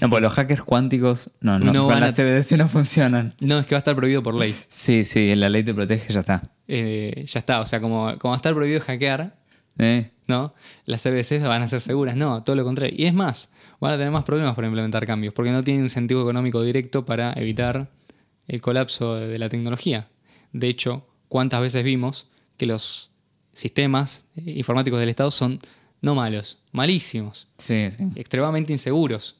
No, 0.00 0.08
pues 0.10 0.22
los 0.22 0.32
hackers 0.32 0.62
cuánticos, 0.62 1.30
no, 1.40 1.58
no, 1.58 1.72
No 1.72 1.80
con 1.82 1.90
van 1.90 2.00
la 2.00 2.06
a- 2.06 2.12
CBDC 2.12 2.52
no 2.56 2.68
funcionan. 2.68 3.34
No, 3.40 3.58
es 3.58 3.66
que 3.66 3.74
va 3.74 3.78
a 3.78 3.80
estar 3.80 3.94
prohibido 3.94 4.22
por 4.22 4.34
ley. 4.34 4.54
Sí, 4.68 5.04
sí, 5.04 5.34
la 5.36 5.48
ley 5.50 5.62
te 5.62 5.74
protege, 5.74 6.12
ya 6.12 6.20
está. 6.20 6.42
Eh, 6.66 7.24
ya 7.28 7.38
está, 7.40 7.60
o 7.60 7.66
sea, 7.66 7.80
como, 7.80 8.16
como 8.18 8.30
va 8.30 8.36
a 8.36 8.38
estar 8.38 8.54
prohibido 8.54 8.80
hackear, 8.80 9.36
¿Eh? 9.78 10.10
¿no? 10.26 10.54
Las 10.86 11.02
CBC 11.02 11.40
van 11.46 11.62
a 11.62 11.68
ser 11.68 11.80
seguras, 11.80 12.16
no, 12.16 12.42
todo 12.42 12.56
lo 12.56 12.64
contrario. 12.64 12.94
Y 12.98 13.06
es 13.06 13.14
más, 13.14 13.50
van 13.80 13.92
a 13.92 13.96
tener 13.96 14.10
más 14.10 14.24
problemas 14.24 14.54
para 14.54 14.66
implementar 14.66 15.06
cambios, 15.06 15.32
porque 15.34 15.50
no 15.52 15.62
tienen 15.62 15.82
un 15.84 15.88
sentido 15.90 16.22
económico 16.22 16.62
directo 16.62 17.04
para 17.04 17.32
evitar 17.34 17.90
el 18.48 18.60
colapso 18.60 19.14
de 19.16 19.38
la 19.38 19.48
tecnología. 19.48 20.08
De 20.52 20.68
hecho, 20.68 21.06
¿cuántas 21.28 21.60
veces 21.60 21.84
vimos 21.84 22.26
que 22.56 22.66
los 22.66 23.10
sistemas 23.52 24.26
eh, 24.36 24.54
informáticos 24.56 24.98
del 24.98 25.08
Estado 25.10 25.30
son 25.30 25.58
no 26.00 26.14
malos, 26.14 26.58
malísimos? 26.72 27.48
Sí, 27.58 27.90
sí. 27.90 28.04
extremadamente 28.16 28.72
inseguros. 28.72 29.36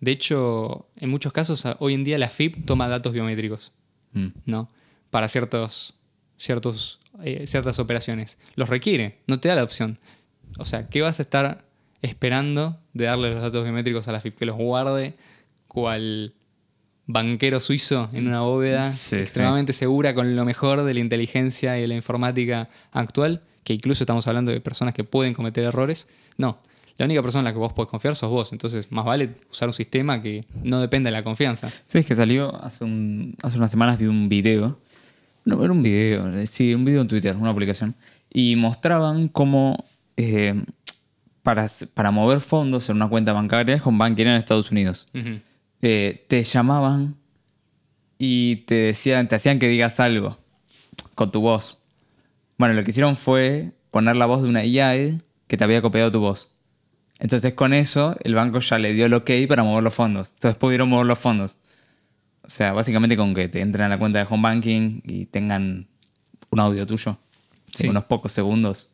De 0.00 0.10
hecho, 0.10 0.88
en 0.96 1.08
muchos 1.10 1.32
casos 1.32 1.64
hoy 1.78 1.94
en 1.94 2.02
día 2.04 2.18
la 2.18 2.28
FIP 2.28 2.66
toma 2.66 2.88
datos 2.88 3.12
biométricos, 3.12 3.72
Mm. 4.12 4.28
¿no? 4.46 4.68
Para 5.10 5.28
ciertos, 5.28 5.94
ciertos, 6.36 6.98
eh, 7.22 7.46
ciertas 7.46 7.78
operaciones. 7.78 8.38
Los 8.56 8.68
requiere, 8.68 9.18
no 9.26 9.38
te 9.38 9.48
da 9.48 9.54
la 9.54 9.62
opción. 9.64 9.98
O 10.58 10.64
sea, 10.64 10.88
¿qué 10.88 11.02
vas 11.02 11.18
a 11.18 11.22
estar 11.22 11.64
esperando 12.02 12.80
de 12.94 13.04
darle 13.04 13.32
los 13.32 13.42
datos 13.42 13.62
biométricos 13.64 14.08
a 14.08 14.12
la 14.12 14.20
FIP? 14.20 14.36
Que 14.36 14.46
los 14.46 14.56
guarde 14.56 15.14
cual 15.68 16.32
banquero 17.08 17.58
suizo 17.58 18.08
en 18.12 18.28
una 18.28 18.42
bóveda 18.42 18.86
Sí, 18.88 18.98
sí. 19.10 19.16
extremadamente 19.16 19.72
segura 19.72 20.14
con 20.14 20.36
lo 20.36 20.44
mejor 20.44 20.84
de 20.84 20.94
la 20.94 21.00
inteligencia 21.00 21.76
y 21.78 21.80
de 21.80 21.88
la 21.88 21.94
informática 21.96 22.68
actual. 22.92 23.42
que 23.64 23.72
incluso 23.74 24.02
estamos 24.04 24.26
hablando 24.28 24.50
de 24.52 24.60
personas 24.60 24.94
que 24.94 25.04
pueden 25.04 25.34
cometer 25.34 25.64
errores. 25.64 26.06
No, 26.38 26.58
la 26.96 27.04
única 27.04 27.20
persona 27.22 27.40
en 27.40 27.44
la 27.46 27.52
que 27.52 27.58
vos 27.58 27.72
podés 27.74 27.90
confiar 27.90 28.14
sos 28.16 28.30
vos. 28.30 28.52
Entonces, 28.52 28.90
más 28.90 29.04
vale 29.04 29.30
usar 29.50 29.68
un 29.68 29.74
sistema 29.74 30.22
que 30.22 30.46
no 30.62 30.80
depende 30.80 31.08
de 31.08 31.12
la 31.12 31.22
confianza. 31.22 31.68
Sí, 31.86 31.98
es 31.98 32.06
que 32.06 32.14
salió 32.14 32.54
hace, 32.64 32.84
un, 32.84 33.34
hace 33.42 33.58
unas 33.58 33.70
semanas 33.70 33.98
vi 33.98 34.06
un 34.06 34.28
video. 34.30 34.78
No, 35.44 35.62
era 35.62 35.72
un 35.72 35.82
video, 35.82 36.30
sí, 36.46 36.72
un 36.74 36.84
video 36.86 37.02
en 37.02 37.08
Twitter, 37.08 37.36
una 37.36 37.50
aplicación. 37.50 37.94
Y 38.32 38.56
mostraban 38.56 39.28
cómo 39.28 39.84
eh, 40.16 40.54
para, 41.42 41.66
para 41.94 42.10
mover 42.10 42.40
fondos 42.40 42.88
en 42.88 42.96
una 42.96 43.08
cuenta 43.08 43.32
bancaria 43.34 43.78
con 43.80 43.96
Bankier 43.98 44.28
en 44.28 44.34
Estados 44.36 44.70
Unidos. 44.70 45.06
Ujú. 45.14 45.40
Eh, 45.82 46.24
te 46.28 46.42
llamaban 46.42 47.16
y 48.18 48.56
te 48.66 48.74
decían, 48.74 49.28
te 49.28 49.36
hacían 49.36 49.58
que 49.58 49.68
digas 49.68 50.00
algo 50.00 50.38
con 51.14 51.30
tu 51.30 51.40
voz. 51.40 51.78
Bueno, 52.56 52.74
lo 52.74 52.82
que 52.84 52.90
hicieron 52.90 53.16
fue 53.16 53.72
poner 53.90 54.16
la 54.16 54.26
voz 54.26 54.42
de 54.42 54.48
una 54.48 54.64
IA 54.64 55.16
que 55.46 55.56
te 55.56 55.64
había 55.64 55.80
copiado 55.82 56.10
tu 56.10 56.20
voz. 56.20 56.50
Entonces 57.20 57.54
con 57.54 57.72
eso 57.72 58.16
el 58.22 58.34
banco 58.34 58.60
ya 58.60 58.78
le 58.78 58.92
dio 58.92 59.06
el 59.06 59.14
ok 59.14 59.30
para 59.48 59.62
mover 59.62 59.82
los 59.84 59.94
fondos. 59.94 60.30
Entonces 60.34 60.58
pudieron 60.58 60.88
mover 60.88 61.06
los 61.06 61.18
fondos. 61.18 61.58
O 62.42 62.50
sea, 62.50 62.72
básicamente 62.72 63.16
con 63.16 63.34
que 63.34 63.48
te 63.48 63.60
entren 63.60 63.86
a 63.86 63.88
la 63.88 63.98
cuenta 63.98 64.18
de 64.18 64.26
home 64.28 64.42
banking 64.42 65.00
y 65.04 65.26
tengan 65.26 65.86
un 66.50 66.60
audio 66.60 66.86
tuyo, 66.86 67.18
Sí. 67.72 67.84
en 67.84 67.90
unos 67.90 68.04
pocos 68.04 68.32
segundos, 68.32 68.88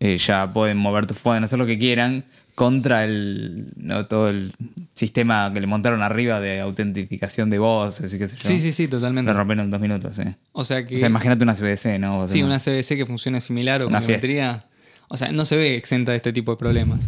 eh, 0.00 0.18
ya 0.18 0.52
pueden 0.52 0.76
mover 0.76 1.06
tu 1.06 1.14
pueden 1.14 1.42
hacer 1.44 1.58
lo 1.58 1.64
que 1.66 1.78
quieran 1.78 2.26
contra 2.58 3.04
el 3.04 3.72
no, 3.76 4.06
todo 4.06 4.30
el 4.30 4.52
sistema 4.92 5.52
que 5.54 5.60
le 5.60 5.68
montaron 5.68 6.02
arriba 6.02 6.40
de 6.40 6.58
autentificación 6.58 7.50
de 7.50 7.60
voces 7.60 8.12
y 8.12 8.18
qué 8.18 8.26
sé 8.26 8.36
yo. 8.36 8.48
Sí, 8.48 8.58
sí, 8.58 8.72
sí, 8.72 8.88
totalmente. 8.88 9.30
Lo 9.30 9.38
rompieron 9.38 9.66
en 9.66 9.70
dos 9.70 9.80
minutos, 9.80 10.16
sí. 10.16 10.24
O 10.50 10.64
sea 10.64 10.84
que. 10.84 10.96
O 10.96 10.98
sea, 10.98 11.08
imagínate 11.08 11.44
una 11.44 11.54
CBC, 11.54 12.00
¿no? 12.00 12.26
Sí, 12.26 12.42
una 12.42 12.58
CBC 12.58 12.96
que 12.96 13.06
funcione 13.06 13.40
similar 13.40 13.80
o 13.82 13.84
con 13.88 13.92
biometría. 14.00 14.58
O 15.06 15.16
sea, 15.16 15.30
no 15.30 15.44
se 15.44 15.56
ve 15.56 15.76
exenta 15.76 16.10
de 16.10 16.16
este 16.16 16.32
tipo 16.32 16.50
de 16.50 16.56
problemas. 16.56 16.98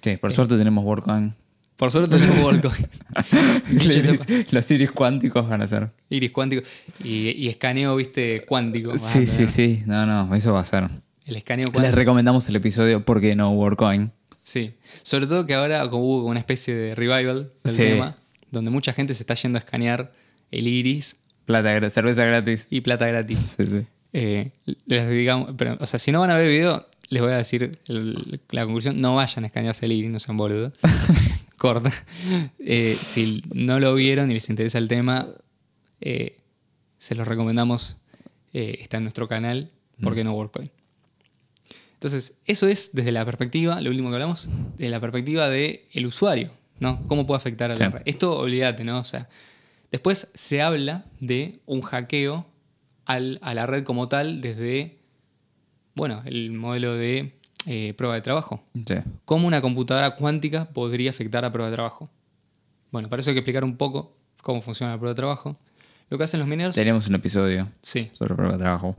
Sí, 0.00 0.16
por 0.16 0.32
suerte 0.32 0.58
tenemos 0.58 0.84
WorkCoin. 0.84 1.32
Por 1.76 1.92
suerte 1.92 2.18
tenemos 2.18 2.56
sea- 2.60 2.72
los, 4.50 4.70
iris 4.72 4.90
cuánticos 4.90 5.48
van 5.48 5.62
a 5.62 5.68
ser. 5.68 5.90
Iris 6.10 6.32
cuántico 6.32 6.66
y, 7.04 7.28
y 7.30 7.48
escaneo, 7.48 7.94
viste, 7.94 8.44
cuántico. 8.44 8.90
vas 8.90 9.06
a 9.06 9.10
Sí, 9.12 9.26
sí, 9.26 9.46
sí. 9.46 9.84
No, 9.86 10.04
no, 10.04 10.34
eso 10.34 10.52
va 10.52 10.62
a 10.62 10.64
ser. 10.64 10.88
El 11.26 11.36
escaneo 11.36 11.66
Les 11.66 11.72
cuántico. 11.72 11.94
recomendamos 11.94 12.48
el 12.48 12.56
episodio 12.56 13.04
¿Por 13.04 13.20
qué 13.20 13.36
no 13.36 13.52
WorkCoin? 13.52 14.10
Sí. 14.46 14.74
Sobre 15.02 15.26
todo 15.26 15.44
que 15.44 15.54
ahora 15.54 15.84
hubo 15.86 16.24
una 16.24 16.38
especie 16.38 16.72
de 16.72 16.94
revival 16.94 17.50
del 17.64 17.74
Sí. 17.74 17.82
tema, 17.82 18.14
donde 18.52 18.70
mucha 18.70 18.92
gente 18.92 19.12
se 19.12 19.24
está 19.24 19.34
yendo 19.34 19.56
a 19.56 19.60
escanear 19.60 20.12
el 20.52 20.68
iris 20.68 21.16
Plata, 21.46 21.90
cerveza 21.90 22.24
gratis. 22.24 22.68
y 22.70 22.80
plata 22.80 23.08
gratis. 23.08 23.56
Sí, 23.58 23.66
sí. 23.66 23.86
Eh, 24.12 24.50
les 24.86 25.10
digamos, 25.10 25.50
pero, 25.58 25.76
o 25.80 25.86
sea, 25.86 25.98
si 25.98 26.12
no 26.12 26.20
van 26.20 26.30
a 26.30 26.36
ver 26.36 26.46
el 26.46 26.52
video, 26.52 26.86
les 27.08 27.20
voy 27.22 27.32
a 27.32 27.38
decir 27.38 27.78
el- 27.88 28.40
la 28.50 28.62
conclusión: 28.64 29.00
no 29.00 29.16
vayan 29.16 29.42
a 29.42 29.48
escanearse 29.48 29.84
el 29.86 29.92
iris, 29.92 30.10
no 30.12 30.20
sean 30.20 30.36
boludos. 30.36 30.72
Corta. 31.58 31.90
Eh, 32.60 32.96
si 33.02 33.42
no 33.52 33.80
lo 33.80 33.94
vieron 33.94 34.30
y 34.30 34.34
les 34.34 34.48
interesa 34.48 34.78
el 34.78 34.86
tema, 34.88 35.26
eh, 36.00 36.36
se 36.98 37.14
los 37.16 37.26
recomendamos. 37.26 37.96
eh, 38.52 38.78
está 38.80 38.96
en 38.98 39.02
nuestro 39.02 39.26
canal, 39.28 39.70
¿por 40.00 40.14
qué 40.14 40.22
no 40.24 40.32
WorkCoin? 40.32 40.70
Entonces, 41.96 42.38
eso 42.44 42.68
es 42.68 42.90
desde 42.94 43.10
la 43.12 43.24
perspectiva, 43.24 43.80
lo 43.80 43.90
último 43.90 44.08
que 44.10 44.14
hablamos, 44.16 44.48
de 44.76 44.88
la 44.90 45.00
perspectiva 45.00 45.48
del 45.48 45.80
el 45.92 46.06
usuario, 46.06 46.50
¿no? 46.78 47.02
¿Cómo 47.06 47.26
puede 47.26 47.38
afectar 47.38 47.70
a 47.70 47.74
la 47.76 47.88
red? 47.88 48.02
Esto, 48.04 48.38
olvídate, 48.38 48.84
¿no? 48.84 48.98
O 49.00 49.04
sea, 49.04 49.28
después 49.90 50.28
se 50.34 50.60
habla 50.62 51.06
de 51.20 51.60
un 51.66 51.80
hackeo 51.80 52.46
al- 53.06 53.38
a 53.42 53.54
la 53.54 53.66
red 53.66 53.82
como 53.84 54.08
tal 54.08 54.40
desde, 54.42 54.98
bueno, 55.94 56.22
el 56.26 56.52
modelo 56.52 56.94
de 56.94 57.32
eh, 57.66 57.94
prueba 57.96 58.14
de 58.14 58.20
trabajo. 58.20 58.62
Sí. 58.86 58.94
¿Cómo 59.24 59.46
una 59.46 59.60
computadora 59.62 60.12
cuántica 60.16 60.68
podría 60.68 61.10
afectar 61.10 61.44
a 61.44 61.50
prueba 61.52 61.70
de 61.70 61.74
trabajo? 61.76 62.10
Bueno, 62.92 63.08
para 63.08 63.20
eso 63.20 63.30
hay 63.30 63.34
que 63.34 63.40
explicar 63.40 63.64
un 63.64 63.76
poco 63.76 64.16
cómo 64.42 64.60
funciona 64.60 64.92
la 64.92 64.98
prueba 64.98 65.14
de 65.14 65.16
trabajo. 65.16 65.56
Lo 66.10 66.18
que 66.18 66.24
hacen 66.24 66.38
los 66.40 66.48
mineros... 66.48 66.76
Tenemos 66.76 67.08
un 67.08 67.14
episodio 67.16 67.68
Sí, 67.82 68.10
sobre 68.12 68.34
prueba 68.36 68.52
de 68.52 68.58
trabajo. 68.60 68.94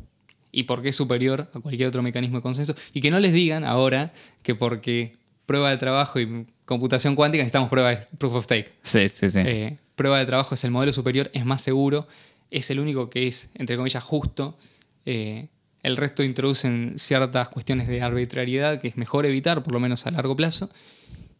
Y 0.58 0.64
por 0.64 0.82
qué 0.82 0.90
es 0.90 0.96
superior 0.96 1.48
a 1.54 1.60
cualquier 1.60 1.88
otro 1.88 2.02
mecanismo 2.02 2.38
de 2.38 2.42
consenso. 2.42 2.74
Y 2.92 3.00
que 3.00 3.12
no 3.12 3.20
les 3.20 3.32
digan 3.32 3.64
ahora 3.64 4.12
que 4.42 4.56
porque 4.56 5.12
prueba 5.46 5.70
de 5.70 5.78
trabajo 5.78 6.20
y 6.20 6.48
computación 6.66 7.14
cuántica 7.14 7.44
necesitamos 7.44 7.70
prueba 7.70 7.92
de 7.92 8.00
proof 8.18 8.34
of 8.34 8.44
stake. 8.44 8.74
Sí, 8.82 9.08
sí, 9.08 9.30
sí. 9.30 9.42
Eh, 9.46 9.76
prueba 9.94 10.18
de 10.18 10.26
trabajo 10.26 10.56
es 10.56 10.64
el 10.64 10.72
modelo 10.72 10.92
superior, 10.92 11.30
es 11.36 11.46
más 11.46 11.62
seguro, 11.62 12.08
es 12.50 12.72
el 12.72 12.80
único 12.80 13.08
que 13.08 13.28
es, 13.28 13.52
entre 13.54 13.78
comillas, 13.78 14.04
justo. 14.04 14.58
Eh, 15.06 15.50
el 15.84 15.96
resto 15.96 16.24
introducen 16.24 16.96
ciertas 16.98 17.50
cuestiones 17.50 17.88
de 17.88 18.02
arbitrariedad 18.02 18.82
que 18.82 18.88
es 18.88 18.98
mejor 18.98 19.28
evitar, 19.28 19.62
por 19.62 19.74
lo 19.74 19.80
menos 19.80 20.08
a 20.08 20.12
largo 20.12 20.36
plazo. 20.36 20.72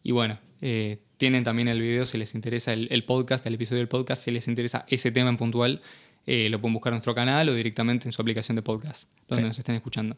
Y 0.04 0.12
bueno, 0.12 0.38
eh, 0.60 0.98
tienen 1.16 1.42
también 1.42 1.66
el 1.66 1.80
video 1.80 2.06
si 2.06 2.18
les 2.18 2.36
interesa 2.36 2.72
el, 2.72 2.86
el 2.92 3.02
podcast, 3.02 3.44
el 3.46 3.54
episodio 3.54 3.80
del 3.80 3.88
podcast, 3.88 4.22
si 4.22 4.30
les 4.30 4.46
interesa 4.46 4.86
ese 4.86 5.10
tema 5.10 5.28
en 5.28 5.36
puntual, 5.38 5.82
eh, 6.30 6.48
lo 6.50 6.60
pueden 6.60 6.74
buscar 6.74 6.92
en 6.92 6.96
nuestro 6.96 7.14
canal 7.14 7.48
o 7.48 7.54
directamente 7.54 8.06
en 8.06 8.12
su 8.12 8.20
aplicación 8.20 8.54
de 8.56 8.60
podcast, 8.62 9.10
donde 9.28 9.42
Sí. 9.44 9.48
nos 9.48 9.58
estén 9.58 9.76
escuchando. 9.76 10.14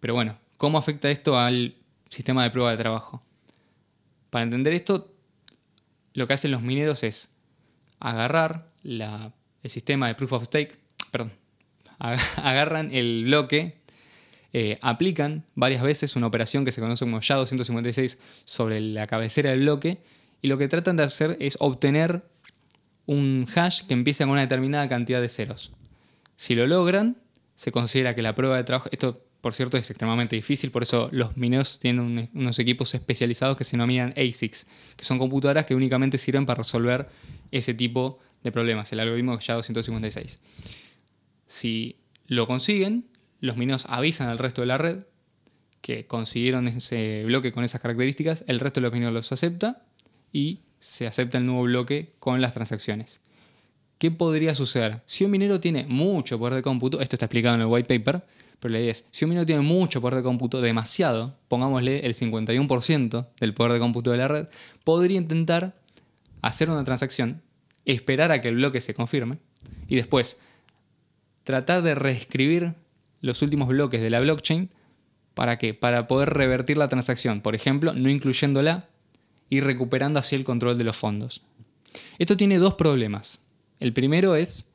Pero 0.00 0.12
bueno, 0.12 0.36
¿cómo 0.58 0.76
afecta 0.76 1.10
esto 1.10 1.38
al 1.38 1.76
sistema 2.10 2.42
de 2.42 2.50
prueba 2.50 2.70
de 2.72 2.76
trabajo? 2.76 3.22
Para 4.28 4.42
entender 4.42 4.74
esto, 4.74 5.14
lo 6.12 6.26
que 6.26 6.34
hacen 6.34 6.50
los 6.50 6.60
mineros 6.62 7.02
es 7.04 7.30
agarrar 8.00 8.66
la- 8.82 9.32
el 9.62 9.70
sistema 9.70 10.08
de 10.08 10.14
proof 10.14 10.32
of 10.34 10.44
stake, 10.44 10.78
perdón, 11.10 11.32
ag- 11.98 12.18
agarran 12.44 12.92
el 12.94 13.24
bloque, 13.24 13.78
eh, 14.52 14.78
aplican 14.82 15.44
varias 15.54 15.82
veces 15.82 16.16
una 16.16 16.26
operación 16.26 16.64
que 16.64 16.72
se 16.72 16.80
conoce 16.80 17.04
como 17.04 17.18
SHA-256 17.20 18.18
sobre 18.44 18.80
la 18.80 19.06
cabecera 19.06 19.50
del 19.50 19.60
bloque 19.60 20.02
y 20.42 20.48
lo 20.48 20.58
que 20.58 20.68
tratan 20.68 20.96
de 20.96 21.02
hacer 21.04 21.36
es 21.40 21.56
obtener 21.60 22.24
un 23.06 23.46
hash 23.54 23.82
que 23.82 23.94
empiece 23.94 24.24
con 24.24 24.32
una 24.32 24.40
determinada 24.42 24.88
cantidad 24.88 25.20
de 25.20 25.28
ceros. 25.28 25.72
Si 26.36 26.54
lo 26.54 26.66
logran, 26.66 27.16
se 27.54 27.70
considera 27.70 28.14
que 28.14 28.22
la 28.22 28.34
prueba 28.34 28.56
de 28.56 28.64
trabajo, 28.64 28.88
esto 28.92 29.20
por 29.40 29.52
cierto 29.52 29.76
es 29.76 29.90
extremadamente 29.90 30.36
difícil, 30.36 30.70
por 30.70 30.82
eso 30.84 31.10
los 31.12 31.36
mineros 31.36 31.78
tienen 31.78 32.00
un- 32.02 32.30
unos 32.32 32.58
equipos 32.58 32.94
especializados 32.94 33.58
que 33.58 33.64
se 33.64 33.72
denominan 33.72 34.14
ASICs, 34.16 34.66
que 34.96 35.04
son 35.04 35.18
computadoras 35.18 35.66
que 35.66 35.74
únicamente 35.74 36.16
sirven 36.16 36.46
para 36.46 36.58
resolver 36.62 37.08
ese 37.50 37.74
tipo 37.74 38.18
de 38.42 38.50
problemas, 38.52 38.90
el 38.92 39.00
algoritmo 39.00 39.34
SHA-256. 39.38 40.38
Si 41.46 41.96
lo 42.26 42.46
consiguen, 42.46 43.06
los 43.40 43.56
mineros 43.58 43.84
avisan 43.90 44.28
al 44.28 44.38
resto 44.38 44.62
de 44.62 44.66
la 44.66 44.78
red 44.78 45.04
que 45.82 46.06
consiguieron 46.06 46.66
ese 46.66 47.24
bloque 47.26 47.52
con 47.52 47.64
esas 47.64 47.82
características, 47.82 48.44
el 48.48 48.60
resto 48.60 48.80
de 48.80 48.84
los 48.84 48.92
mineros 48.92 49.12
los 49.12 49.30
acepta 49.32 49.84
y 50.32 50.60
se 50.84 51.06
acepta 51.06 51.38
el 51.38 51.46
nuevo 51.46 51.62
bloque 51.62 52.10
con 52.18 52.42
las 52.42 52.52
transacciones. 52.52 53.22
¿Qué 53.96 54.10
podría 54.10 54.54
suceder? 54.54 55.00
Si 55.06 55.24
un 55.24 55.30
minero 55.30 55.58
tiene 55.58 55.86
mucho 55.88 56.38
poder 56.38 56.56
de 56.56 56.62
cómputo, 56.62 57.00
esto 57.00 57.16
está 57.16 57.24
explicado 57.24 57.54
en 57.54 57.62
el 57.62 57.68
white 57.68 57.98
paper, 57.98 58.22
pero 58.60 58.72
la 58.72 58.80
idea 58.80 58.92
es, 58.92 59.06
si 59.10 59.24
un 59.24 59.30
minero 59.30 59.46
tiene 59.46 59.62
mucho 59.62 60.02
poder 60.02 60.16
de 60.16 60.22
cómputo, 60.22 60.60
demasiado, 60.60 61.38
pongámosle 61.48 62.04
el 62.04 62.14
51% 62.14 63.28
del 63.40 63.54
poder 63.54 63.72
de 63.72 63.78
cómputo 63.78 64.10
de 64.10 64.18
la 64.18 64.28
red, 64.28 64.48
podría 64.84 65.16
intentar 65.16 65.74
hacer 66.42 66.68
una 66.68 66.84
transacción, 66.84 67.40
esperar 67.86 68.30
a 68.30 68.42
que 68.42 68.48
el 68.48 68.56
bloque 68.56 68.82
se 68.82 68.92
confirme 68.92 69.38
y 69.88 69.96
después 69.96 70.36
tratar 71.44 71.82
de 71.82 71.94
reescribir 71.94 72.74
los 73.22 73.40
últimos 73.40 73.68
bloques 73.68 74.02
de 74.02 74.10
la 74.10 74.20
blockchain 74.20 74.68
para 75.32 75.56
qué? 75.56 75.72
Para 75.72 76.06
poder 76.06 76.28
revertir 76.28 76.76
la 76.76 76.88
transacción, 76.88 77.40
por 77.40 77.54
ejemplo, 77.54 77.94
no 77.94 78.10
incluyéndola 78.10 78.90
y 79.54 79.60
recuperando 79.60 80.18
así 80.18 80.34
el 80.34 80.42
control 80.42 80.76
de 80.76 80.82
los 80.82 80.96
fondos. 80.96 81.42
Esto 82.18 82.36
tiene 82.36 82.58
dos 82.58 82.74
problemas. 82.74 83.40
El 83.78 83.92
primero 83.92 84.34
es, 84.34 84.72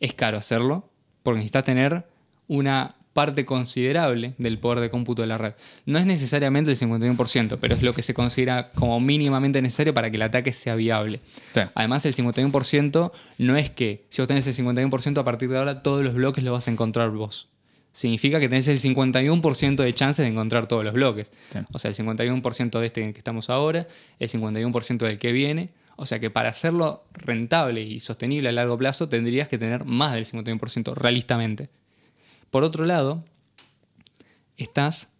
es 0.00 0.14
caro 0.14 0.36
hacerlo, 0.36 0.90
porque 1.22 1.38
necesitas 1.38 1.62
tener 1.62 2.04
una 2.48 2.96
parte 3.12 3.44
considerable 3.44 4.34
del 4.36 4.58
poder 4.58 4.80
de 4.80 4.90
cómputo 4.90 5.22
de 5.22 5.28
la 5.28 5.38
red. 5.38 5.54
No 5.86 6.00
es 6.00 6.06
necesariamente 6.06 6.72
el 6.72 6.76
51%, 6.76 7.58
pero 7.60 7.76
es 7.76 7.82
lo 7.82 7.94
que 7.94 8.02
se 8.02 8.14
considera 8.14 8.72
como 8.72 8.98
mínimamente 8.98 9.62
necesario 9.62 9.94
para 9.94 10.10
que 10.10 10.16
el 10.16 10.22
ataque 10.22 10.52
sea 10.52 10.74
viable. 10.74 11.20
Sí. 11.54 11.60
Además, 11.74 12.04
el 12.04 12.14
51% 12.14 13.12
no 13.38 13.56
es 13.56 13.70
que 13.70 14.06
si 14.08 14.20
vos 14.20 14.26
tenés 14.26 14.46
el 14.48 14.66
51% 14.66 15.18
a 15.18 15.24
partir 15.24 15.48
de 15.48 15.58
ahora, 15.58 15.82
todos 15.84 16.02
los 16.02 16.14
bloques 16.14 16.42
los 16.42 16.52
vas 16.52 16.66
a 16.66 16.72
encontrar 16.72 17.10
vos. 17.10 17.48
Significa 17.96 18.38
que 18.38 18.50
tenés 18.50 18.68
el 18.68 18.78
51% 18.78 19.76
de 19.76 19.94
chances 19.94 20.22
de 20.22 20.30
encontrar 20.30 20.68
todos 20.68 20.84
los 20.84 20.92
bloques. 20.92 21.30
Sí. 21.50 21.60
O 21.72 21.78
sea, 21.78 21.88
el 21.88 21.96
51% 21.96 22.78
de 22.78 22.84
este 22.84 23.00
en 23.00 23.06
el 23.06 23.12
que 23.14 23.20
estamos 23.20 23.48
ahora, 23.48 23.88
el 24.18 24.28
51% 24.28 24.98
del 24.98 25.16
que 25.16 25.32
viene. 25.32 25.70
O 25.96 26.04
sea 26.04 26.18
que 26.18 26.28
para 26.28 26.50
hacerlo 26.50 27.04
rentable 27.14 27.80
y 27.80 27.98
sostenible 28.00 28.50
a 28.50 28.52
largo 28.52 28.76
plazo 28.76 29.08
tendrías 29.08 29.48
que 29.48 29.56
tener 29.56 29.86
más 29.86 30.12
del 30.12 30.26
51% 30.26 30.94
realistamente. 30.94 31.70
Por 32.50 32.64
otro 32.64 32.84
lado, 32.84 33.24
estás, 34.58 35.14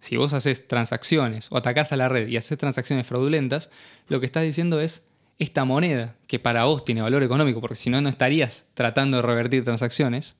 si 0.00 0.16
vos 0.16 0.32
haces 0.32 0.66
transacciones 0.66 1.48
o 1.50 1.58
atacás 1.58 1.92
a 1.92 1.98
la 1.98 2.08
red 2.08 2.28
y 2.28 2.38
haces 2.38 2.56
transacciones 2.56 3.06
fraudulentas, 3.06 3.68
lo 4.08 4.20
que 4.20 4.26
estás 4.26 4.44
diciendo 4.44 4.80
es, 4.80 5.02
esta 5.38 5.66
moneda, 5.66 6.16
que 6.26 6.38
para 6.38 6.64
vos 6.64 6.82
tiene 6.82 7.02
valor 7.02 7.22
económico, 7.22 7.60
porque 7.60 7.76
si 7.76 7.90
no, 7.90 8.00
no 8.00 8.08
estarías 8.08 8.68
tratando 8.72 9.18
de 9.18 9.22
revertir 9.22 9.64
transacciones, 9.64 10.36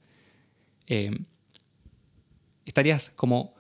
eh, 0.87 1.11
estarías 2.67 3.11
como 3.11 3.55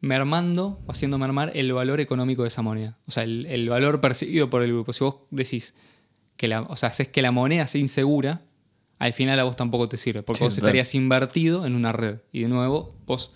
mermando 0.00 0.80
o 0.86 0.92
haciendo 0.92 1.18
mermar 1.18 1.52
el 1.54 1.72
valor 1.72 2.00
económico 2.00 2.42
de 2.42 2.48
esa 2.48 2.62
moneda. 2.62 2.98
O 3.06 3.10
sea, 3.10 3.24
el, 3.24 3.46
el 3.46 3.68
valor 3.68 4.00
percibido 4.00 4.48
por 4.48 4.62
el 4.62 4.72
grupo. 4.72 4.92
Si 4.92 5.02
vos 5.04 5.16
decís 5.30 5.74
que 6.36 6.48
la, 6.48 6.62
o 6.62 6.76
sea, 6.76 6.90
haces 6.90 7.08
que 7.08 7.20
la 7.20 7.32
moneda 7.32 7.66
sea 7.66 7.80
insegura, 7.80 8.42
al 8.98 9.12
final 9.12 9.38
a 9.40 9.44
vos 9.44 9.56
tampoco 9.56 9.88
te 9.88 9.96
sirve, 9.96 10.22
porque 10.22 10.38
Sí, 10.38 10.44
vos 10.44 10.56
estarías 10.56 10.94
invertido 10.94 11.66
en 11.66 11.74
una 11.74 11.92
red. 11.92 12.18
Y 12.32 12.42
de 12.42 12.48
nuevo, 12.48 12.94
vos, 13.06 13.32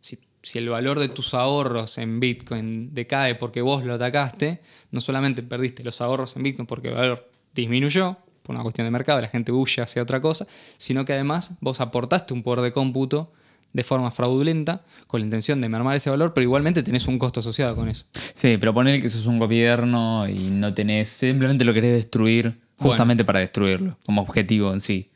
si, 0.00 0.18
si 0.42 0.58
el 0.58 0.68
valor 0.68 0.98
de 0.98 1.08
tus 1.08 1.34
ahorros 1.34 1.98
en 1.98 2.20
Bitcoin 2.20 2.94
decae 2.94 3.34
porque 3.34 3.62
vos 3.62 3.84
lo 3.84 3.94
atacaste, 3.94 4.62
no 4.90 5.00
solamente 5.00 5.42
perdiste 5.42 5.82
los 5.82 6.00
ahorros 6.00 6.36
en 6.36 6.44
Bitcoin 6.44 6.66
porque 6.66 6.88
el 6.88 6.94
valor 6.94 7.30
disminuyó 7.54 8.18
por 8.42 8.54
una 8.54 8.62
cuestión 8.62 8.86
de 8.86 8.92
mercado, 8.92 9.20
la 9.20 9.28
gente 9.28 9.50
huye 9.50 9.82
hacia 9.82 10.00
otra 10.00 10.20
cosa, 10.20 10.46
sino 10.76 11.04
que 11.04 11.12
además 11.12 11.56
vos 11.60 11.80
aportaste 11.80 12.32
un 12.32 12.44
poder 12.44 12.60
de 12.60 12.72
cómputo 12.72 13.32
de 13.76 13.84
forma 13.84 14.10
fraudulenta 14.10 14.86
con 15.06 15.20
la 15.20 15.26
intención 15.26 15.60
de 15.60 15.68
mermar 15.68 15.96
ese 15.96 16.08
valor, 16.08 16.32
pero 16.32 16.44
igualmente 16.44 16.82
tenés 16.82 17.06
un 17.08 17.18
costo 17.18 17.40
asociado 17.40 17.76
con 17.76 17.90
eso. 17.90 18.06
Sí, 18.32 18.56
pero 18.56 18.72
poner 18.72 19.02
que 19.02 19.10
sos 19.10 19.26
un 19.26 19.38
gobierno 19.38 20.26
y 20.26 20.48
no 20.48 20.72
tenés. 20.72 21.10
Simplemente 21.10 21.62
lo 21.62 21.74
querés 21.74 21.92
destruir 21.92 22.58
justamente 22.78 23.22
para 23.22 23.40
destruirlo, 23.40 23.98
como 24.06 24.22
objetivo 24.22 24.72
en 24.72 24.80
sí. 24.80 25.10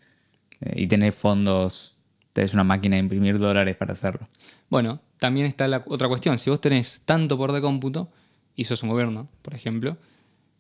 Eh, 0.61 0.83
y 0.83 0.87
tenés 0.89 1.15
fondos. 1.15 1.97
Tenés 2.35 2.53
una 2.53 2.63
máquina 2.63 2.97
de 2.97 3.01
imprimir 3.01 3.39
dólares 3.39 3.77
para 3.77 3.95
hacerlo. 3.95 4.29
Bueno, 4.69 5.01
también 5.17 5.47
está 5.47 5.67
la 5.67 5.83
otra 5.87 6.09
cuestión. 6.09 6.39
Si 6.39 6.51
vos 6.51 6.61
tenés 6.61 7.01
tanto 7.07 7.39
poder 7.39 7.53
de 7.53 7.61
cómputo, 7.63 8.13
y 8.55 8.67
sos 8.67 8.83
un 8.83 8.91
gobierno, 8.91 9.27
por 9.41 9.55
ejemplo, 9.55 9.97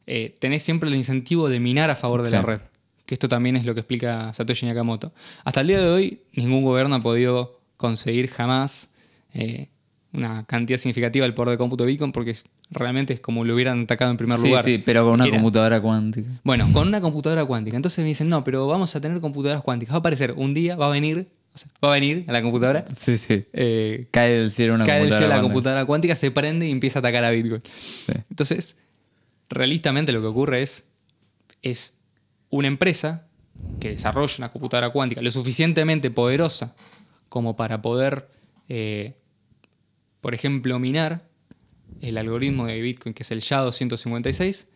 eh, 0.07 0.34
tenés 0.38 0.62
siempre 0.62 0.88
el 0.88 0.96
incentivo 0.96 1.51
de 1.51 1.61
minar 1.61 1.90
a 1.90 1.96
favor 1.96 2.22
de 2.22 2.30
la 2.30 2.40
red. 2.40 2.61
Que 3.05 3.14
esto 3.14 3.28
también 3.28 3.57
es 3.57 3.66
lo 3.66 3.74
que 3.74 3.80
explica 3.80 4.32
Satoshi 4.32 4.64
Nakamoto. 4.64 5.12
Hasta 5.44 5.61
el 5.61 5.66
día 5.66 5.80
de 5.80 5.90
hoy, 5.90 6.22
ningún 6.32 6.64
gobierno 6.64 6.94
ha 6.94 7.01
podido 7.01 7.59
conseguir 7.81 8.28
jamás 8.28 8.91
eh, 9.33 9.68
una 10.12 10.45
cantidad 10.45 10.78
significativa 10.78 11.24
del 11.24 11.33
poder 11.35 11.51
de 11.53 11.57
cómputo 11.59 11.85
de 11.85 11.93
Bitcoin 11.93 12.12
porque 12.12 12.33
es- 12.33 12.45
realmente 12.70 13.14
es 13.14 13.20
como 13.20 13.45
lo 13.45 13.55
hubieran 13.55 13.81
atacado 13.83 14.11
en 14.11 14.16
primer 14.18 14.37
Sí, 14.39 14.49
lugar. 14.49 14.64
sí, 14.64 14.78
pero 14.85 15.05
con 15.05 15.14
una 15.14 15.24
Era- 15.26 15.37
computadora 15.37 15.81
cuántica. 15.81 16.28
Bueno, 16.45 16.68
con 16.72 16.89
una 16.89 17.01
computadora 17.01 17.45
cuántica. 17.45 17.76
Entonces 17.76 18.03
me 18.03 18.09
dicen, 18.09 18.28
no, 18.28 18.45
pero 18.45 18.66
vamos 18.66 18.95
a 18.95 19.01
tener 19.01 19.18
computadoras 19.20 19.62
cuánticas. 19.62 19.95
Va 19.95 19.97
a 19.97 20.01
aparecer 20.01 20.35
un 20.37 20.53
día, 20.53 20.76
va 20.76 20.89
a 20.89 20.91
venir, 20.91 21.26
o 21.55 21.59
sea, 21.59 21.68
va 21.83 21.89
a 21.91 21.93
venir 21.95 22.24
a 22.28 22.33
la 22.33 22.43
computadora, 22.43 22.85
Sí, 22.95 23.16
sí. 23.18 23.45
eh, 23.53 24.09
Cae 24.11 24.33
del 24.33 24.51
cielo 24.53 24.74
una 24.74 24.85
cae 24.85 24.97
del 24.97 25.05
computadora. 25.05 25.26
cielo 25.28 25.37
la 25.37 25.43
computadora 25.43 25.85
cuántica, 25.87 26.14
se 26.16 26.31
prende 26.33 26.66
y 26.66 26.70
empieza 26.70 26.99
a 26.99 27.01
atacar 27.01 27.24
a 27.24 27.31
Bitcoin. 27.31 27.62
Sí. 27.64 28.12
Entonces, 28.31 28.76
realistamente 29.49 30.12
lo 30.12 30.20
que 30.20 30.26
ocurre 30.26 30.62
es, 30.62 30.85
es 31.62 31.95
una 32.51 32.68
empresa 32.68 33.26
que 33.78 33.91
desarrolla 33.91 34.35
una 34.39 34.49
computadora 34.51 34.91
cuántica 34.91 35.20
lo 35.22 35.31
suficientemente 35.31 36.11
poderosa 36.11 36.74
como 37.31 37.57
para 37.57 37.81
poder, 37.81 38.28
eh, 38.68 39.14
por 40.20 40.35
ejemplo, 40.35 40.78
minar 40.78 41.26
el 42.03 42.18
algoritmo 42.18 42.66
de 42.66 42.78
Bitcoin, 42.83 43.14
que 43.14 43.22
es 43.22 43.31
el 43.31 43.41
SHA-256, 43.41 44.66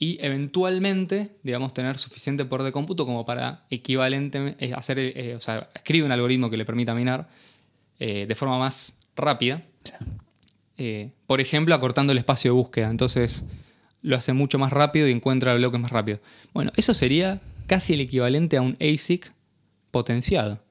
y 0.00 0.18
eventualmente, 0.20 1.36
digamos, 1.44 1.74
tener 1.74 1.98
suficiente 1.98 2.44
poder 2.44 2.64
de 2.64 2.72
cómputo 2.72 3.06
como 3.06 3.24
para 3.24 3.66
equivalente, 3.70 4.56
eh, 4.58 4.72
hacer, 4.74 4.98
eh, 4.98 5.34
o 5.36 5.40
sea, 5.40 5.70
escribe 5.74 6.04
un 6.06 6.12
algoritmo 6.12 6.50
que 6.50 6.56
le 6.56 6.64
permita 6.64 6.94
minar 6.94 7.28
eh, 7.98 8.26
de 8.26 8.34
forma 8.34 8.58
más 8.58 8.98
rápida. 9.16 9.62
Eh, 10.80 11.10
por 11.26 11.40
ejemplo, 11.40 11.74
acortando 11.74 12.12
el 12.12 12.18
espacio 12.18 12.52
de 12.52 12.56
búsqueda. 12.56 12.88
Entonces 12.88 13.46
lo 14.00 14.14
hace 14.14 14.32
mucho 14.32 14.60
más 14.60 14.72
rápido 14.72 15.08
y 15.08 15.10
encuentra 15.10 15.52
bloques 15.56 15.80
más 15.80 15.90
rápido. 15.90 16.20
Bueno, 16.54 16.70
eso 16.76 16.94
sería 16.94 17.40
casi 17.66 17.94
el 17.94 18.00
equivalente 18.00 18.56
a 18.56 18.62
un 18.62 18.76
ASIC 18.80 19.32
potenciado. 19.90 20.62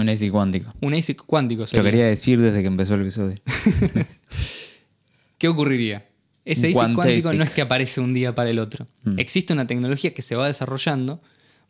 Un 0.00 0.08
ASIC 0.08 0.30
cuántico. 0.30 0.72
Un 0.80 0.94
ASIC 0.94 1.24
cuántico 1.24 1.62
Lo 1.62 1.66
sería. 1.66 1.84
quería 1.84 2.06
decir 2.06 2.40
desde 2.40 2.60
que 2.60 2.66
empezó 2.66 2.94
el 2.94 3.02
episodio. 3.02 3.36
¿Qué 5.38 5.48
ocurriría? 5.48 6.06
Ese 6.44 6.68
ASIC 6.68 6.94
cuántico 6.94 7.32
no 7.32 7.44
es 7.44 7.50
que 7.50 7.60
aparece 7.60 8.00
un 8.00 8.14
día 8.14 8.34
para 8.34 8.50
el 8.50 8.58
otro. 8.58 8.86
Mm. 9.04 9.18
Existe 9.18 9.52
una 9.52 9.66
tecnología 9.66 10.14
que 10.14 10.22
se 10.22 10.34
va 10.34 10.46
desarrollando. 10.46 11.20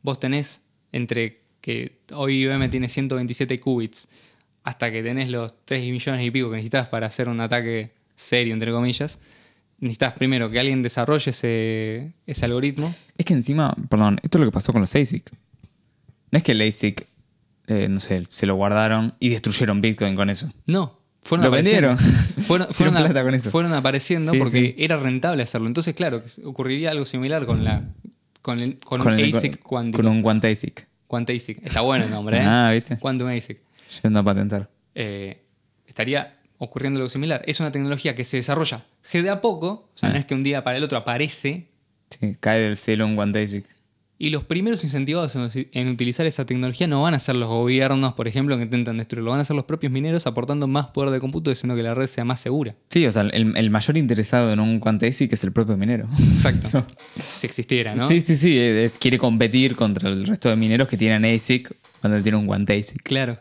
Vos 0.03 0.21
tenés 0.21 0.63
entre 0.93 1.41
que 1.61 1.99
hoy 2.15 2.43
IBM 2.43 2.71
tiene 2.71 2.89
127 2.89 3.59
qubits 3.59 4.09
hasta 4.63 4.93
que 4.93 5.03
tenés 5.03 5.29
los 5.29 5.53
3 5.65 5.91
millones 5.91 6.25
y 6.25 6.31
pico 6.31 6.51
que 6.51 6.57
necesitas 6.57 6.89
para 6.89 7.07
hacer 7.07 7.29
un 7.29 7.41
ataque 7.41 7.93
serio, 8.15 8.53
entre 8.53 8.71
comillas. 8.71 9.19
Necesitas 9.81 10.15
primero 10.15 10.51
que 10.51 10.61
alguien 10.61 10.83
desarrolle 10.83 11.31
ese, 11.31 12.13
ese 12.27 12.45
algoritmo. 12.45 12.95
Es 13.17 13.27
que 13.27 13.35
encima, 13.35 13.75
perdón, 13.89 14.19
esto 14.23 14.39
es 14.39 14.41
lo 14.41 14.51
que 14.51 14.55
pasó 14.55 14.73
con 14.73 14.81
los 14.81 14.95
ASIC. 14.95 15.31
No 16.31 16.37
es 16.37 16.43
que 16.43 16.53
el 16.53 16.61
ASIC, 16.61 17.07
eh, 17.69 17.89
no 17.89 18.01
sé, 18.01 18.25
se 18.29 18.47
lo 18.47 18.57
guardaron 18.57 19.15
y 19.21 19.29
destruyeron 19.29 19.81
Bitcoin 19.81 20.17
con 20.17 20.29
eso. 20.31 20.53
No, 20.67 20.99
fueron 21.23 21.45
Lo 21.45 21.49
apareciendo. 21.49 21.89
vendieron. 21.97 21.99
Fueron, 22.45 22.69
Hicieron 22.71 22.95
fueron 22.95 22.97
a- 22.97 23.05
plata 23.05 23.23
con 23.25 23.35
eso. 23.35 23.51
fueron 23.51 23.73
apareciendo 23.75 24.33
Sí, 24.33 24.39
porque 24.39 24.59
sí. 24.59 24.75
era 24.79 24.97
rentable 24.97 25.43
hacerlo. 25.43 25.67
Entonces, 25.67 25.95
claro, 25.95 26.23
que 26.25 26.31
ocurriría 26.47 26.91
algo 26.91 27.05
similar 27.07 27.45
con 27.47 27.63
la 27.65 27.83
con, 28.43 28.61
el, 28.61 28.79
con, 28.79 29.01
Con 29.03 29.13
un 29.13 29.19
el- 29.21 29.35
ASIC 29.37 29.61
cuántico. 29.61 30.03
Con 30.03 30.07
un 30.11 30.23
Quant 30.23 30.45
ASIC. 30.45 30.87
Quant 31.07 31.29
ASIC. 31.29 31.65
Está 31.67 31.81
bueno 31.83 32.05
el 32.07 32.11
nombre, 32.11 32.39
¿eh? 32.39 32.43
Ah, 32.47 32.71
¿viste? 32.73 32.99
Quantum 32.99 33.29
ASIC. 33.29 33.59
Yendo 34.03 34.21
a 34.21 34.25
patentar. 34.25 34.71
Eh, 34.95 35.43
estaría 35.87 36.39
ocurriendo 36.59 36.99
algo 36.99 37.09
similar. 37.11 37.43
Es 37.47 37.61
una 37.61 37.71
tecnología 37.73 38.15
que 38.15 38.25
se 38.25 38.37
desarrolla 38.39 38.83
de 39.13 39.31
a 39.31 39.41
poco, 39.41 39.69
o 39.93 39.99
sea, 39.99 40.09
Ah. 40.09 40.13
no 40.13 40.19
es 40.19 40.25
que 40.25 40.35
un 40.35 40.43
día 40.43 40.63
para 40.65 40.79
el 40.79 40.85
otro 40.85 40.97
aparece, 40.99 41.69
Sí, 42.19 42.37
cae 42.41 42.61
del 42.63 42.77
cielo 42.79 43.05
un 43.07 43.17
Quant 43.17 43.37
ASIC. 43.37 43.65
Y 44.21 44.31
los 44.31 44.43
primeros 44.45 44.83
incentivados 44.83 45.37
en, 45.37 45.69
en 45.73 45.89
utilizar 45.89 46.27
esa 46.27 46.45
tecnología 46.45 46.87
no 46.89 47.03
van 47.03 47.15
a 47.15 47.21
ser 47.21 47.37
los 47.37 47.49
gobiernos, 47.49 48.15
por 48.15 48.27
ejemplo, 48.27 48.57
que 48.57 48.65
intentan 48.65 48.97
destruirlo, 48.97 49.31
van 49.31 49.41
a 49.41 49.45
ser 49.45 49.55
los 49.55 49.65
propios 49.65 49.93
mineros 49.93 50.27
aportando 50.27 50.67
más 50.67 50.89
poder 50.89 51.11
de 51.11 51.21
cómputo, 51.21 51.51
haciendo 51.53 51.77
que 51.77 51.83
la 51.85 51.95
red 51.95 52.07
sea 52.09 52.25
más 52.25 52.41
segura. 52.41 52.75
Sí, 52.91 53.07
o 53.07 53.13
sea, 53.13 53.23
el, 53.23 53.57
el 53.57 53.71
mayor 53.71 53.97
interesado 53.97 54.53
en 54.53 54.59
un 54.61 54.81
Quant 54.81 55.03
ASIC 55.03 55.33
es 55.33 55.45
el 55.45 55.53
propio 55.53 55.77
minero. 55.77 56.09
Exacto. 56.35 56.85
si 57.17 57.47
existiera, 57.47 57.95
¿no? 57.95 58.09
Sí, 58.09 58.21
sí, 58.21 58.35
sí. 58.37 58.59
es- 58.59 58.99
quiere 58.99 59.19
competir 59.19 59.77
contra 59.77 60.09
el 60.11 60.27
resto 60.27 60.49
de 60.49 60.57
mineros 60.57 60.89
que 60.89 60.97
tienen 60.97 61.25
ASIC 61.25 61.73
cuando 62.01 62.21
tiene 62.21 62.39
un 62.39 62.47
Quant 62.47 62.69
ASIC. 62.69 63.03
Claro. 63.03 63.39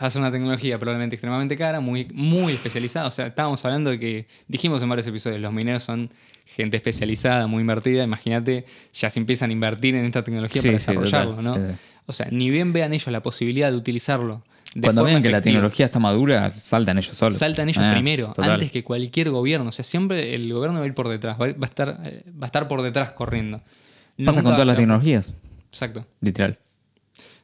Va 0.00 0.06
a 0.06 0.10
ser 0.10 0.20
una 0.20 0.30
tecnología 0.30 0.78
probablemente 0.78 1.16
extremadamente 1.16 1.56
cara, 1.56 1.80
muy, 1.80 2.06
muy 2.14 2.52
especializada. 2.52 3.06
O 3.08 3.10
sea, 3.10 3.26
estábamos 3.28 3.64
hablando 3.64 3.90
de 3.90 3.98
que, 3.98 4.26
dijimos 4.46 4.80
en 4.82 4.88
varios 4.88 5.06
episodios, 5.08 5.40
los 5.40 5.52
mineros 5.52 5.82
son 5.82 6.08
gente 6.54 6.76
especializada, 6.76 7.46
muy 7.46 7.60
invertida. 7.60 8.04
Imagínate, 8.04 8.64
ya 8.92 9.10
se 9.10 9.20
empiezan 9.20 9.50
a 9.50 9.52
invertir 9.52 9.94
en 9.94 10.04
esta 10.04 10.24
tecnología 10.24 10.60
Sí, 10.60 10.68
para 10.68 10.78
sí, 10.78 10.92
desarrollarlo, 10.92 11.36
total, 11.36 11.44
¿no? 11.62 11.68
sí. 11.72 11.74
O 12.06 12.12
sea, 12.12 12.28
ni 12.30 12.50
bien 12.50 12.72
vean 12.72 12.92
ellos 12.94 13.08
la 13.08 13.22
posibilidad 13.22 13.70
de 13.70 13.76
utilizarlo. 13.76 14.42
De 14.74 14.82
Cuando 14.82 15.04
vean 15.04 15.22
que 15.22 15.30
la 15.30 15.40
tecnología 15.40 15.86
está 15.86 15.98
madura, 15.98 16.48
saltan 16.50 16.98
ellos 16.98 17.16
solos. 17.16 17.38
Saltan 17.38 17.68
ellos 17.68 17.82
Ah, 17.84 17.92
primero, 17.92 18.28
total. 18.28 18.52
antes 18.52 18.70
que 18.72 18.82
cualquier 18.84 19.30
gobierno. 19.30 19.68
O 19.68 19.72
sea, 19.72 19.84
siempre 19.84 20.34
el 20.34 20.52
gobierno 20.52 20.78
va 20.78 20.84
a 20.84 20.86
ir 20.88 20.94
por 20.94 21.08
detrás, 21.08 21.38
va 21.38 21.46
a, 21.46 21.64
estar, 21.66 22.00
eh, 22.04 22.22
va 22.30 22.44
a 22.44 22.46
estar 22.46 22.66
por 22.68 22.82
detrás 22.82 23.12
corriendo. 23.12 23.58
Pasa 23.58 23.72
Nunca 24.16 24.42
con 24.42 24.52
todas 24.52 24.66
las 24.66 24.76
tecnologías, 24.76 25.32
Exacto. 25.70 26.06
literal. 26.20 26.58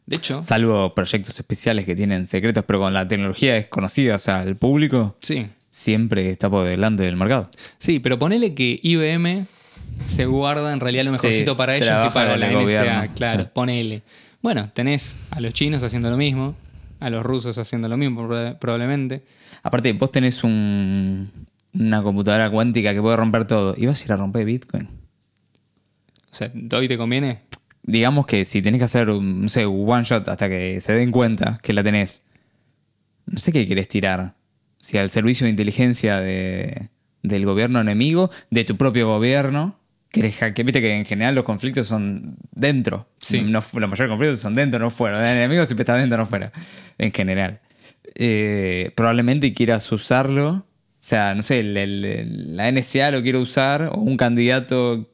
De 0.06 0.16
hecho, 0.16 0.42
Salvo 0.42 0.94
proyectos 0.94 1.38
especiales 1.38 1.86
que 1.86 1.94
tienen 1.96 2.26
secretos, 2.26 2.64
pero 2.66 2.78
con 2.80 2.92
la 2.92 3.08
tecnología 3.08 3.56
es 3.56 3.66
conocida, 3.68 4.16
o 4.16 4.18
sea, 4.18 4.42
el 4.42 4.56
público 4.56 5.16
sí. 5.20 5.46
Siempre 5.76 6.30
está 6.30 6.48
por 6.48 6.64
delante 6.64 7.02
del 7.02 7.16
mercado. 7.16 7.50
Sí, 7.78 7.98
pero 7.98 8.16
ponele 8.16 8.54
que 8.54 8.78
IBM 8.80 9.44
se 10.06 10.24
guarda 10.26 10.72
en 10.72 10.78
realidad 10.78 11.02
lo 11.04 11.10
Sí, 11.10 11.16
mejorcito 11.16 11.56
para 11.56 11.74
ellos 11.76 11.88
y 12.06 12.10
para 12.10 12.36
la 12.36 12.48
NSA. 12.52 13.08
Claro, 13.14 13.42
sí. 13.42 13.48
ponele. 13.52 14.02
Bueno, 14.40 14.70
tenés 14.72 15.16
a 15.30 15.40
los 15.40 15.52
chinos 15.52 15.82
haciendo 15.82 16.10
lo 16.10 16.16
mismo, 16.16 16.54
a 17.00 17.10
los 17.10 17.24
rusos 17.24 17.58
haciendo 17.58 17.88
lo 17.88 17.96
mismo 17.96 18.22
proba- 18.28 18.56
probablemente. 18.58 19.24
Aparte, 19.64 19.92
vos 19.94 20.12
tenés 20.12 20.44
un- 20.44 21.28
una 21.72 22.02
computadora 22.04 22.48
cuántica 22.50 22.94
que 22.94 23.00
puede 23.02 23.16
romper 23.16 23.44
todo 23.44 23.74
y 23.76 23.86
vas 23.86 24.00
a 24.00 24.04
ir 24.04 24.12
a 24.12 24.16
romper 24.16 24.44
Bitcoin. 24.44 24.84
O 26.30 26.34
sea, 26.36 26.52
¿hoy 26.76 26.86
te 26.86 26.96
conviene? 26.96 27.40
Digamos 27.82 28.26
que 28.26 28.44
si 28.44 28.62
tenés 28.62 28.78
que 28.78 28.84
hacer 28.84 29.10
un, 29.10 29.42
no 29.42 29.48
sé, 29.48 29.66
un 29.66 29.90
one 29.90 30.04
shot 30.04 30.28
hasta 30.28 30.48
que 30.48 30.80
se 30.80 30.94
den 30.94 31.10
cuenta 31.10 31.58
que 31.62 31.72
la 31.72 31.82
tenés, 31.82 32.22
no 33.26 33.38
sé 33.38 33.50
qué 33.52 33.66
querés 33.66 33.88
tirar. 33.88 34.34
Si 34.84 34.98
al 34.98 35.10
servicio 35.10 35.44
de 35.46 35.50
inteligencia 35.50 36.20
de- 36.20 36.90
del 37.22 37.46
gobierno 37.46 37.80
enemigo, 37.80 38.30
de 38.50 38.64
tu 38.64 38.76
propio 38.76 39.06
gobierno, 39.08 39.78
hackear. 40.12 40.64
Viste 40.66 40.80
que 40.82 40.92
en 40.92 41.06
general 41.06 41.34
los 41.34 41.44
conflictos 41.44 41.86
son 41.88 42.36
dentro. 42.52 43.08
Sí. 43.18 43.40
No, 43.40 43.60
los 43.60 43.88
mayores 43.90 44.08
conflictos 44.10 44.40
son 44.40 44.54
dentro, 44.54 44.78
no 44.78 44.90
fuera. 44.90 45.18
El 45.32 45.38
enemigo 45.38 45.64
siempre 45.64 45.82
está 45.84 45.96
dentro, 45.96 46.18
no 46.18 46.26
fuera. 46.26 46.52
En 46.98 47.12
general. 47.12 47.60
Eh, 48.14 48.90
probablemente 48.94 49.54
quieras 49.54 49.90
usarlo. 49.90 50.50
O 50.50 50.66
sea, 51.06 51.34
no 51.34 51.42
sé, 51.42 51.60
el- 51.60 51.76
el- 51.78 52.04
el- 52.04 52.56
la 52.56 52.68
NSA 52.68 53.10
lo 53.10 53.22
quiere 53.22 53.38
usar, 53.38 53.90
o 53.92 53.98
un 54.00 54.16
candidato 54.18 55.10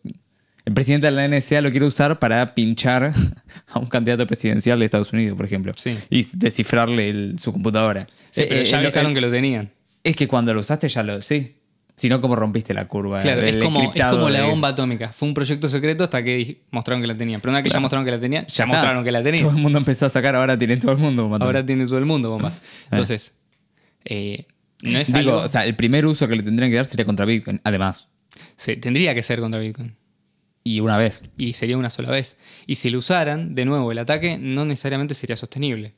el 0.70 0.74
presidente 0.74 1.06
de 1.06 1.12
la 1.12 1.26
NSA 1.28 1.60
lo 1.62 1.70
quiere 1.72 1.84
usar 1.86 2.18
para 2.20 2.54
pinchar 2.54 3.12
a 3.68 3.78
un 3.80 3.86
candidato 3.86 4.24
presidencial 4.26 4.78
de 4.78 4.84
Estados 4.84 5.12
Unidos, 5.12 5.36
por 5.36 5.44
ejemplo. 5.46 5.72
Sí. 5.76 5.96
Y 6.10 6.24
descifrarle 6.34 7.10
el- 7.10 7.38
su 7.38 7.52
computadora. 7.52 8.06
Sí, 8.30 8.42
Eh, 8.42 8.46
pero 8.48 8.60
eh, 8.60 8.64
ya 8.64 8.78
avisaron 8.78 9.10
el- 9.10 9.14
que 9.16 9.20
lo 9.20 9.30
tenían. 9.30 9.70
Es 10.04 10.14
que 10.16 10.28
cuando 10.28 10.54
lo 10.54 10.60
usaste 10.60 10.88
ya 10.88 11.02
lo... 11.02 11.20
Sí. 11.20 11.56
Si 11.96 12.08
no, 12.08 12.20
¿cómo 12.22 12.34
rompiste 12.36 12.72
la 12.72 12.86
curva? 12.88 13.18
Claro, 13.18 13.42
es 13.42 13.56
como, 13.56 13.92
es 13.94 14.04
como 14.06 14.30
la 14.30 14.38
de- 14.42 14.46
bomba 14.46 14.68
atómica. 14.68 15.12
Fue 15.12 15.28
un 15.28 15.34
proyecto 15.34 15.68
secreto 15.68 16.04
hasta 16.04 16.22
que 16.24 16.62
mostraron 16.70 17.02
que 17.02 17.08
la 17.08 17.16
tenían. 17.16 17.40
Pero 17.42 17.50
una 17.50 17.58
vez 17.58 17.64
que 17.64 17.70
ya 17.74 17.80
mostraron 17.80 18.04
que 18.06 18.10
la 18.12 18.20
tenían, 18.20 18.46
ya, 18.46 18.64
mostraron 18.64 19.04
que 19.04 19.10
la 19.10 19.22
tenían. 19.22 19.42
Todo 19.44 19.56
el 19.56 19.62
mundo 19.62 19.78
empezó 19.78 20.06
a 20.06 20.08
sacar, 20.08 20.34
ahora 20.36 20.56
tiene 20.56 20.76
todo 20.78 20.92
el 20.92 20.98
mundo. 20.98 21.24
bomba 21.28 21.44
Ahora 21.44 21.66
tiene 21.66 21.84
todo 21.86 21.98
el 21.98 22.06
mundo 22.06 22.30
bombas. 22.30 22.62
Entonces, 22.90 23.34
eh, 24.06 24.46
no 24.82 24.98
es 24.98 25.08
Digo, 25.12 25.18
algo... 25.18 25.36
o 25.44 25.48
sea, 25.48 25.66
el 25.66 25.76
primer 25.76 26.06
uso 26.06 26.26
que 26.26 26.36
le 26.36 26.42
tendrían 26.42 26.70
que 26.70 26.76
dar 26.76 26.86
sería 26.86 27.04
contra 27.04 27.26
Bitcoin, 27.26 27.60
además. 27.64 28.08
se- 28.56 28.76
tendría 28.76 29.14
que 29.14 29.22
ser 29.22 29.40
contra 29.40 29.60
Bitcoin. 29.60 29.94
Y 30.62 30.80
una 30.80 30.96
vez. 30.98 31.22
y 31.38 31.54
sería 31.54 31.76
una 31.78 31.88
sola 31.90 32.10
vez. 32.10 32.36
Y 32.66 32.74
si 32.76 32.90
lo 32.90 32.98
usaran, 32.98 33.54
de 33.54 33.64
nuevo, 33.64 33.92
el 33.92 33.98
ataque 33.98 34.36
no 34.38 34.64
necesariamente 34.64 35.14
sería 35.14 35.36
sostenible. 35.36 35.94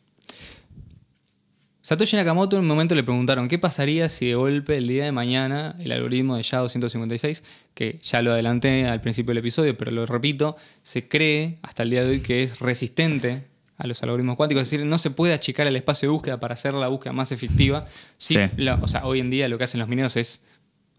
Satoshi 1.84 2.14
Nakamoto 2.16 2.56
en 2.56 2.62
un 2.62 2.68
momento 2.68 2.94
le 2.94 3.02
preguntaron 3.02 3.48
qué 3.48 3.58
pasaría 3.58 4.08
si 4.08 4.26
de 4.26 4.34
golpe 4.36 4.76
el 4.78 4.86
día 4.86 5.04
de 5.04 5.10
mañana 5.10 5.74
el 5.80 5.90
algoritmo 5.90 6.36
de 6.36 6.42
SHA-256, 6.42 7.42
que 7.74 7.98
ya 8.04 8.22
lo 8.22 8.30
adelanté 8.30 8.86
al 8.86 9.00
principio 9.00 9.30
del 9.30 9.38
episodio, 9.38 9.76
pero 9.76 9.90
lo 9.90 10.06
repito, 10.06 10.56
se 10.82 11.08
cree 11.08 11.58
hasta 11.62 11.82
el 11.82 11.90
día 11.90 12.04
de 12.04 12.10
hoy 12.10 12.20
que 12.20 12.44
es 12.44 12.60
resistente 12.60 13.42
a 13.78 13.88
los 13.88 14.00
algoritmos 14.04 14.36
cuánticos, 14.36 14.62
es 14.62 14.70
decir, 14.70 14.86
no 14.86 14.96
se 14.96 15.10
puede 15.10 15.34
achicar 15.34 15.66
el 15.66 15.74
espacio 15.74 16.08
de 16.08 16.12
búsqueda 16.12 16.38
para 16.38 16.54
hacer 16.54 16.72
la 16.74 16.86
búsqueda 16.86 17.12
más 17.14 17.32
efectiva. 17.32 17.84
Sí, 18.16 18.34
Sí. 18.34 18.40
la- 18.58 18.76
o 18.76 18.86
sea, 18.86 19.04
hoy 19.04 19.18
en 19.18 19.28
día 19.30 19.48
lo 19.48 19.58
que 19.58 19.64
hacen 19.64 19.80
los 19.80 19.88
mineros 19.88 20.16
es 20.16 20.44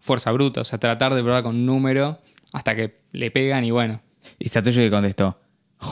fuerza 0.00 0.32
bruta, 0.32 0.60
o 0.60 0.64
sea, 0.64 0.78
tratar 0.78 1.14
de 1.14 1.22
probar 1.22 1.42
con 1.42 1.64
número 1.64 2.20
hasta 2.54 2.74
que 2.74 2.94
le 3.12 3.30
pegan 3.30 3.64
y 3.64 3.70
bueno, 3.70 4.00
Y 4.38 4.48
Satoshi 4.48 4.78
que 4.80 4.90
contestó, 4.90 5.38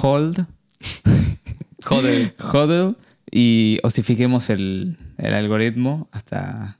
hold, 0.02 0.46
joder. 1.84 2.34
hodl, 2.38 2.96
y 3.30 3.78
osifiquemos 3.82 4.48
el, 4.48 4.96
el 5.18 5.34
algoritmo 5.34 6.08
hasta, 6.12 6.78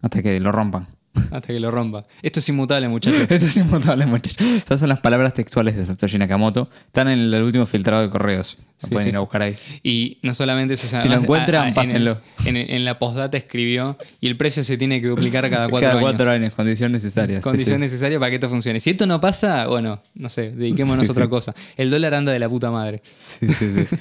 hasta 0.00 0.22
que 0.22 0.38
lo 0.40 0.52
rompan. 0.52 0.88
Hasta 1.30 1.40
que 1.48 1.58
lo 1.58 1.70
rompa. 1.70 2.04
Esto 2.22 2.38
es 2.40 2.48
inmutable, 2.48 2.88
muchachos. 2.88 3.20
Esto 3.28 3.46
es 3.46 3.56
inmutable, 3.56 4.06
muchachos. 4.06 4.40
Estas 4.40 4.78
son 4.80 4.88
las 4.88 5.00
palabras 5.00 5.34
textuales 5.34 5.76
de 5.76 5.84
Satoshi 5.84 6.16
Nakamoto. 6.18 6.70
Están 6.86 7.08
en 7.08 7.18
el 7.34 7.42
último 7.42 7.66
filtrado 7.66 8.02
de 8.02 8.10
correos. 8.10 8.56
Lo 8.58 8.64
Sí, 8.76 8.86
pueden 8.90 9.04
sí, 9.04 9.08
ir 9.10 9.16
a 9.16 9.20
buscar 9.20 9.42
ahí. 9.42 9.56
Y 9.82 10.18
no 10.22 10.32
solamente 10.34 10.74
eso, 10.74 10.86
o 10.86 10.90
sea, 10.90 11.02
Si 11.02 11.08
lo 11.08 11.14
además, 11.14 11.24
encuentran, 11.24 11.62
a- 11.62 11.64
a- 11.64 11.68
en 11.68 11.74
pásenlo. 11.74 12.20
el- 12.44 12.46
En, 12.48 12.56
en 12.56 12.84
la 12.84 12.98
postdata 13.00 13.36
escribió, 13.36 13.98
y 14.20 14.28
el 14.28 14.36
precio 14.36 14.62
se 14.62 14.76
tiene 14.78 15.00
que 15.00 15.08
duplicar 15.08 15.50
cada 15.50 15.68
cuatro 15.70 15.88
Cada 15.88 15.98
años. 16.00 16.10
cuatro 16.10 16.30
años, 16.30 16.54
condición 16.54 16.92
necesaria. 16.92 17.40
Condición 17.40 17.76
sí. 17.76 17.80
necesaria 17.80 18.18
para 18.20 18.30
que 18.30 18.36
esto 18.36 18.48
funcione. 18.48 18.78
Si 18.78 18.90
esto 18.90 19.06
no 19.06 19.20
pasa, 19.20 19.66
bueno, 19.66 20.00
no 20.14 20.28
sé, 20.28 20.52
dediquémonos 20.52 21.08
a 21.08 21.12
otra 21.12 21.26
cosa. 21.28 21.54
El 21.76 21.90
dólar 21.90 22.14
anda 22.14 22.30
de 22.32 22.38
la 22.38 22.48
puta 22.48 22.70
madre. 22.70 23.02
Sí, 23.18 23.48
sí, 23.48 23.72
sí. 23.74 23.96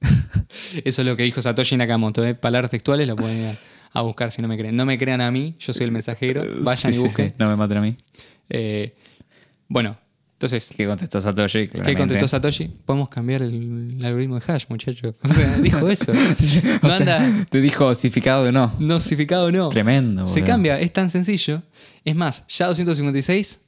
Eso 0.84 1.02
es 1.02 1.06
lo 1.06 1.16
que 1.16 1.22
dijo 1.22 1.40
Satoshi 1.42 1.76
Nakamoto. 1.76 2.24
¿eh? 2.24 2.34
Palabras 2.34 2.70
textuales 2.70 3.06
lo 3.06 3.16
pueden 3.16 3.38
ir 3.40 3.46
a, 3.48 3.54
a 3.98 4.02
buscar 4.02 4.30
si 4.30 4.42
no 4.42 4.48
me 4.48 4.56
creen. 4.58 4.76
No 4.76 4.84
me 4.86 4.98
crean 4.98 5.20
a 5.20 5.30
mí, 5.30 5.54
yo 5.58 5.72
soy 5.72 5.84
el 5.84 5.92
mensajero. 5.92 6.42
Vayan 6.60 6.92
Sí, 6.92 6.98
y 6.98 7.02
busquen. 7.02 7.28
sí. 7.28 7.34
No 7.38 7.48
me 7.48 7.56
maten 7.56 7.78
a 7.78 7.80
mí. 7.80 7.96
Eh, 8.50 8.94
bueno, 9.68 9.96
entonces, 10.34 10.74
¿Qué 10.76 10.86
contestó 10.86 11.18
Satoshi? 11.18 11.66
¿Qué 11.68 11.94
contestó 11.96 12.28
Satoshi? 12.28 12.68
Podemos 12.84 13.08
cambiar 13.08 13.40
el, 13.40 13.96
el 13.98 14.04
algoritmo 14.04 14.38
de 14.38 14.52
hash, 14.52 14.64
muchacho. 14.68 15.14
O 15.22 15.28
sea, 15.28 15.56
dijo 15.62 15.88
eso. 15.88 16.12
O 16.12 16.88
No 16.88 16.96
sea, 16.98 17.16
anda 17.24 17.46
Te 17.48 17.60
dijo 17.62 17.86
osificado 17.86 18.44
de 18.44 18.52
no. 18.52 18.74
nosificado, 18.78 19.50
no. 19.50 19.70
Tremendo. 19.70 20.26
Se 20.28 20.42
cambia, 20.44 20.78
es 20.78 20.92
tan 20.92 21.08
sencillo. 21.08 21.62
Es 22.04 22.14
más, 22.14 22.44
ya 22.48 22.66
256, 22.66 23.60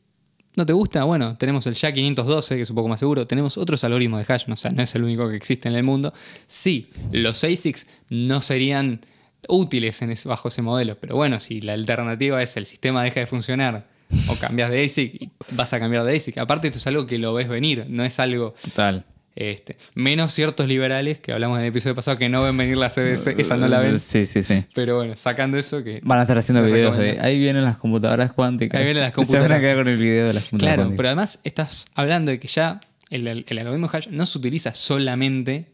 ¿no 0.56 0.66
te 0.66 0.74
gusta? 0.74 1.04
Bueno, 1.04 1.38
tenemos 1.38 1.66
el 1.66 1.72
ya 1.72 1.90
512, 1.90 2.56
que 2.56 2.62
es 2.62 2.68
un 2.70 2.76
poco 2.76 2.88
más 2.88 3.00
seguro. 3.00 3.26
Tenemos 3.26 3.56
otros 3.56 3.82
algoritmos 3.84 4.26
de 4.26 4.32
hash, 4.34 4.44
o 4.46 4.54
sea, 4.56 4.70
no 4.70 4.82
es 4.82 4.94
el 4.94 5.04
único 5.04 5.26
que 5.30 5.36
existe 5.36 5.70
en 5.70 5.74
el 5.74 5.82
mundo. 5.84 6.12
Sí, 6.46 6.90
los 7.12 7.42
ASICs 7.44 7.86
no 8.10 8.42
serían 8.42 9.00
útiles 9.48 10.00
en 10.02 10.10
ese- 10.12 10.28
bajo 10.28 10.48
ese 10.48 10.62
modelo, 10.62 10.96
pero 11.00 11.16
bueno, 11.16 11.40
si 11.40 11.60
la 11.60 11.72
alternativa 11.72 12.42
es 12.42 12.56
el 12.56 12.66
sistema 12.66 13.02
deja 13.02 13.20
de 13.20 13.26
funcionar 13.26 13.86
o 14.28 14.34
cambias 14.36 14.70
de 14.70 14.84
ASIC, 14.84 15.30
vas 15.52 15.72
a 15.72 15.80
cambiar 15.80 16.04
de 16.04 16.16
ASIC. 16.16 16.38
Aparte, 16.38 16.68
esto 16.68 16.78
es 16.78 16.86
algo 16.86 17.06
que 17.06 17.18
lo 17.18 17.34
ves 17.34 17.48
venir, 17.48 17.86
no 17.88 18.04
es 18.04 18.18
algo 18.20 18.54
Total. 18.62 19.04
este, 19.36 19.76
menos 19.94 20.32
ciertos 20.32 20.66
liberales 20.66 21.18
que 21.18 21.30
hablamos 21.32 21.58
en 21.58 21.64
el 21.64 21.70
episodio 21.70 21.94
pasado 21.94 22.16
que 22.16 22.28
no 22.28 22.42
ven 22.42 22.56
venir 22.56 22.76
la 22.78 22.88
CBC, 22.90 23.38
esa 23.38 23.56
no 23.56 23.68
la 23.68 23.80
ven. 23.80 23.98
Sí, 23.98 24.24
sí, 24.26 24.42
sí. 24.42 24.64
Pero 24.74 24.96
bueno, 24.96 25.14
sacando 25.16 25.58
eso 25.58 25.84
que. 25.84 26.00
Van 26.04 26.18
a 26.18 26.22
estar 26.22 26.38
haciendo 26.38 26.62
videos 26.64 26.96
de 26.96 27.20
ahí 27.20 27.38
vienen 27.38 27.64
las 27.64 27.76
computadoras 27.76 28.32
cuánticas. 28.32 28.78
Ahí 28.78 28.84
vienen 28.86 29.02
las 29.02 29.12
Se 29.14 29.16
van 29.20 29.26
computadoras. 29.26 29.58
a 29.58 29.60
quedar 29.60 29.76
con 29.76 29.88
el 29.88 29.98
video 29.98 30.26
de 30.28 30.32
las 30.32 30.42
computadoras 30.44 30.74
Claro, 30.76 30.82
cuánticas. 30.82 30.96
pero 30.96 31.08
además 31.08 31.40
estás 31.44 31.86
hablando 31.94 32.30
de 32.30 32.38
que 32.38 32.48
ya 32.48 32.80
el, 33.10 33.26
el 33.46 33.58
algoritmo 33.58 33.88
hash 33.92 34.08
no 34.08 34.24
se 34.26 34.38
utiliza 34.38 34.72
solamente 34.74 35.66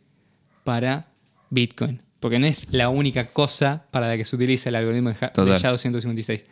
para 0.64 1.06
Bitcoin. 1.50 2.00
Porque 2.24 2.38
no 2.38 2.46
es 2.46 2.72
la 2.72 2.88
única 2.88 3.26
cosa 3.26 3.84
para 3.90 4.08
la 4.08 4.16
que 4.16 4.24
se 4.24 4.34
utiliza 4.34 4.70
el 4.70 4.76
algoritmo 4.76 5.10
de, 5.10 5.16
ha- 5.20 5.26
de 5.26 5.32
Total. 5.34 5.60
SHA-256. 5.60 6.44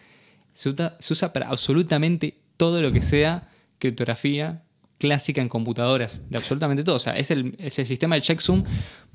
Se, 0.52 0.68
usa 1.14 1.32
para 1.32 1.48
absolutamente 1.48 2.36
todo 2.58 2.82
lo 2.82 2.92
que 2.92 3.00
sea 3.00 3.48
criptografía 3.78 4.64
clásica 4.98 5.40
en 5.40 5.48
computadoras. 5.48 6.28
De 6.28 6.36
absolutamente 6.36 6.84
todo. 6.84 6.96
O 6.96 6.98
sea, 6.98 7.14
es 7.14 7.30
el, 7.30 7.54
es 7.58 7.78
el 7.78 7.86
sistema 7.86 8.16
del 8.16 8.22
checksum 8.22 8.64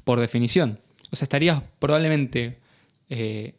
por 0.03 0.19
definición. 0.19 0.79
O 1.11 1.15
sea, 1.15 1.25
estarías 1.25 1.61
probablemente 1.77 2.57
eh, 3.11 3.53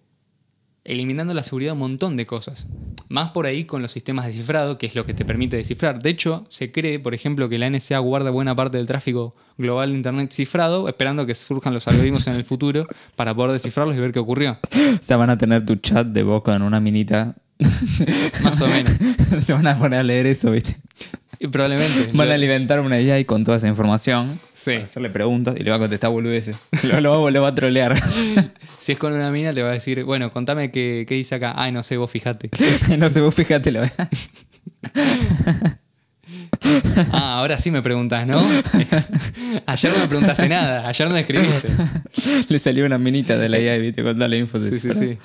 eliminando 0.89 1.34
la 1.34 1.43
seguridad 1.43 1.70
de 1.70 1.74
un 1.74 1.78
montón 1.80 2.16
de 2.16 2.26
cosas. 2.26 2.66
Más 3.11 3.30
por 3.30 3.47
ahí 3.47 3.64
con 3.64 3.82
los 3.82 3.93
sistemas 3.93 4.26
de 4.26 4.32
cifrado, 4.32 4.78
que 4.78 4.86
es 4.86 4.95
lo 4.95 5.05
que 5.05 5.14
te 5.14 5.24
permite 5.24 5.57
descifrar. 5.57 6.03
De 6.03 6.11
hecho, 6.11 6.47
se 6.49 6.72
cree, 6.72 6.99
por 6.99 7.14
ejemplo, 7.14 7.49
que 7.49 7.59
la 7.59 7.70
NSA 7.70 7.99
guarda 7.99 8.30
buena 8.30 8.57
parte 8.57 8.78
del 8.78 8.86
tráfico 8.86 9.34
global 9.59 9.91
de 9.91 9.97
Internet 9.97 10.32
cifrado, 10.32 10.89
esperando 10.89 11.26
que 11.26 11.34
surjan 11.34 11.74
los 11.74 11.86
algoritmos 11.89 12.26
en 12.26 12.34
el 12.34 12.45
futuro 12.45 12.86
para 13.16 13.34
poder 13.34 13.53
descifrarlos 13.53 13.97
y 13.97 14.01
ver 14.01 14.12
qué 14.12 14.18
ocurrió. 14.18 14.59
O 14.99 15.03
sea, 15.03 15.16
van 15.16 15.30
a 15.30 15.39
tener 15.39 15.64
tu 15.64 15.76
chat 15.76 16.07
de 16.07 16.22
voz 16.22 16.43
con 16.43 16.62
una 16.62 16.80
minita. 16.80 17.36
Más 18.43 18.61
o 18.61 18.66
menos. 18.66 18.93
Se 19.45 19.53
van 19.53 19.66
a 19.66 19.78
poner 19.78 20.01
a 20.01 20.03
leer 20.03 20.26
eso, 20.26 20.51
¿viste? 20.51 20.76
Probablemente. 21.53 22.11
Van 22.12 22.30
a 22.30 22.34
alimentar 22.34 22.80
una 22.80 22.97
AI 22.97 23.24
con 23.24 23.45
toda 23.45 23.59
esa 23.59 23.68
información. 23.68 24.39
Sí. 24.53 24.72
Para 24.72 24.84
hacerle 24.84 25.11
preguntas 25.11 25.55
y 25.57 25.62
le 25.62 25.70
va 25.70 25.76
a 25.76 25.78
contestar 25.78 26.11
boludeces. 26.11 26.57
Lo, 26.84 27.01
lo, 27.01 27.30
lo 27.30 27.43
va 27.43 27.49
a 27.49 27.55
trolear. 27.55 27.97
Si 28.78 28.93
es 28.93 28.99
con 28.99 29.12
una 29.12 29.30
mina, 29.30 29.53
te 29.53 29.61
va 29.61 29.70
a 29.70 29.72
decir, 29.72 30.05
bueno, 30.05 30.30
contame 30.30 30.70
qué, 30.70 31.05
qué 31.07 31.14
dice 31.16 31.34
acá. 31.34 31.53
Ay, 31.57 31.72
no 31.72 31.82
sé, 31.82 31.97
vos 31.99 32.11
fijate. 32.11 32.49
no 32.97 33.11
sé, 33.11 33.20
vos 33.20 33.34
fíjate 33.34 33.70
la 33.70 33.80
verdad. 33.80 34.09
Ah, 37.12 37.39
ahora 37.39 37.59
sí 37.59 37.70
me 37.70 37.82
preguntas, 37.82 38.26
¿no? 38.26 38.43
Ayer 39.66 39.93
no 39.93 39.99
me 39.99 40.07
preguntaste 40.07 40.49
nada, 40.49 40.89
ayer 40.89 41.09
no 41.09 41.16
escribiste. 41.16 41.68
Le 42.49 42.59
salió 42.59 42.86
una 42.86 42.99
minita 42.99 43.36
de 43.36 43.49
la 43.49 43.57
AI, 43.59 43.80
¿viste? 43.80 44.03
Con 44.03 44.18
darle 44.18 44.39
info. 44.39 44.59
de 44.59 44.70
Sí, 44.78 44.93
sí, 44.93 45.18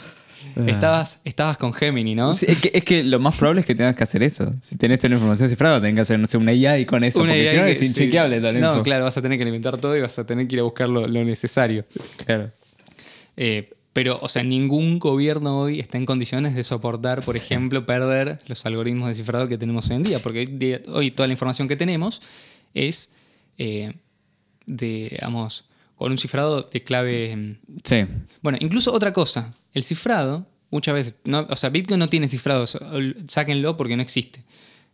sí. 0.56 0.62
Estabas, 0.68 1.22
estabas 1.24 1.58
con 1.58 1.74
Gemini, 1.74 2.16
¿no? 2.16 2.34
Sí, 2.34 2.46
es, 2.50 2.60
que, 2.60 2.72
es 2.74 2.84
que 2.84 3.04
lo 3.04 3.20
más 3.20 3.36
probable 3.38 3.62
es 3.62 3.66
que 3.68 3.76
tengas 3.76 3.96
que 3.96 4.04
hacer 4.04 4.24
eso. 4.24 4.54
Si 4.60 4.78
tenés 4.78 5.00
toda 5.00 5.10
la 5.10 5.16
información 5.16 5.50
cifrada, 5.50 5.80
tenés 5.82 5.96
que 5.96 6.02
hacer, 6.02 6.20
no 6.20 6.28
sé, 6.28 6.38
una 6.38 6.52
AI 6.52 6.86
con 6.86 7.04
eso. 7.04 7.22
Una 7.22 7.34
porque 7.34 7.48
si 7.50 7.56
no 7.56 7.66
es 7.66 7.80
sí. 7.80 7.86
inchequeable 7.88 8.40
No, 8.40 8.72
info. 8.74 8.84
claro, 8.84 9.04
vas 9.06 9.18
a 9.18 9.22
tener 9.22 9.38
que 9.38 9.44
alimentar 9.44 9.78
todo 9.78 9.96
y 9.98 10.02
vas 10.02 10.18
a 10.20 10.26
tener 10.26 10.48
que 10.48 10.56
ir 10.56 10.60
a 10.60 10.64
buscar 10.64 10.90
lo, 10.90 11.08
lo 11.08 11.24
necesario. 11.24 11.86
Claro. 12.26 12.52
Eh, 13.38 13.72
pero, 13.94 14.18
o 14.22 14.28
sea, 14.28 14.44
ningún 14.44 14.98
gobierno 14.98 15.60
hoy 15.60 15.80
está 15.80 15.98
en 15.98 16.06
condiciones 16.06 16.56
de 16.56 16.64
soportar, 16.64 17.22
por 17.24 17.36
ejemplo, 17.36 17.86
perder 17.86 18.40
los 18.48 18.66
algoritmos 18.66 19.08
de 19.10 19.16
cifrado 19.16 19.48
que 19.48 19.58
tenemos 19.58 19.90
hoy 19.90 19.98
en 19.98 20.04
día. 20.04 20.20
Porque 20.20 20.82
hoy 20.88 21.12
toda 21.12 21.28
la 21.28 21.34
información 21.34 21.68
que 21.68 21.76
tenemos 21.76 22.22
es 22.74 23.12
eh, 23.60 23.94
de, 24.66 25.10
digamos, 25.12 25.66
con 25.96 26.12
un 26.12 26.18
cifrado 26.18 26.64
de 26.64 26.82
clave. 26.82 27.36
mm, 27.36 27.56
Sí. 27.84 28.06
Bueno, 28.42 28.58
incluso 28.62 28.92
otra 28.92 29.14
cosa. 29.14 29.54
El 29.74 29.84
cifrado, 29.84 30.46
muchas 30.72 30.94
veces. 30.94 31.16
No, 31.26 31.46
o 31.50 31.56
sea, 31.56 31.70
Bitcoin 31.70 32.00
no 32.00 32.10
tiene 32.10 32.28
cifrado. 32.28 32.66
Sáquenlo 33.28 33.76
porque 33.78 33.96
no 33.96 34.02
existe. 34.02 34.44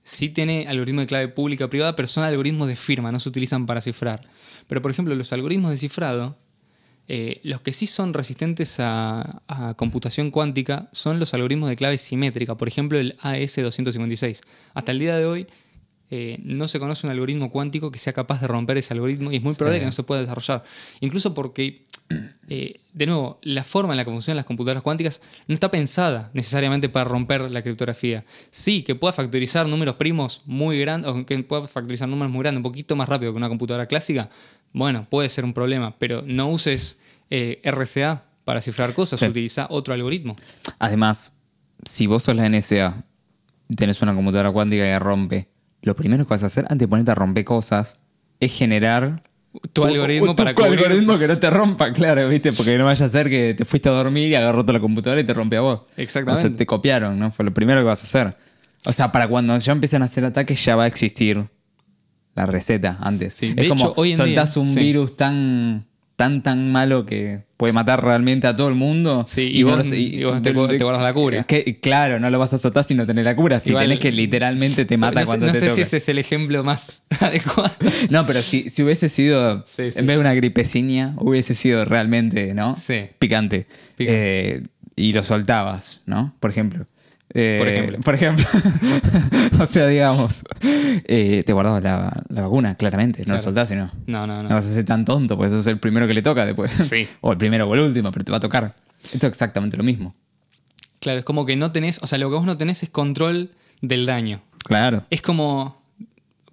Sí 0.03 0.29
tiene 0.29 0.67
algoritmo 0.67 1.01
de 1.01 1.07
clave 1.07 1.27
pública 1.27 1.65
o 1.65 1.69
privada, 1.69 1.95
pero 1.95 2.07
son 2.07 2.23
algoritmos 2.23 2.67
de 2.67 2.75
firma, 2.75 3.11
no 3.11 3.19
se 3.19 3.29
utilizan 3.29 3.65
para 3.65 3.81
cifrar. 3.81 4.21
Pero, 4.67 4.81
por 4.81 4.91
ejemplo, 4.91 5.13
los 5.13 5.31
algoritmos 5.33 5.71
de 5.71 5.77
cifrado, 5.77 6.37
eh, 7.07 7.41
los 7.43 7.61
que 7.61 7.73
sí 7.73 7.85
son 7.87 8.13
resistentes 8.13 8.79
a, 8.79 9.41
a 9.47 9.73
computación 9.75 10.31
cuántica 10.31 10.89
son 10.93 11.19
los 11.19 11.33
algoritmos 11.33 11.69
de 11.69 11.75
clave 11.75 11.97
simétrica, 11.97 12.55
por 12.55 12.67
ejemplo, 12.67 12.97
el 12.99 13.17
AS256. 13.19 14.41
Hasta 14.73 14.91
el 14.91 14.99
día 14.99 15.17
de 15.17 15.25
hoy 15.25 15.47
eh, 16.11 16.39
no 16.43 16.67
se 16.67 16.79
conoce 16.79 17.05
un 17.05 17.11
algoritmo 17.11 17.51
cuántico 17.51 17.91
que 17.91 17.99
sea 17.99 18.13
capaz 18.13 18.41
de 18.41 18.47
romper 18.47 18.77
ese 18.77 18.93
algoritmo 18.93 19.31
y 19.31 19.35
es 19.37 19.43
muy 19.43 19.53
Sí. 19.53 19.57
probable 19.59 19.79
que 19.79 19.85
no 19.85 19.91
se 19.91 20.03
pueda 20.03 20.21
desarrollar. 20.21 20.63
Incluso 21.01 21.33
porque 21.35 21.83
eh, 22.47 22.79
de 22.93 23.05
nuevo, 23.05 23.39
la 23.43 23.63
forma 23.63 23.93
en 23.93 23.97
la 23.97 24.03
que 24.05 24.11
funcionan 24.11 24.37
las 24.37 24.45
computadoras 24.45 24.81
cuánticas 24.81 25.21
no 25.47 25.53
está 25.53 25.69
pensada 25.69 26.31
necesariamente 26.33 26.89
para 26.89 27.05
romper 27.07 27.49
la 27.51 27.61
criptografía. 27.61 28.25
Sí, 28.49 28.81
que 28.83 28.95
pueda 28.95 29.11
factorizar 29.13 29.67
números 29.67 29.95
primos 29.95 30.41
muy 30.45 30.79
grandes, 30.79 31.09
o 31.11 31.25
que 31.25 31.37
pueda 31.43 31.67
factorizar 31.67 32.09
números 32.09 32.31
muy 32.31 32.41
grandes 32.41 32.59
un 32.59 32.63
poquito 32.63 32.95
más 32.95 33.07
rápido 33.07 33.31
que 33.31 33.37
una 33.37 33.49
computadora 33.49 33.85
clásica, 33.85 34.29
bueno, 34.73 35.07
puede 35.09 35.29
ser 35.29 35.45
un 35.45 35.53
problema, 35.53 35.95
pero 35.99 36.23
no 36.25 36.49
uses 36.49 36.99
eh, 37.29 37.61
RCA 37.63 38.23
para 38.43 38.61
cifrar 38.61 38.93
cosas, 38.93 39.19
Sí. 39.19 39.25
utiliza 39.27 39.67
otro 39.69 39.93
algoritmo. 39.93 40.35
Además, 40.79 41.37
si 41.85 42.07
vos 42.07 42.23
sos 42.23 42.35
la 42.35 42.49
NSA 42.49 43.03
y 43.69 43.75
tenés 43.75 44.01
una 44.01 44.15
computadora 44.15 44.51
cuántica 44.51 44.83
que 44.83 44.97
rompe, 44.97 45.49
lo 45.83 45.95
primero 45.95 46.25
que 46.25 46.29
vas 46.31 46.41
a 46.43 46.47
hacer 46.47 46.65
antes 46.65 46.79
de 46.79 46.87
ponerte 46.87 47.11
a 47.11 47.15
romper 47.15 47.45
cosas 47.45 47.99
es 48.39 48.51
generar 48.51 49.21
Tu 49.73 49.83
algoritmo 49.83 50.27
tu 50.27 50.35
para 50.43 50.55
cubrir- 50.55 50.79
algoritmo 50.85 51.17
que 51.19 51.27
no 51.27 51.37
te 51.37 51.49
rompa, 51.49 51.91
claro, 51.91 52.27
¿viste? 52.29 52.53
Porque 52.53 52.77
no 52.77 52.85
vaya 52.85 53.05
a 53.05 53.09
ser 53.09 53.29
que 53.29 53.53
te 53.53 53.65
fuiste 53.65 53.89
a 53.89 53.91
dormir 53.91 54.29
y 54.31 54.35
agarró 54.35 54.61
toda 54.63 54.73
la 54.73 54.79
computadora 54.79 55.19
y 55.21 55.23
te 55.25 55.33
rompe 55.33 55.57
a 55.57 55.61
vos. 55.61 55.81
Exactamente. 55.97 56.47
O 56.47 56.49
sea, 56.49 56.57
te 56.57 56.65
copiaron, 56.65 57.19
¿no? 57.19 57.29
Fue 57.31 57.43
lo 57.45 57.53
primero 57.53 57.81
que 57.81 57.85
vas 57.85 58.01
a 58.01 58.07
hacer. 58.07 58.37
O 58.85 58.93
sea, 58.93 59.11
para 59.11 59.27
cuando 59.27 59.57
ya 59.57 59.71
empiecen 59.73 60.01
a 60.01 60.05
hacer 60.05 60.23
ataques 60.25 60.63
ya 60.63 60.75
va 60.75 60.85
a 60.85 60.87
existir 60.87 61.45
la 62.35 62.45
receta 62.45 62.97
antes. 63.01 63.33
Sí, 63.33 63.47
es 63.47 63.55
de 63.57 63.67
como 63.69 63.85
hecho, 63.85 63.93
hoy 63.97 64.11
en 64.11 64.17
soltás 64.17 64.53
día- 64.55 64.61
un 64.63 64.67
sí. 64.69 64.79
virus 64.79 65.17
tan 65.17 65.85
tan 66.19 66.43
tan 66.43 66.69
malo 66.71 67.05
que 67.05 67.43
puede 67.55 67.71
matar 67.71 68.03
realmente 68.03 68.45
a 68.45 68.53
todo 68.55 68.67
el 68.67 68.75
mundo. 68.75 69.23
Sí, 69.25 69.51
y 69.53 69.63
no 69.63 69.77
vos- 69.77 69.87
y 69.93 70.21
vos 70.25 70.41
te- 70.41 70.51
te 70.53 70.83
guardas 70.83 71.01
la 71.01 71.13
cura. 71.13 71.43
Que- 71.45 71.79
claro, 71.81 72.19
no 72.19 72.29
lo 72.29 72.37
vas 72.37 72.51
a 72.53 72.57
soltar 72.57 72.83
si 72.83 72.93
no 72.93 73.05
tenés 73.05 73.23
la 73.23 73.37
cura. 73.37 73.61
Si 73.61 73.69
Igual- 73.69 73.85
tenés 73.85 73.99
que 73.99 74.11
literalmente 74.11 74.83
te 74.83 74.97
mata 74.97 75.21
no 75.21 75.21
sé, 75.21 75.25
cuando 75.27 75.45
no 75.47 75.53
te 75.53 75.59
sé 75.59 75.65
toca. 75.67 75.75
si 75.75 75.81
ese 75.81 75.97
es 75.97 76.09
el 76.09 76.17
ejemplo 76.19 76.61
más 76.65 77.03
adecuado. 77.21 77.71
No, 78.09 78.25
pero 78.25 78.41
si, 78.41 78.69
si 78.69 78.83
hubiese 78.83 79.07
sido, 79.07 79.63
Sí, 79.65 79.91
sí. 79.93 79.99
en 79.99 80.07
vez 80.07 80.17
de 80.17 80.19
una 80.19 80.33
gripeciña, 80.33 81.15
hubiese 81.19 81.55
sido 81.55 81.85
realmente, 81.85 82.53
¿no? 82.53 82.75
Sí. 82.75 83.05
Picante. 83.17 83.65
Picante. 83.95 84.55
Eh, 84.57 84.63
y 84.97 85.13
lo 85.13 85.23
soltabas, 85.23 86.01
¿no? 86.05 86.35
Por 86.41 86.51
ejemplo. 86.51 86.85
Eh, 87.33 87.57
Por 87.59 87.67
ejemplo. 87.67 87.99
Por 87.99 88.15
ejemplo. 88.15 88.45
o 89.59 89.65
sea, 89.67 89.87
digamos, 89.87 90.43
eh, 90.61 91.43
te 91.45 91.53
guardabas 91.53 91.83
la, 91.83 92.23
la 92.29 92.41
vacuna, 92.41 92.75
claramente. 92.75 93.19
No 93.19 93.25
Claro. 93.25 93.37
lo 93.39 93.43
soltás, 93.43 93.71
no. 93.71 93.91
No, 94.07 94.25
no, 94.27 94.37
No 94.37 94.43
no. 94.43 94.49
vas 94.49 94.65
a 94.65 94.73
ser 94.73 94.85
tan 94.85 95.05
tonto, 95.05 95.37
porque 95.37 95.51
sos 95.51 95.67
el 95.67 95.79
primero 95.79 96.07
que 96.07 96.13
le 96.13 96.21
toca 96.21 96.45
después. 96.45 96.71
Sí. 96.71 97.07
o 97.21 97.31
el 97.31 97.37
primero 97.37 97.67
o 97.69 97.73
el 97.75 97.81
último, 97.81 98.11
pero 98.11 98.25
te 98.25 98.31
va 98.31 98.37
a 98.37 98.41
tocar. 98.41 98.75
Esto 99.13 99.27
es 99.27 99.31
exactamente 99.31 99.77
lo 99.77 99.83
mismo. 99.83 100.15
Claro, 100.99 101.19
es 101.19 101.25
como 101.25 101.45
que 101.45 101.55
no 101.55 101.71
tenés, 101.71 101.99
o 102.03 102.07
sea, 102.07 102.17
lo 102.17 102.29
que 102.29 102.35
vos 102.37 102.45
no 102.45 102.57
tenés 102.57 102.83
es 102.83 102.89
control 102.89 103.51
del 103.81 104.05
daño. 104.05 104.41
Claro. 104.65 105.05
Es 105.09 105.21
como, 105.21 105.81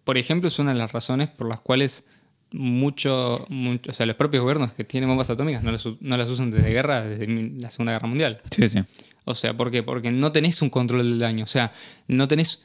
por 0.05 0.19
ejemplo, 0.19 0.47
es 0.49 0.59
una 0.59 0.73
de 0.73 0.79
las 0.79 0.93
razones 0.93 1.31
por 1.31 1.49
las 1.49 1.61
cuales 1.61 2.05
mucho, 2.53 3.45
mucho- 3.49 3.91
o 3.91 3.93
sea, 3.93 4.07
los 4.07 4.15
propios 4.17 4.43
gobiernos 4.43 4.73
que 4.73 4.85
tienen 4.85 5.09
bombas 5.09 5.31
atómicas 5.31 5.63
no 5.63 5.73
las, 5.73 5.85
no 6.01 6.17
las 6.17 6.31
usan 6.31 6.51
desde 6.51 6.71
guerra, 6.71 7.03
desde 7.03 7.27
la 7.61 7.71
Segunda 7.71 7.93
Guerra 7.93 8.07
Mundial. 8.09 8.39
Sí, 8.51 8.69
sí. 8.69 8.83
O 9.27 9.35
sea, 9.35 9.57
¿por 9.57 9.71
qué? 9.73 9.83
Porque 9.83 10.13
no 10.13 10.31
tenés 10.31 10.63
un 10.63 10.71
control 10.71 11.03
del 11.03 11.19
daño. 11.19 11.45
O 11.45 11.49
sea, 11.49 11.73
no 12.07 12.29
tenés 12.29 12.63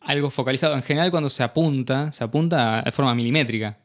algo 0.00 0.30
focalizado. 0.30 0.76
En 0.76 0.84
general, 0.84 1.10
cuando 1.10 1.28
se 1.28 1.42
apunta, 1.42 2.12
se 2.12 2.22
apunta 2.22 2.80
de 2.82 2.92
forma 2.92 3.12
milimétrica. 3.14 3.78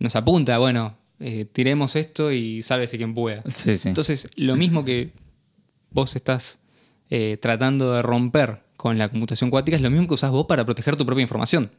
Nos 0.00 0.16
apunta, 0.16 0.58
bueno, 0.58 0.98
eh, 1.20 1.44
tiremos 1.44 1.94
esto 1.94 2.32
y 2.32 2.60
sálvese 2.62 2.96
quien 2.96 3.14
pueda. 3.14 3.42
Sí, 3.48 3.78
sí. 3.78 3.88
Entonces, 3.88 4.28
lo 4.34 4.56
mismo 4.56 4.84
que 4.84 5.12
vos 5.90 6.16
estás 6.16 6.58
eh, 7.08 7.38
tratando 7.40 7.92
de 7.92 8.02
romper 8.02 8.64
con 8.76 8.98
la 8.98 9.08
computación 9.08 9.48
cuántica 9.48 9.76
es 9.76 9.82
lo 9.82 9.90
mismo 9.90 10.08
que 10.08 10.14
usás 10.14 10.32
vos 10.32 10.46
para 10.46 10.64
proteger 10.64 10.96
tu 10.96 11.06
propia 11.06 11.22
información. 11.22 11.70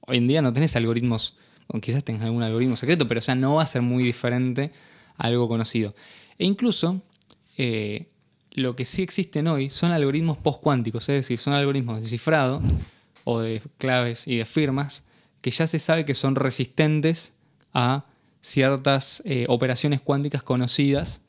Hoy 0.00 0.18
en 0.18 0.28
día 0.28 0.40
no 0.40 0.52
tenés 0.52 0.76
algoritmos, 0.76 1.36
o 1.66 1.80
quizás 1.80 2.04
tengas 2.04 2.22
algún 2.22 2.44
algoritmo 2.44 2.76
secreto, 2.76 3.08
pero 3.08 3.18
o 3.18 3.22
sea, 3.22 3.34
no 3.34 3.56
va 3.56 3.64
a 3.64 3.66
ser 3.66 3.82
muy 3.82 4.04
diferente 4.04 4.70
a 5.16 5.26
algo 5.26 5.48
conocido. 5.48 5.94
E 6.38 6.46
incluso, 6.46 7.02
eh, 7.56 8.06
lo 8.58 8.76
que 8.76 8.84
sí 8.84 9.02
existen 9.02 9.46
hoy 9.48 9.70
son 9.70 9.92
algoritmos 9.92 10.38
postcuánticos, 10.38 11.08
es 11.08 11.16
decir, 11.16 11.38
son 11.38 11.54
algoritmos 11.54 12.00
de 12.00 12.06
cifrado 12.06 12.62
o 13.24 13.40
de 13.40 13.62
claves 13.78 14.26
y 14.26 14.36
de 14.36 14.44
firmas 14.44 15.06
que 15.40 15.50
ya 15.50 15.66
se 15.66 15.78
sabe 15.78 16.04
que 16.04 16.14
son 16.14 16.34
resistentes 16.34 17.34
a 17.72 18.06
ciertas 18.40 19.22
eh, 19.24 19.46
operaciones 19.48 20.00
cuánticas 20.00 20.42
conocidas 20.42 21.22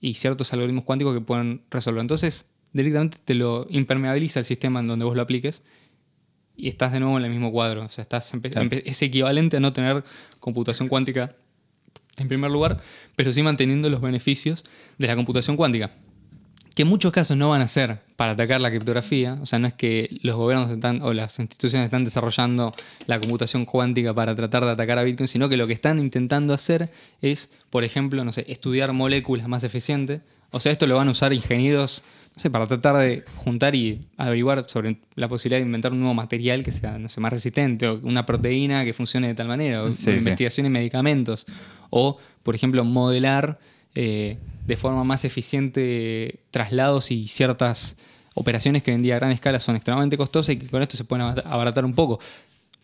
y 0.00 0.14
ciertos 0.14 0.52
algoritmos 0.52 0.84
cuánticos 0.84 1.14
que 1.14 1.20
pueden 1.20 1.62
resolver. 1.70 2.00
Entonces, 2.00 2.46
directamente 2.72 3.18
te 3.24 3.34
lo 3.34 3.66
impermeabiliza 3.70 4.40
el 4.40 4.44
sistema 4.44 4.80
en 4.80 4.86
donde 4.88 5.04
vos 5.04 5.16
lo 5.16 5.22
apliques 5.22 5.62
y 6.56 6.68
estás 6.68 6.92
de 6.92 7.00
nuevo 7.00 7.18
en 7.18 7.24
el 7.24 7.30
mismo 7.30 7.50
cuadro. 7.52 7.84
O 7.84 7.88
sea, 7.88 8.02
estás 8.02 8.30
Claro. 8.30 8.68
es 8.72 9.02
equivalente 9.02 9.56
a 9.56 9.60
no 9.60 9.72
tener 9.72 10.04
computación 10.40 10.88
cuántica 10.88 11.34
en 12.18 12.28
primer 12.28 12.50
lugar, 12.50 12.80
pero 13.16 13.32
sí 13.32 13.42
manteniendo 13.42 13.88
los 13.90 14.00
beneficios 14.00 14.64
de 14.98 15.06
la 15.06 15.16
computación 15.16 15.56
cuántica. 15.56 15.92
Que 16.78 16.82
en 16.82 16.88
muchos 16.88 17.10
casos 17.10 17.36
no 17.36 17.48
van 17.48 17.60
a 17.60 17.66
ser 17.66 17.98
para 18.14 18.34
atacar 18.34 18.60
la 18.60 18.70
criptografía, 18.70 19.36
o 19.42 19.46
sea, 19.46 19.58
no 19.58 19.66
es 19.66 19.74
que 19.74 20.16
los 20.22 20.36
gobiernos 20.36 20.70
están, 20.70 21.02
o 21.02 21.12
las 21.12 21.36
instituciones 21.40 21.86
están 21.86 22.04
desarrollando 22.04 22.72
la 23.08 23.18
computación 23.18 23.64
cuántica 23.64 24.14
para 24.14 24.36
tratar 24.36 24.64
de 24.64 24.70
atacar 24.70 24.96
a 24.96 25.02
Bitcoin, 25.02 25.26
sino 25.26 25.48
que 25.48 25.56
lo 25.56 25.66
que 25.66 25.72
están 25.72 25.98
intentando 25.98 26.54
hacer 26.54 26.88
es, 27.20 27.50
por 27.70 27.82
ejemplo, 27.82 28.22
no 28.22 28.30
sé, 28.30 28.44
estudiar 28.46 28.92
moléculas 28.92 29.48
más 29.48 29.64
eficientes. 29.64 30.20
O 30.52 30.60
sea, 30.60 30.70
esto 30.70 30.86
lo 30.86 30.94
van 30.94 31.08
a 31.08 31.10
usar 31.10 31.32
ingenieros, 31.32 32.04
no 32.36 32.40
sé, 32.40 32.48
para 32.48 32.68
tratar 32.68 32.96
de 32.98 33.24
juntar 33.34 33.74
y 33.74 34.06
averiguar 34.16 34.64
sobre 34.68 35.00
la 35.16 35.26
posibilidad 35.26 35.58
de 35.58 35.66
inventar 35.66 35.90
un 35.90 35.98
nuevo 35.98 36.14
material 36.14 36.62
que 36.62 36.70
sea, 36.70 36.96
no 36.96 37.08
sé, 37.08 37.20
más 37.20 37.32
resistente, 37.32 37.88
o 37.88 37.98
una 38.04 38.24
proteína 38.24 38.84
que 38.84 38.92
funcione 38.92 39.26
de 39.26 39.34
tal 39.34 39.48
manera, 39.48 39.82
o 39.82 39.90
Sí, 39.90 40.04
sí. 40.04 40.10
investigación 40.12 40.66
en 40.66 40.70
medicamentos, 40.70 41.44
o, 41.90 42.18
por 42.44 42.54
ejemplo, 42.54 42.84
modelar 42.84 43.58
eh, 43.94 44.36
de 44.66 44.76
forma 44.76 45.04
más 45.04 45.24
eficiente 45.24 46.40
traslados 46.50 47.10
y 47.10 47.28
ciertas 47.28 47.96
operaciones 48.34 48.82
que 48.82 48.90
hoy 48.90 48.96
en 48.96 49.02
día 49.02 49.16
a 49.16 49.18
gran 49.18 49.32
escala 49.32 49.60
son 49.60 49.76
extremadamente 49.76 50.16
costosas 50.16 50.54
y 50.54 50.58
que 50.58 50.68
con 50.68 50.82
esto 50.82 50.96
se 50.96 51.04
pueden 51.04 51.26
abaratar 51.44 51.84
un 51.84 51.94
poco. 51.94 52.20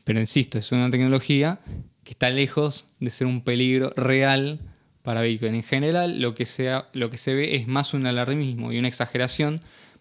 Pero 0.04 0.20
insisto, 0.20 0.58
es 0.58 0.72
una 0.72 0.90
tecnología 0.90 1.60
que 2.02 2.10
está 2.10 2.30
lejos 2.30 2.86
de 3.00 3.10
ser 3.10 3.26
un 3.26 3.40
peligro 3.42 3.90
real 3.96 4.60
para 5.02 5.22
Bitcoin. 5.22 5.54
En 5.54 5.62
general, 5.62 6.20
lo 6.20 6.34
que, 6.34 6.46
sea, 6.46 6.88
lo 6.92 7.10
que 7.10 7.16
se 7.16 7.34
ve 7.34 7.56
es 7.56 7.68
más 7.68 7.94
un 7.94 8.06
alarmismo 8.06 8.72
y 8.72 8.78
una 8.78 8.88
exageración 8.88 9.60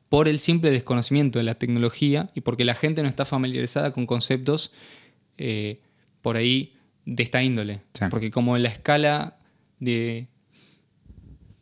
por 0.09 0.27
el 0.27 0.39
simple 0.39 0.71
desconocimiento 0.71 1.39
de 1.39 1.43
la 1.43 1.55
tecnología 1.55 2.29
y 2.35 2.41
porque 2.41 2.65
la 2.65 2.75
gente 2.75 3.01
no 3.01 3.09
está 3.09 3.25
familiarizada 3.25 3.91
con 3.91 4.05
conceptos 4.05 4.71
eh, 5.37 5.79
por 6.21 6.37
ahí 6.37 6.73
de 7.05 7.23
esta 7.23 7.41
índole. 7.43 7.81
Sí. 7.93 8.05
Porque 8.09 8.31
como 8.31 8.57
la 8.57 8.69
escala 8.69 9.37
de 9.79 10.27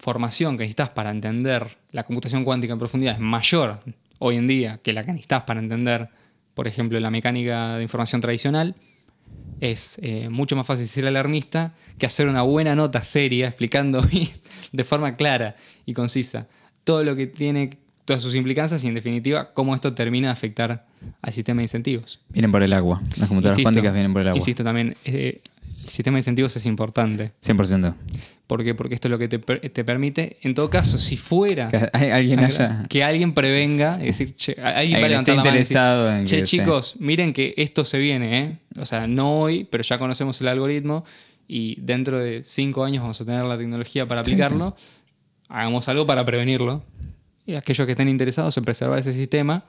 formación 0.01 0.57
que 0.57 0.63
necesitas 0.63 0.89
para 0.89 1.11
entender 1.11 1.77
la 1.91 2.03
computación 2.03 2.43
cuántica 2.43 2.73
en 2.73 2.79
profundidad 2.79 3.13
es 3.13 3.19
mayor 3.19 3.79
hoy 4.17 4.35
en 4.35 4.47
día 4.47 4.79
que 4.83 4.93
la 4.93 5.03
que 5.03 5.11
necesitas 5.11 5.43
para 5.43 5.59
entender, 5.59 6.09
por 6.55 6.67
ejemplo, 6.67 6.99
la 6.99 7.11
mecánica 7.11 7.77
de 7.77 7.83
información 7.83 8.19
tradicional, 8.19 8.75
es 9.59 9.99
eh, 10.01 10.27
mucho 10.29 10.55
más 10.55 10.65
fácil 10.65 10.87
ser 10.87 11.05
alarmista 11.05 11.75
que 11.99 12.07
hacer 12.07 12.27
una 12.27 12.41
buena 12.41 12.75
nota 12.75 13.03
seria 13.03 13.47
explicando 13.47 14.01
de 14.71 14.83
forma 14.83 15.15
clara 15.15 15.55
y 15.85 15.93
concisa 15.93 16.47
todo 16.83 17.03
lo 17.03 17.15
que 17.15 17.27
tiene, 17.27 17.69
todas 18.05 18.21
sus 18.21 18.35
implicancias 18.35 18.83
y 18.83 18.87
en 18.87 18.93
definitiva 18.95 19.53
cómo 19.53 19.73
esto 19.75 19.93
termina 19.93 20.27
de 20.27 20.33
afectar 20.33 20.85
al 21.21 21.33
sistema 21.33 21.59
de 21.59 21.63
incentivos. 21.63 22.19
Vienen 22.29 22.51
por 22.51 22.63
el 22.63 22.73
agua. 22.73 23.01
Las 23.17 23.27
computadoras 23.29 23.53
Insisto, 23.57 23.63
cuánticas 23.63 23.93
vienen 23.93 24.13
por 24.13 24.21
el 24.21 24.27
agua. 24.29 24.37
Insisto 24.37 24.63
también, 24.63 24.95
eh, 25.05 25.41
el 25.83 25.89
sistema 25.89 26.15
de 26.15 26.19
incentivos 26.19 26.55
es 26.55 26.65
importante. 26.65 27.31
100%. 27.43 27.95
¿Por 28.47 28.63
qué? 28.65 28.75
Porque 28.75 28.95
esto 28.95 29.07
es 29.07 29.11
lo 29.11 29.17
que 29.17 29.27
te, 29.29 29.39
te 29.39 29.83
permite, 29.85 30.37
en 30.41 30.53
todo 30.53 30.69
caso, 30.69 30.97
si 30.97 31.15
fuera 31.15 31.69
Que 31.69 31.77
alguien 32.11 32.35
tan 32.35 32.45
haya. 32.45 32.69
gra- 32.83 32.87
que 32.89 33.03
alguien 33.03 33.33
prevenga, 33.33 33.93
es 33.95 34.17
decir, 34.17 34.35
che, 34.35 34.57
alguien 34.61 35.01
va 35.01 35.05
a 35.05 35.09
levantar 35.09 35.35
la 35.37 35.43
mano 35.43 35.55
y 35.55 35.59
decir, 35.59 35.77
interesado 35.77 36.11
en 36.17 36.25
che, 36.25 36.37
que 36.39 36.43
chicos, 36.43 36.95
miren 36.99 37.31
que 37.31 37.53
esto 37.55 37.85
se 37.85 37.97
viene, 37.97 38.39
¿eh? 38.43 38.57
O 38.77 38.85
sea, 38.85 39.07
no 39.07 39.39
hoy, 39.39 39.63
pero 39.71 39.83
ya 39.83 39.97
conocemos 39.97 40.41
el 40.41 40.49
algoritmo 40.49 41.05
y 41.47 41.79
dentro 41.79 42.19
de 42.19 42.43
cinco 42.43 42.83
años 42.83 43.01
vamos 43.03 43.21
a 43.21 43.25
tener 43.25 43.45
la 43.45 43.57
tecnología 43.57 44.05
para 44.05 44.23
Sí, 44.25 44.31
aplicarlo. 44.33 44.75
Hagamos 45.47 45.87
algo 45.87 46.05
para 46.05 46.25
prevenirlo. 46.25 46.83
Y 47.51 47.55
aquellos 47.55 47.85
que 47.85 47.91
estén 47.91 48.07
interesados 48.09 48.55
en 48.57 48.63
preservar 48.63 48.97
ese 48.99 49.13
sistema 49.13 49.65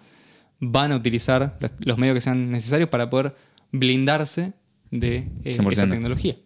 van 0.61 0.93
a 0.93 0.97
utilizar 0.97 1.59
los 1.81 1.99
medios 1.99 2.15
que 2.15 2.21
sean 2.21 2.51
necesarios 2.51 2.89
para 2.89 3.11
poder 3.11 3.35
blindarse 3.73 4.53
de 4.91 5.29
eh, 5.45 5.55
100%. 5.57 5.73
esa 5.73 5.89
tecnología. 5.89 6.37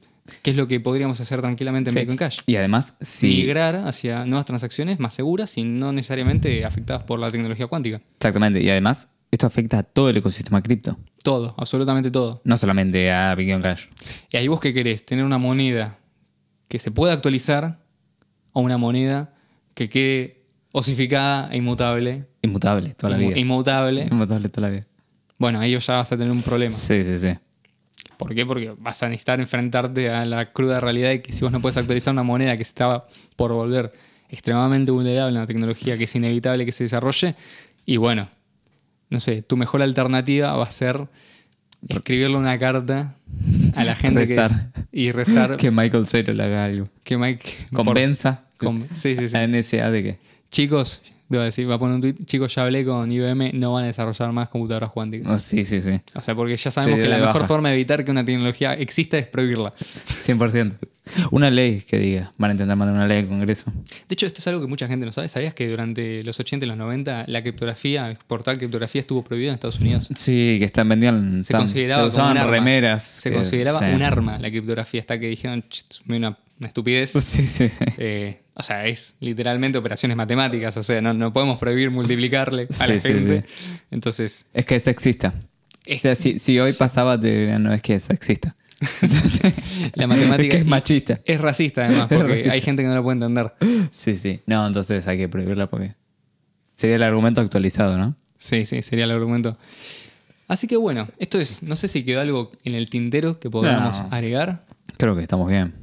Que 0.43 0.51
es 0.51 0.57
lo 0.57 0.67
que 0.67 0.81
podríamos 0.81 1.21
hacer 1.21 1.41
tranquilamente 1.41 1.91
en 1.91 1.95
Sí. 1.95 2.01
Bitcoin 2.01 2.17
Cash 2.19 2.39
Y 2.47 2.57
además, 2.57 2.97
si. 3.01 3.29
migrar 3.29 3.77
hacia 3.77 4.25
nuevas 4.25 4.45
transacciones 4.47 4.99
más 4.99 5.15
seguras 5.15 5.57
y 5.59 5.63
no 5.65 5.93
necesariamente 5.93 6.65
afectadas 6.65 7.05
por 7.05 7.19
la 7.19 7.31
tecnología 7.31 7.67
cuántica. 7.69 8.01
Exactamente. 8.17 8.61
Y 8.63 8.69
además, 8.71 9.11
esto 9.31 9.47
afecta 9.47 9.79
a 9.79 9.83
todo 9.83 10.09
el 10.09 10.17
ecosistema 10.17 10.63
cripto. 10.63 10.99
Todo, 11.23 11.55
absolutamente 11.59 12.11
todo. 12.11 12.41
No 12.45 12.57
solamente 12.59 13.13
a 13.13 13.35
Bitcoin 13.35 13.63
Cash. 13.63 13.87
Y 14.31 14.37
ahí 14.37 14.49
vos 14.49 14.61
qué 14.61 14.73
querés, 14.73 15.05
tener 15.05 15.25
una 15.25 15.39
moneda 15.39 15.99
que 16.69 16.79
se 16.79 16.91
pueda 16.91 17.13
actualizar 17.13 17.85
o 18.53 18.61
una 18.63 18.79
moneda 18.79 19.35
que 19.75 19.89
quede 19.89 20.36
osificada 20.79 21.49
e 21.53 21.57
inmutable. 21.57 22.27
Inmutable 22.43 22.91
toda 22.95 23.17
la 23.17 23.19
Inmu- 23.23 23.29
vida. 23.29 23.39
Inmutable. 23.39 24.09
Inmutable 24.11 24.49
toda 24.49 24.69
la 24.69 24.75
vida. 24.75 24.87
Bueno, 25.39 25.59
ahí 25.61 25.77
ya 25.79 25.95
vas 25.95 26.13
a 26.13 26.17
tener 26.17 26.31
un 26.31 26.43
problema. 26.43 26.71
Sí, 26.75 27.03
sí, 27.05 27.19
sí. 27.19 27.29
¿Por 28.17 28.35
qué? 28.35 28.47
Porque 28.47 28.75
vas 28.79 29.03
a 29.03 29.09
necesitar 29.09 29.41
enfrentarte 29.41 30.11
a 30.11 30.25
la 30.25 30.53
cruda 30.53 30.81
realidad 30.81 31.11
de 31.11 31.23
que 31.23 31.33
si 31.33 31.43
vos 31.43 31.53
no 31.53 31.61
puedes 31.61 31.77
actualizar 31.77 32.13
una 32.13 32.23
moneda 32.23 32.57
que 32.57 32.65
se 32.65 32.71
estaba 32.71 33.07
por 33.37 33.53
volver 33.53 33.93
extremadamente 34.31 34.91
vulnerable 34.91 35.37
a 35.37 35.41
una 35.41 35.47
tecnología 35.47 35.97
que 35.99 36.05
es 36.05 36.15
inevitable 36.15 36.65
que 36.65 36.73
se 36.73 36.85
desarrolle, 36.85 37.35
y 37.85 37.97
bueno, 37.99 38.29
no 39.11 39.21
sé, 39.21 39.43
tu 39.43 39.57
mejor 39.57 39.83
alternativa 39.83 40.57
va 40.57 40.65
a 40.65 40.71
ser 40.71 41.07
escribirle 41.89 42.37
una 42.37 42.59
carta 42.59 43.15
a 43.75 43.85
la 43.85 43.95
gente 43.95 44.27
Rezar. 44.27 44.73
que 44.73 44.83
y 44.93 45.13
rezar 45.13 45.57
Que 45.59 45.71
Michael 45.71 46.07
Cero 46.07 46.33
le 46.33 46.43
haga 46.43 46.65
algo. 46.65 46.89
que 47.05 47.17
Mike 47.19 47.45
Convenza 47.73 48.43
con- 48.59 48.89
sí, 48.95 49.15
sí, 49.17 49.29
sí. 49.29 49.37
a 49.37 49.47
NSA 49.47 49.91
de 49.91 50.03
que. 50.03 50.19
Chicos, 50.57 51.03
debo 51.29 51.45
decir, 51.45 51.71
va 51.71 51.75
a 51.75 51.79
poner 51.79 51.97
un 51.97 52.01
tweet, 52.01 52.15
chicos, 52.25 52.55
ya 52.55 52.63
hablé 52.63 52.83
con 52.83 53.13
IBM, 53.13 53.51
no 53.53 53.75
van 53.75 53.85
a 53.85 53.89
desarrollar 53.89 54.33
más 54.33 54.49
computadoras 54.49 54.91
cuánticas. 54.91 55.31
Oh, 55.31 55.39
sí, 55.39 55.67
sí, 55.67 55.83
sí. 55.83 56.01
O 56.15 56.23
sea, 56.23 56.35
porque 56.35 56.57
ya 56.57 56.71
sabemos 56.71 56.99
que 56.99 57.07
la 57.07 57.19
mejor 57.19 57.47
forma 57.47 57.69
de 57.69 57.75
evitar 57.75 58.07
que 58.07 58.11
una 58.11 58.25
tecnología 58.25 58.73
exista 58.73 59.19
es 59.19 59.29
prohibirla. 59.29 59.75
100%. 59.77 60.77
Una 61.31 61.51
ley 61.51 61.83
que 61.83 61.99
diga. 61.99 62.33
Van 62.39 62.53
a 62.53 62.55
intentar 62.55 62.75
mandar 62.75 62.97
una 62.97 63.07
ley 63.07 63.19
al 63.19 63.29
Congreso. 63.29 63.71
De 63.71 64.15
hecho, 64.15 64.25
esto 64.25 64.41
es 64.41 64.47
algo 64.47 64.63
que 64.63 64.67
mucha 64.67 64.89
gente 64.89 65.05
no 65.05 65.13
sabe. 65.13 65.29
¿Sabías 65.29 65.53
que 65.53 65.69
durante 65.69 66.25
los 66.25 66.41
80 66.41 66.65
y 66.65 66.69
los 66.69 66.79
90 66.79 67.25
la 67.29 67.43
criptografía, 67.43 68.11
exportar 68.11 68.57
criptografía 68.57 69.03
estuvo 69.03 69.23
prohibida 69.23 69.51
en 69.51 69.57
Estados 69.57 69.79
Unidos? 69.79 70.09
Sí, 70.15 70.57
que 70.59 70.65
están 70.65 70.89
vendiendo. 70.89 71.45
Se 71.45 71.53
consideraba 71.53 72.07
usaban 72.09 72.31
como 72.31 72.41
un 72.41 72.47
arma. 72.47 72.51
remeras. 72.57 73.03
Se 73.03 73.31
consideraba 73.31 73.81
sí. 73.81 73.85
un 73.95 74.01
arma 74.01 74.39
la 74.39 74.49
criptografía 74.49 75.01
hasta 75.03 75.21
que 75.21 75.29
dijeron, 75.29 75.63
"Ch, 75.69 75.85
es 75.91 76.01
una 76.09 76.39
una 76.59 76.69
estupidez. 76.69 77.11
Sí, 77.21 77.47
sí, 77.47 77.69
sí. 77.69 77.85
Eh, 77.99 78.43
o 78.55 78.63
sea, 78.63 78.87
es 78.87 79.17
literalmente 79.21 79.77
operaciones 79.79 80.17
matemáticas, 80.17 80.77
o 80.77 80.83
sea, 80.83 81.01
no, 81.03 81.13
no 81.13 81.33
podemos 81.33 81.59
prohibir 81.59 81.91
multiplicarle 81.91 82.69
a 82.81 82.87
la 82.87 83.01
gente. 83.01 83.45
Entonces, 83.91 84.47
Es 84.55 84.65
que 84.65 84.77
es 84.77 84.83
sexista. 84.85 85.35
Es- 85.85 85.99
o 86.01 86.03
sea, 86.03 86.15
si, 86.17 86.39
si 86.39 86.59
hoy 86.59 86.73
pasaba, 86.73 87.21
te 87.21 87.31
dirían, 87.31 87.63
no 87.63 87.73
es 87.73 87.83
que 87.83 87.95
es 87.95 88.05
sexista. 88.05 88.57
la 89.95 90.07
matemática 90.07 90.43
es 90.49 90.51
que 90.51 90.57
es 90.59 90.67
machista. 90.67 91.21
es 91.25 91.41
racista 91.41 91.85
además, 91.87 92.09
porque 92.09 92.29
racista. 92.29 92.53
hay 92.53 92.61
gente 92.61 92.83
que 92.83 92.89
no 92.89 92.95
lo 92.95 93.03
puede 93.03 93.15
entender. 93.15 93.55
Sí, 93.91 94.17
sí. 94.17 94.41
No, 94.47 94.67
entonces 94.67 95.07
hay 95.07 95.17
que 95.19 95.29
prohibirla 95.29 95.67
porque 95.69 95.95
sería 96.73 96.97
el 96.97 97.03
argumento 97.03 97.41
actualizado, 97.41 97.97
¿no? 97.99 98.17
Sí, 98.37 98.67
sí, 98.67 98.83
sería 98.83 99.05
el 99.05 99.11
argumento. 99.13 99.57
Así 100.49 100.67
que 100.67 100.77
bueno, 100.77 101.09
esto 101.19 101.39
es, 101.39 101.63
no 101.63 101.75
sé 101.77 101.89
si 101.89 102.05
quedó 102.05 102.21
algo 102.21 102.51
en 102.65 102.75
el 102.75 102.89
tintero 102.91 103.41
que 103.41 103.49
podamos 103.51 104.01
No. 104.03 104.09
agregar. 104.11 104.65
Creo 104.99 105.17
que 105.17 105.23
estamos 105.23 105.49
bien. 105.49 105.75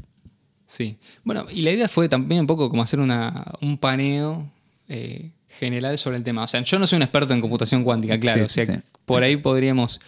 Sí. 0.76 0.98
Bueno, 1.24 1.46
y 1.54 1.62
la 1.62 1.70
idea 1.70 1.88
fue 1.88 2.10
también 2.10 2.42
un 2.42 2.48
poco 2.48 2.68
como 2.68 2.82
hacer 2.82 3.00
una, 3.00 3.46
un 3.62 3.78
paneo 3.78 4.50
eh, 4.90 5.30
general 5.48 5.96
sobre 6.00 6.18
el 6.18 6.24
tema. 6.24 6.42
O 6.44 6.48
sea, 6.48 6.64
yo 6.64 6.80
no 6.80 6.88
soy 6.88 6.96
un 6.98 7.04
experto 7.04 7.32
en 7.32 7.42
computación 7.42 7.84
cuántica, 7.84 8.20
claro. 8.20 8.44
Sí, 8.46 8.62
o 8.62 8.66
sea, 8.66 8.76
sí. 8.78 8.82
por 9.06 9.22
ahí 9.22 9.38
podríamos 9.38 10.02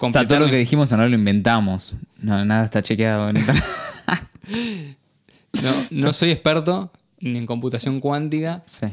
O 0.00 0.10
sea, 0.10 0.26
todo 0.26 0.40
lo 0.40 0.50
que 0.50 0.56
dijimos 0.56 0.90
no 0.90 1.08
lo 1.08 1.14
inventamos. 1.14 1.94
No, 2.18 2.44
nada 2.44 2.64
está 2.64 2.82
chequeado. 2.82 3.32
no, 3.32 3.40
no 5.90 6.12
soy 6.12 6.32
experto 6.32 6.90
ni 7.20 7.38
en 7.38 7.46
computación 7.46 8.00
cuántica, 8.00 8.64
sí. 8.64 8.88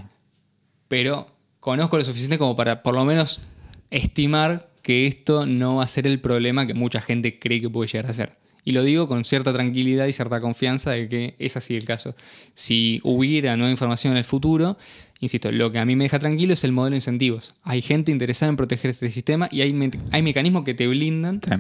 pero 0.88 1.32
conozco 1.60 1.98
lo 1.98 2.04
suficiente 2.04 2.38
como 2.38 2.56
para 2.56 2.84
por 2.84 2.94
lo 2.94 3.04
menos 3.06 3.42
estimar 3.90 4.70
que 4.84 5.08
esto 5.08 5.48
no 5.48 5.78
va 5.78 5.84
a 5.84 5.88
ser 5.88 6.06
el 6.06 6.20
problema 6.20 6.68
que 6.68 6.76
mucha 6.76 7.02
gente 7.02 7.40
cree 7.40 7.60
que 7.60 7.72
puede 7.72 7.90
llegar 7.90 8.12
a 8.12 8.14
ser. 8.14 8.38
Y 8.68 8.74
lo 8.74 8.84
digo 8.84 9.08
con 9.08 9.24
cierta 9.24 9.54
tranquilidad 9.54 10.08
y 10.08 10.12
cierta 10.12 10.42
confianza 10.42 10.92
de 10.92 11.08
que 11.08 11.36
es 11.40 11.56
así 11.56 11.78
el 11.78 11.86
caso. 11.86 12.16
Si 12.54 13.00
hubiera 13.04 13.56
nueva 13.56 13.72
información 13.72 14.12
en 14.12 14.18
el 14.18 14.26
futuro, 14.26 14.78
insisto, 15.22 15.50
lo 15.54 15.72
que 15.72 15.80
a 15.80 15.86
mí 15.86 15.96
me 15.96 16.04
deja 16.04 16.20
tranquilo 16.20 16.52
es 16.52 16.66
el 16.66 16.74
modelo 16.74 16.92
de 16.92 16.98
incentivos. 16.98 17.54
Hay 17.64 17.82
gente 17.82 18.12
interesada 18.12 18.50
en 18.50 18.58
proteger 18.58 18.92
este 18.92 19.10
sistema 19.10 19.48
y 19.54 19.62
hay, 19.62 19.72
me- 19.72 19.90
hay 20.12 20.22
mecanismos 20.22 20.66
que 20.66 20.74
te 20.74 20.86
blindan 20.86 21.40
Sí. 21.42 21.52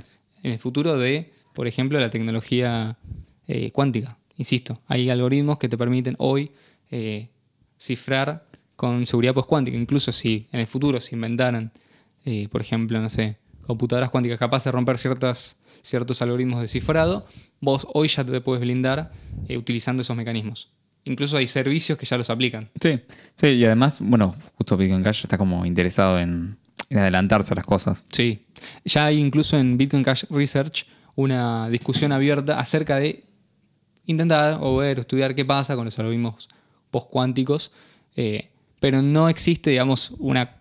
en 0.43 0.51
el 0.51 0.59
futuro 0.59 0.97
de, 0.97 1.31
por 1.53 1.65
ejemplo, 1.67 1.97
la 1.97 2.09
tecnología 2.09 2.97
eh, 3.47 3.71
cuántica. 3.71 4.17
Insisto, 4.35 4.81
hay 4.87 5.09
algoritmos 5.09 5.59
que 5.59 5.69
te 5.69 5.77
permiten 5.77 6.15
hoy 6.19 6.51
eh, 6.91 7.29
cifrar 7.79 8.43
con 8.75 9.07
seguridad 9.07 9.33
postcuántica. 9.33 9.77
Incluso 9.77 10.11
si 10.11 10.47
en 10.51 10.59
el 10.59 10.67
futuro 10.67 10.99
se 10.99 11.15
inventaran, 11.15 11.71
eh, 12.25 12.49
por 12.51 12.59
ejemplo, 12.59 12.99
no 13.01 13.07
sé, 13.09 13.37
computadoras 13.65 14.09
cuánticas 14.11 14.37
capaces 14.39 14.65
de 14.65 14.71
romper 14.73 14.97
ciertas, 14.97 15.55
ciertos 15.83 16.21
algoritmos 16.21 16.61
de 16.61 16.67
cifrado, 16.67 17.25
vos 17.61 17.87
hoy 17.93 18.07
ya 18.07 18.23
te 18.23 18.41
puedes 18.41 18.61
blindar 18.61 19.11
eh, 19.47 19.57
utilizando 19.57 20.01
esos 20.01 20.15
mecanismos. 20.15 20.69
Incluso 21.05 21.37
hay 21.37 21.47
servicios 21.47 21.97
que 21.97 22.05
ya 22.05 22.17
los 22.17 22.29
aplican. 22.29 22.69
Sí, 22.81 22.99
sí, 23.35 23.47
y 23.47 23.65
además, 23.65 23.99
bueno, 24.01 24.35
justo 24.55 24.75
Bitcoin 24.75 25.03
Cash 25.03 25.21
está 25.23 25.37
como 25.37 25.65
interesado 25.65 26.19
en, 26.19 26.57
en 26.89 26.97
adelantarse 26.99 27.53
a 27.53 27.55
las 27.55 27.65
cosas. 27.65 28.05
Sí. 28.11 28.45
Ya 28.83 29.05
hay 29.05 29.17
incluso 29.19 29.57
en 29.57 29.77
Bitcoin 29.77 30.03
Cash 30.03 30.25
Research 30.29 30.85
una 31.15 31.69
discusión 31.69 32.11
abierta 32.11 32.59
acerca 32.59 32.97
de 32.97 33.23
intentar 34.05 34.57
o 34.61 34.75
ver 34.77 34.97
o 34.97 35.01
estudiar 35.01 35.33
qué 35.33 35.45
pasa 35.45 35.75
con 35.75 35.85
los 35.85 35.97
algoritmos 35.97 36.49
postcuánticos, 36.91 37.71
eh, 38.15 38.49
pero 38.79 39.01
no 39.01 39.29
existe, 39.29 39.69
digamos, 39.71 40.11
una 40.19 40.57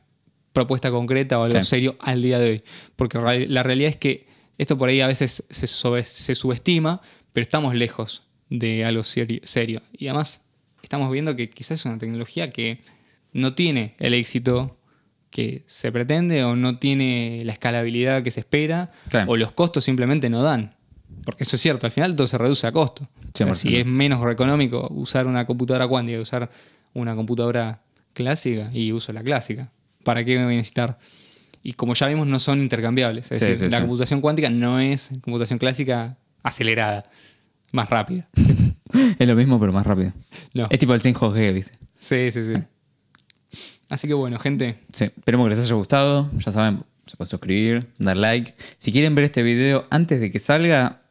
propuesta 0.52 0.90
concreta 0.90 1.38
o 1.38 1.44
algo 1.44 1.58
Sí. 1.62 1.68
serio 1.68 1.96
al 2.00 2.22
día 2.22 2.38
de 2.38 2.50
hoy. 2.50 2.62
Porque 2.96 3.18
la 3.48 3.62
realidad 3.62 3.90
es 3.90 3.96
que 3.96 4.26
esto 4.58 4.76
por 4.78 4.88
ahí 4.88 5.00
a 5.00 5.06
veces 5.06 5.44
se, 5.50 5.66
sobre- 5.66 6.04
se 6.04 6.34
subestima, 6.34 7.00
pero 7.32 7.42
estamos 7.42 7.74
lejos 7.74 8.22
de 8.48 8.84
algo 8.84 9.02
serio, 9.04 9.40
serio. 9.44 9.82
Y 9.92 10.08
además 10.08 10.46
estamos 10.82 11.10
viendo 11.10 11.34
que 11.36 11.50
quizás 11.50 11.80
es 11.80 11.84
una 11.84 11.98
tecnología 11.98 12.50
que 12.50 12.80
no 13.32 13.54
tiene 13.54 13.94
el 13.98 14.14
éxito 14.14 14.78
que 15.30 15.64
se 15.66 15.92
pretende 15.92 16.44
o 16.44 16.56
no 16.56 16.78
tiene 16.78 17.42
la 17.44 17.52
escalabilidad 17.52 18.22
que 18.22 18.30
se 18.30 18.40
espera 18.40 18.90
Sí. 19.10 19.18
o 19.26 19.36
los 19.36 19.52
costos 19.52 19.84
simplemente 19.84 20.30
no 20.30 20.42
dan. 20.42 20.74
Porque 21.24 21.44
eso 21.44 21.56
es 21.56 21.62
cierto, 21.62 21.86
al 21.86 21.92
final 21.92 22.14
todo 22.16 22.26
se 22.26 22.38
reduce 22.38 22.66
a 22.66 22.72
costo. 22.72 23.02
O 23.04 23.30
sea, 23.34 23.46
100%. 23.48 23.54
si 23.54 23.76
es 23.76 23.84
menos 23.86 24.24
económico 24.32 24.86
usar 24.90 25.26
una 25.26 25.44
computadora 25.44 25.86
cuántica 25.88 26.16
que 26.18 26.22
usar 26.22 26.50
una 26.94 27.14
computadora 27.14 27.82
clásica 28.14 28.70
y 28.72 28.92
uso 28.92 29.12
la 29.12 29.22
clásica. 29.22 29.70
¿Para 30.04 30.24
qué 30.24 30.38
me 30.38 30.44
voy 30.44 30.54
a 30.54 30.56
necesitar? 30.56 30.98
Y 31.68 31.72
como 31.72 31.94
ya 31.94 32.06
vimos, 32.06 32.28
no 32.28 32.38
son 32.38 32.60
intercambiables. 32.60 33.32
Es 33.32 33.40
Sí, 33.40 33.46
decir, 33.46 33.66
sí, 33.66 33.70
la 33.72 33.78
sí. 33.78 33.82
computación 33.82 34.20
cuántica 34.20 34.48
no 34.50 34.78
es 34.78 35.10
computación 35.20 35.58
clásica 35.58 36.16
acelerada, 36.44 37.10
más 37.72 37.90
rápida. 37.90 38.28
Es 39.18 39.26
lo 39.26 39.34
mismo, 39.34 39.58
pero 39.58 39.72
más 39.72 39.84
rápido. 39.84 40.12
No. 40.54 40.68
Es 40.70 40.78
tipo 40.78 40.94
el 40.94 41.02
5G, 41.02 41.52
¿viste? 41.52 41.76
Sí, 41.98 42.30
sí, 42.30 42.44
sí. 42.44 42.52
Así 43.88 44.06
que 44.06 44.14
bueno, 44.14 44.38
gente, 44.38 44.76
Sí, 44.92 45.04
esperemos 45.04 45.46
que 45.46 45.50
les 45.50 45.58
haya 45.58 45.74
gustado. 45.74 46.30
Ya 46.38 46.52
saben, 46.52 46.84
se 47.04 47.16
pueden 47.16 47.28
suscribir, 47.30 47.88
dar 47.98 48.16
like. 48.16 48.54
Si 48.78 48.92
quieren 48.92 49.16
ver 49.16 49.24
este 49.24 49.42
video 49.42 49.86
antes 49.90 50.20
de 50.20 50.30
que 50.30 50.38
salga, 50.38 51.02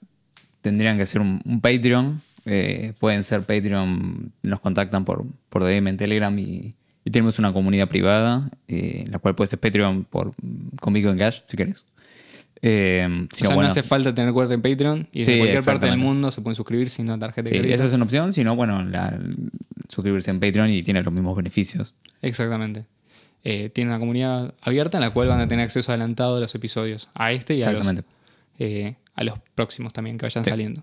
tendrían 0.61 0.95
que 0.95 1.03
hacer 1.03 1.19
un, 1.19 1.41
un 1.43 1.59
Patreon. 1.59 2.21
Eh, 2.45 2.93
pueden 2.99 3.25
ser 3.25 3.41
Patreon, 3.41 4.31
nos 4.41 4.61
contactan 4.61 5.03
por, 5.03 5.25
por 5.49 5.65
DM 5.65 5.89
en 5.89 5.97
Telegram 5.97 6.39
y, 6.39 6.75
y 7.05 7.11
tenemos 7.11 7.39
una 7.39 7.53
comunidad 7.53 7.87
privada, 7.87 8.49
eh, 8.67 9.05
la 9.09 9.19
cual 9.19 9.35
puede 9.35 9.47
ser 9.47 9.59
Patreon 9.59 10.03
por, 10.03 10.33
con 10.81 10.91
Bitcoin 10.93 11.17
Cash, 11.17 11.41
si 11.45 11.55
querés. 11.55 11.85
Eh, 12.61 13.07
o 13.31 13.35
sea, 13.35 13.49
bueno, 13.49 13.61
no 13.63 13.67
hace 13.67 13.83
falta 13.83 14.13
tener 14.15 14.33
cuenta 14.33 14.55
en 14.55 14.61
Patreon 14.61 15.07
y 15.11 15.21
Sí, 15.21 15.31
desde 15.31 15.37
cualquier 15.39 15.63
parte 15.63 15.85
del 15.87 15.97
mundo 15.97 16.31
se 16.31 16.41
pueden 16.41 16.55
suscribir 16.55 16.89
sin 16.89 17.05
una 17.05 17.19
tarjeta 17.19 17.47
sí, 17.47 17.53
de 17.53 17.59
crédito. 17.59 17.75
esa 17.75 17.85
es 17.85 17.93
una 17.93 18.05
opción. 18.05 18.33
Si 18.33 18.43
no, 18.43 18.55
bueno, 18.55 18.83
la- 18.83 19.19
suscribirse 19.87 20.31
en 20.31 20.39
Patreon 20.39 20.71
y 20.71 20.81
tiene 20.81 21.03
los 21.03 21.13
mismos 21.13 21.35
beneficios. 21.37 21.93
Exactamente. 22.23 22.85
Eh, 23.43 23.69
tiene 23.69 23.91
una 23.91 23.99
comunidad 23.99 24.55
abierta 24.61 24.97
en 24.97 25.01
la 25.01 25.11
cual 25.11 25.27
van 25.27 25.39
a 25.41 25.47
tener 25.47 25.63
acceso 25.65 25.91
adelantado 25.91 26.37
a 26.37 26.39
los 26.39 26.55
episodios, 26.55 27.09
a 27.13 27.31
este 27.31 27.53
y 27.53 27.61
a 27.61 27.71
los, 27.71 27.85
eh, 28.57 28.95
a 29.13 29.23
los 29.23 29.37
próximos 29.53 29.93
también 29.93 30.17
que 30.17 30.25
vayan 30.25 30.43
Sí. 30.43 30.49
saliendo. 30.49 30.81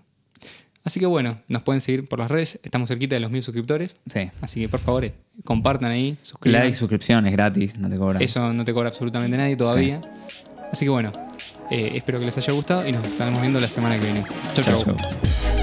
Así 0.85 0.99
que 0.99 1.05
bueno, 1.05 1.37
nos 1.47 1.63
pueden 1.63 1.79
seguir 1.81 2.07
por 2.09 2.19
las 2.19 2.29
redes, 2.29 2.59
estamos 2.63 2.89
cerquita 2.89 3.15
de 3.15 3.21
los 3.21 3.31
mil 3.31 3.41
suscriptores, 3.41 3.95
Sí. 4.11 4.29
así 4.41 4.59
que 4.61 4.69
por 4.69 4.79
favor 4.81 5.05
eh, 5.05 5.13
compartan 5.45 5.91
ahí, 5.91 6.17
suscriban. 6.23 6.61
Like, 6.61 6.75
suscripción, 6.75 7.25
es 7.25 7.31
gratis, 7.31 7.77
no 7.77 7.89
te 7.89 7.97
cobran. 7.97 8.21
Eso 8.21 8.51
no 8.53 8.65
te 8.65 8.73
cobra 8.73 8.89
absolutamente 8.89 9.37
nadie 9.37 9.55
todavía. 9.55 10.01
Así 10.71 10.85
que 10.85 10.89
bueno, 10.89 11.13
eh, 11.71 11.91
espero 11.95 12.19
que 12.19 12.25
les 12.25 12.37
haya 12.37 12.51
gustado 12.51 12.85
y 12.87 12.91
nos 12.91 13.05
estaremos 13.05 13.39
viendo 13.39 13.59
la 13.61 13.69
semana 13.69 13.97
que 13.97 14.03
viene. 14.03 14.23
Chau, 14.55 14.63
Chau, 14.65 14.83
chau. 14.83 14.95
chau. 14.97 15.62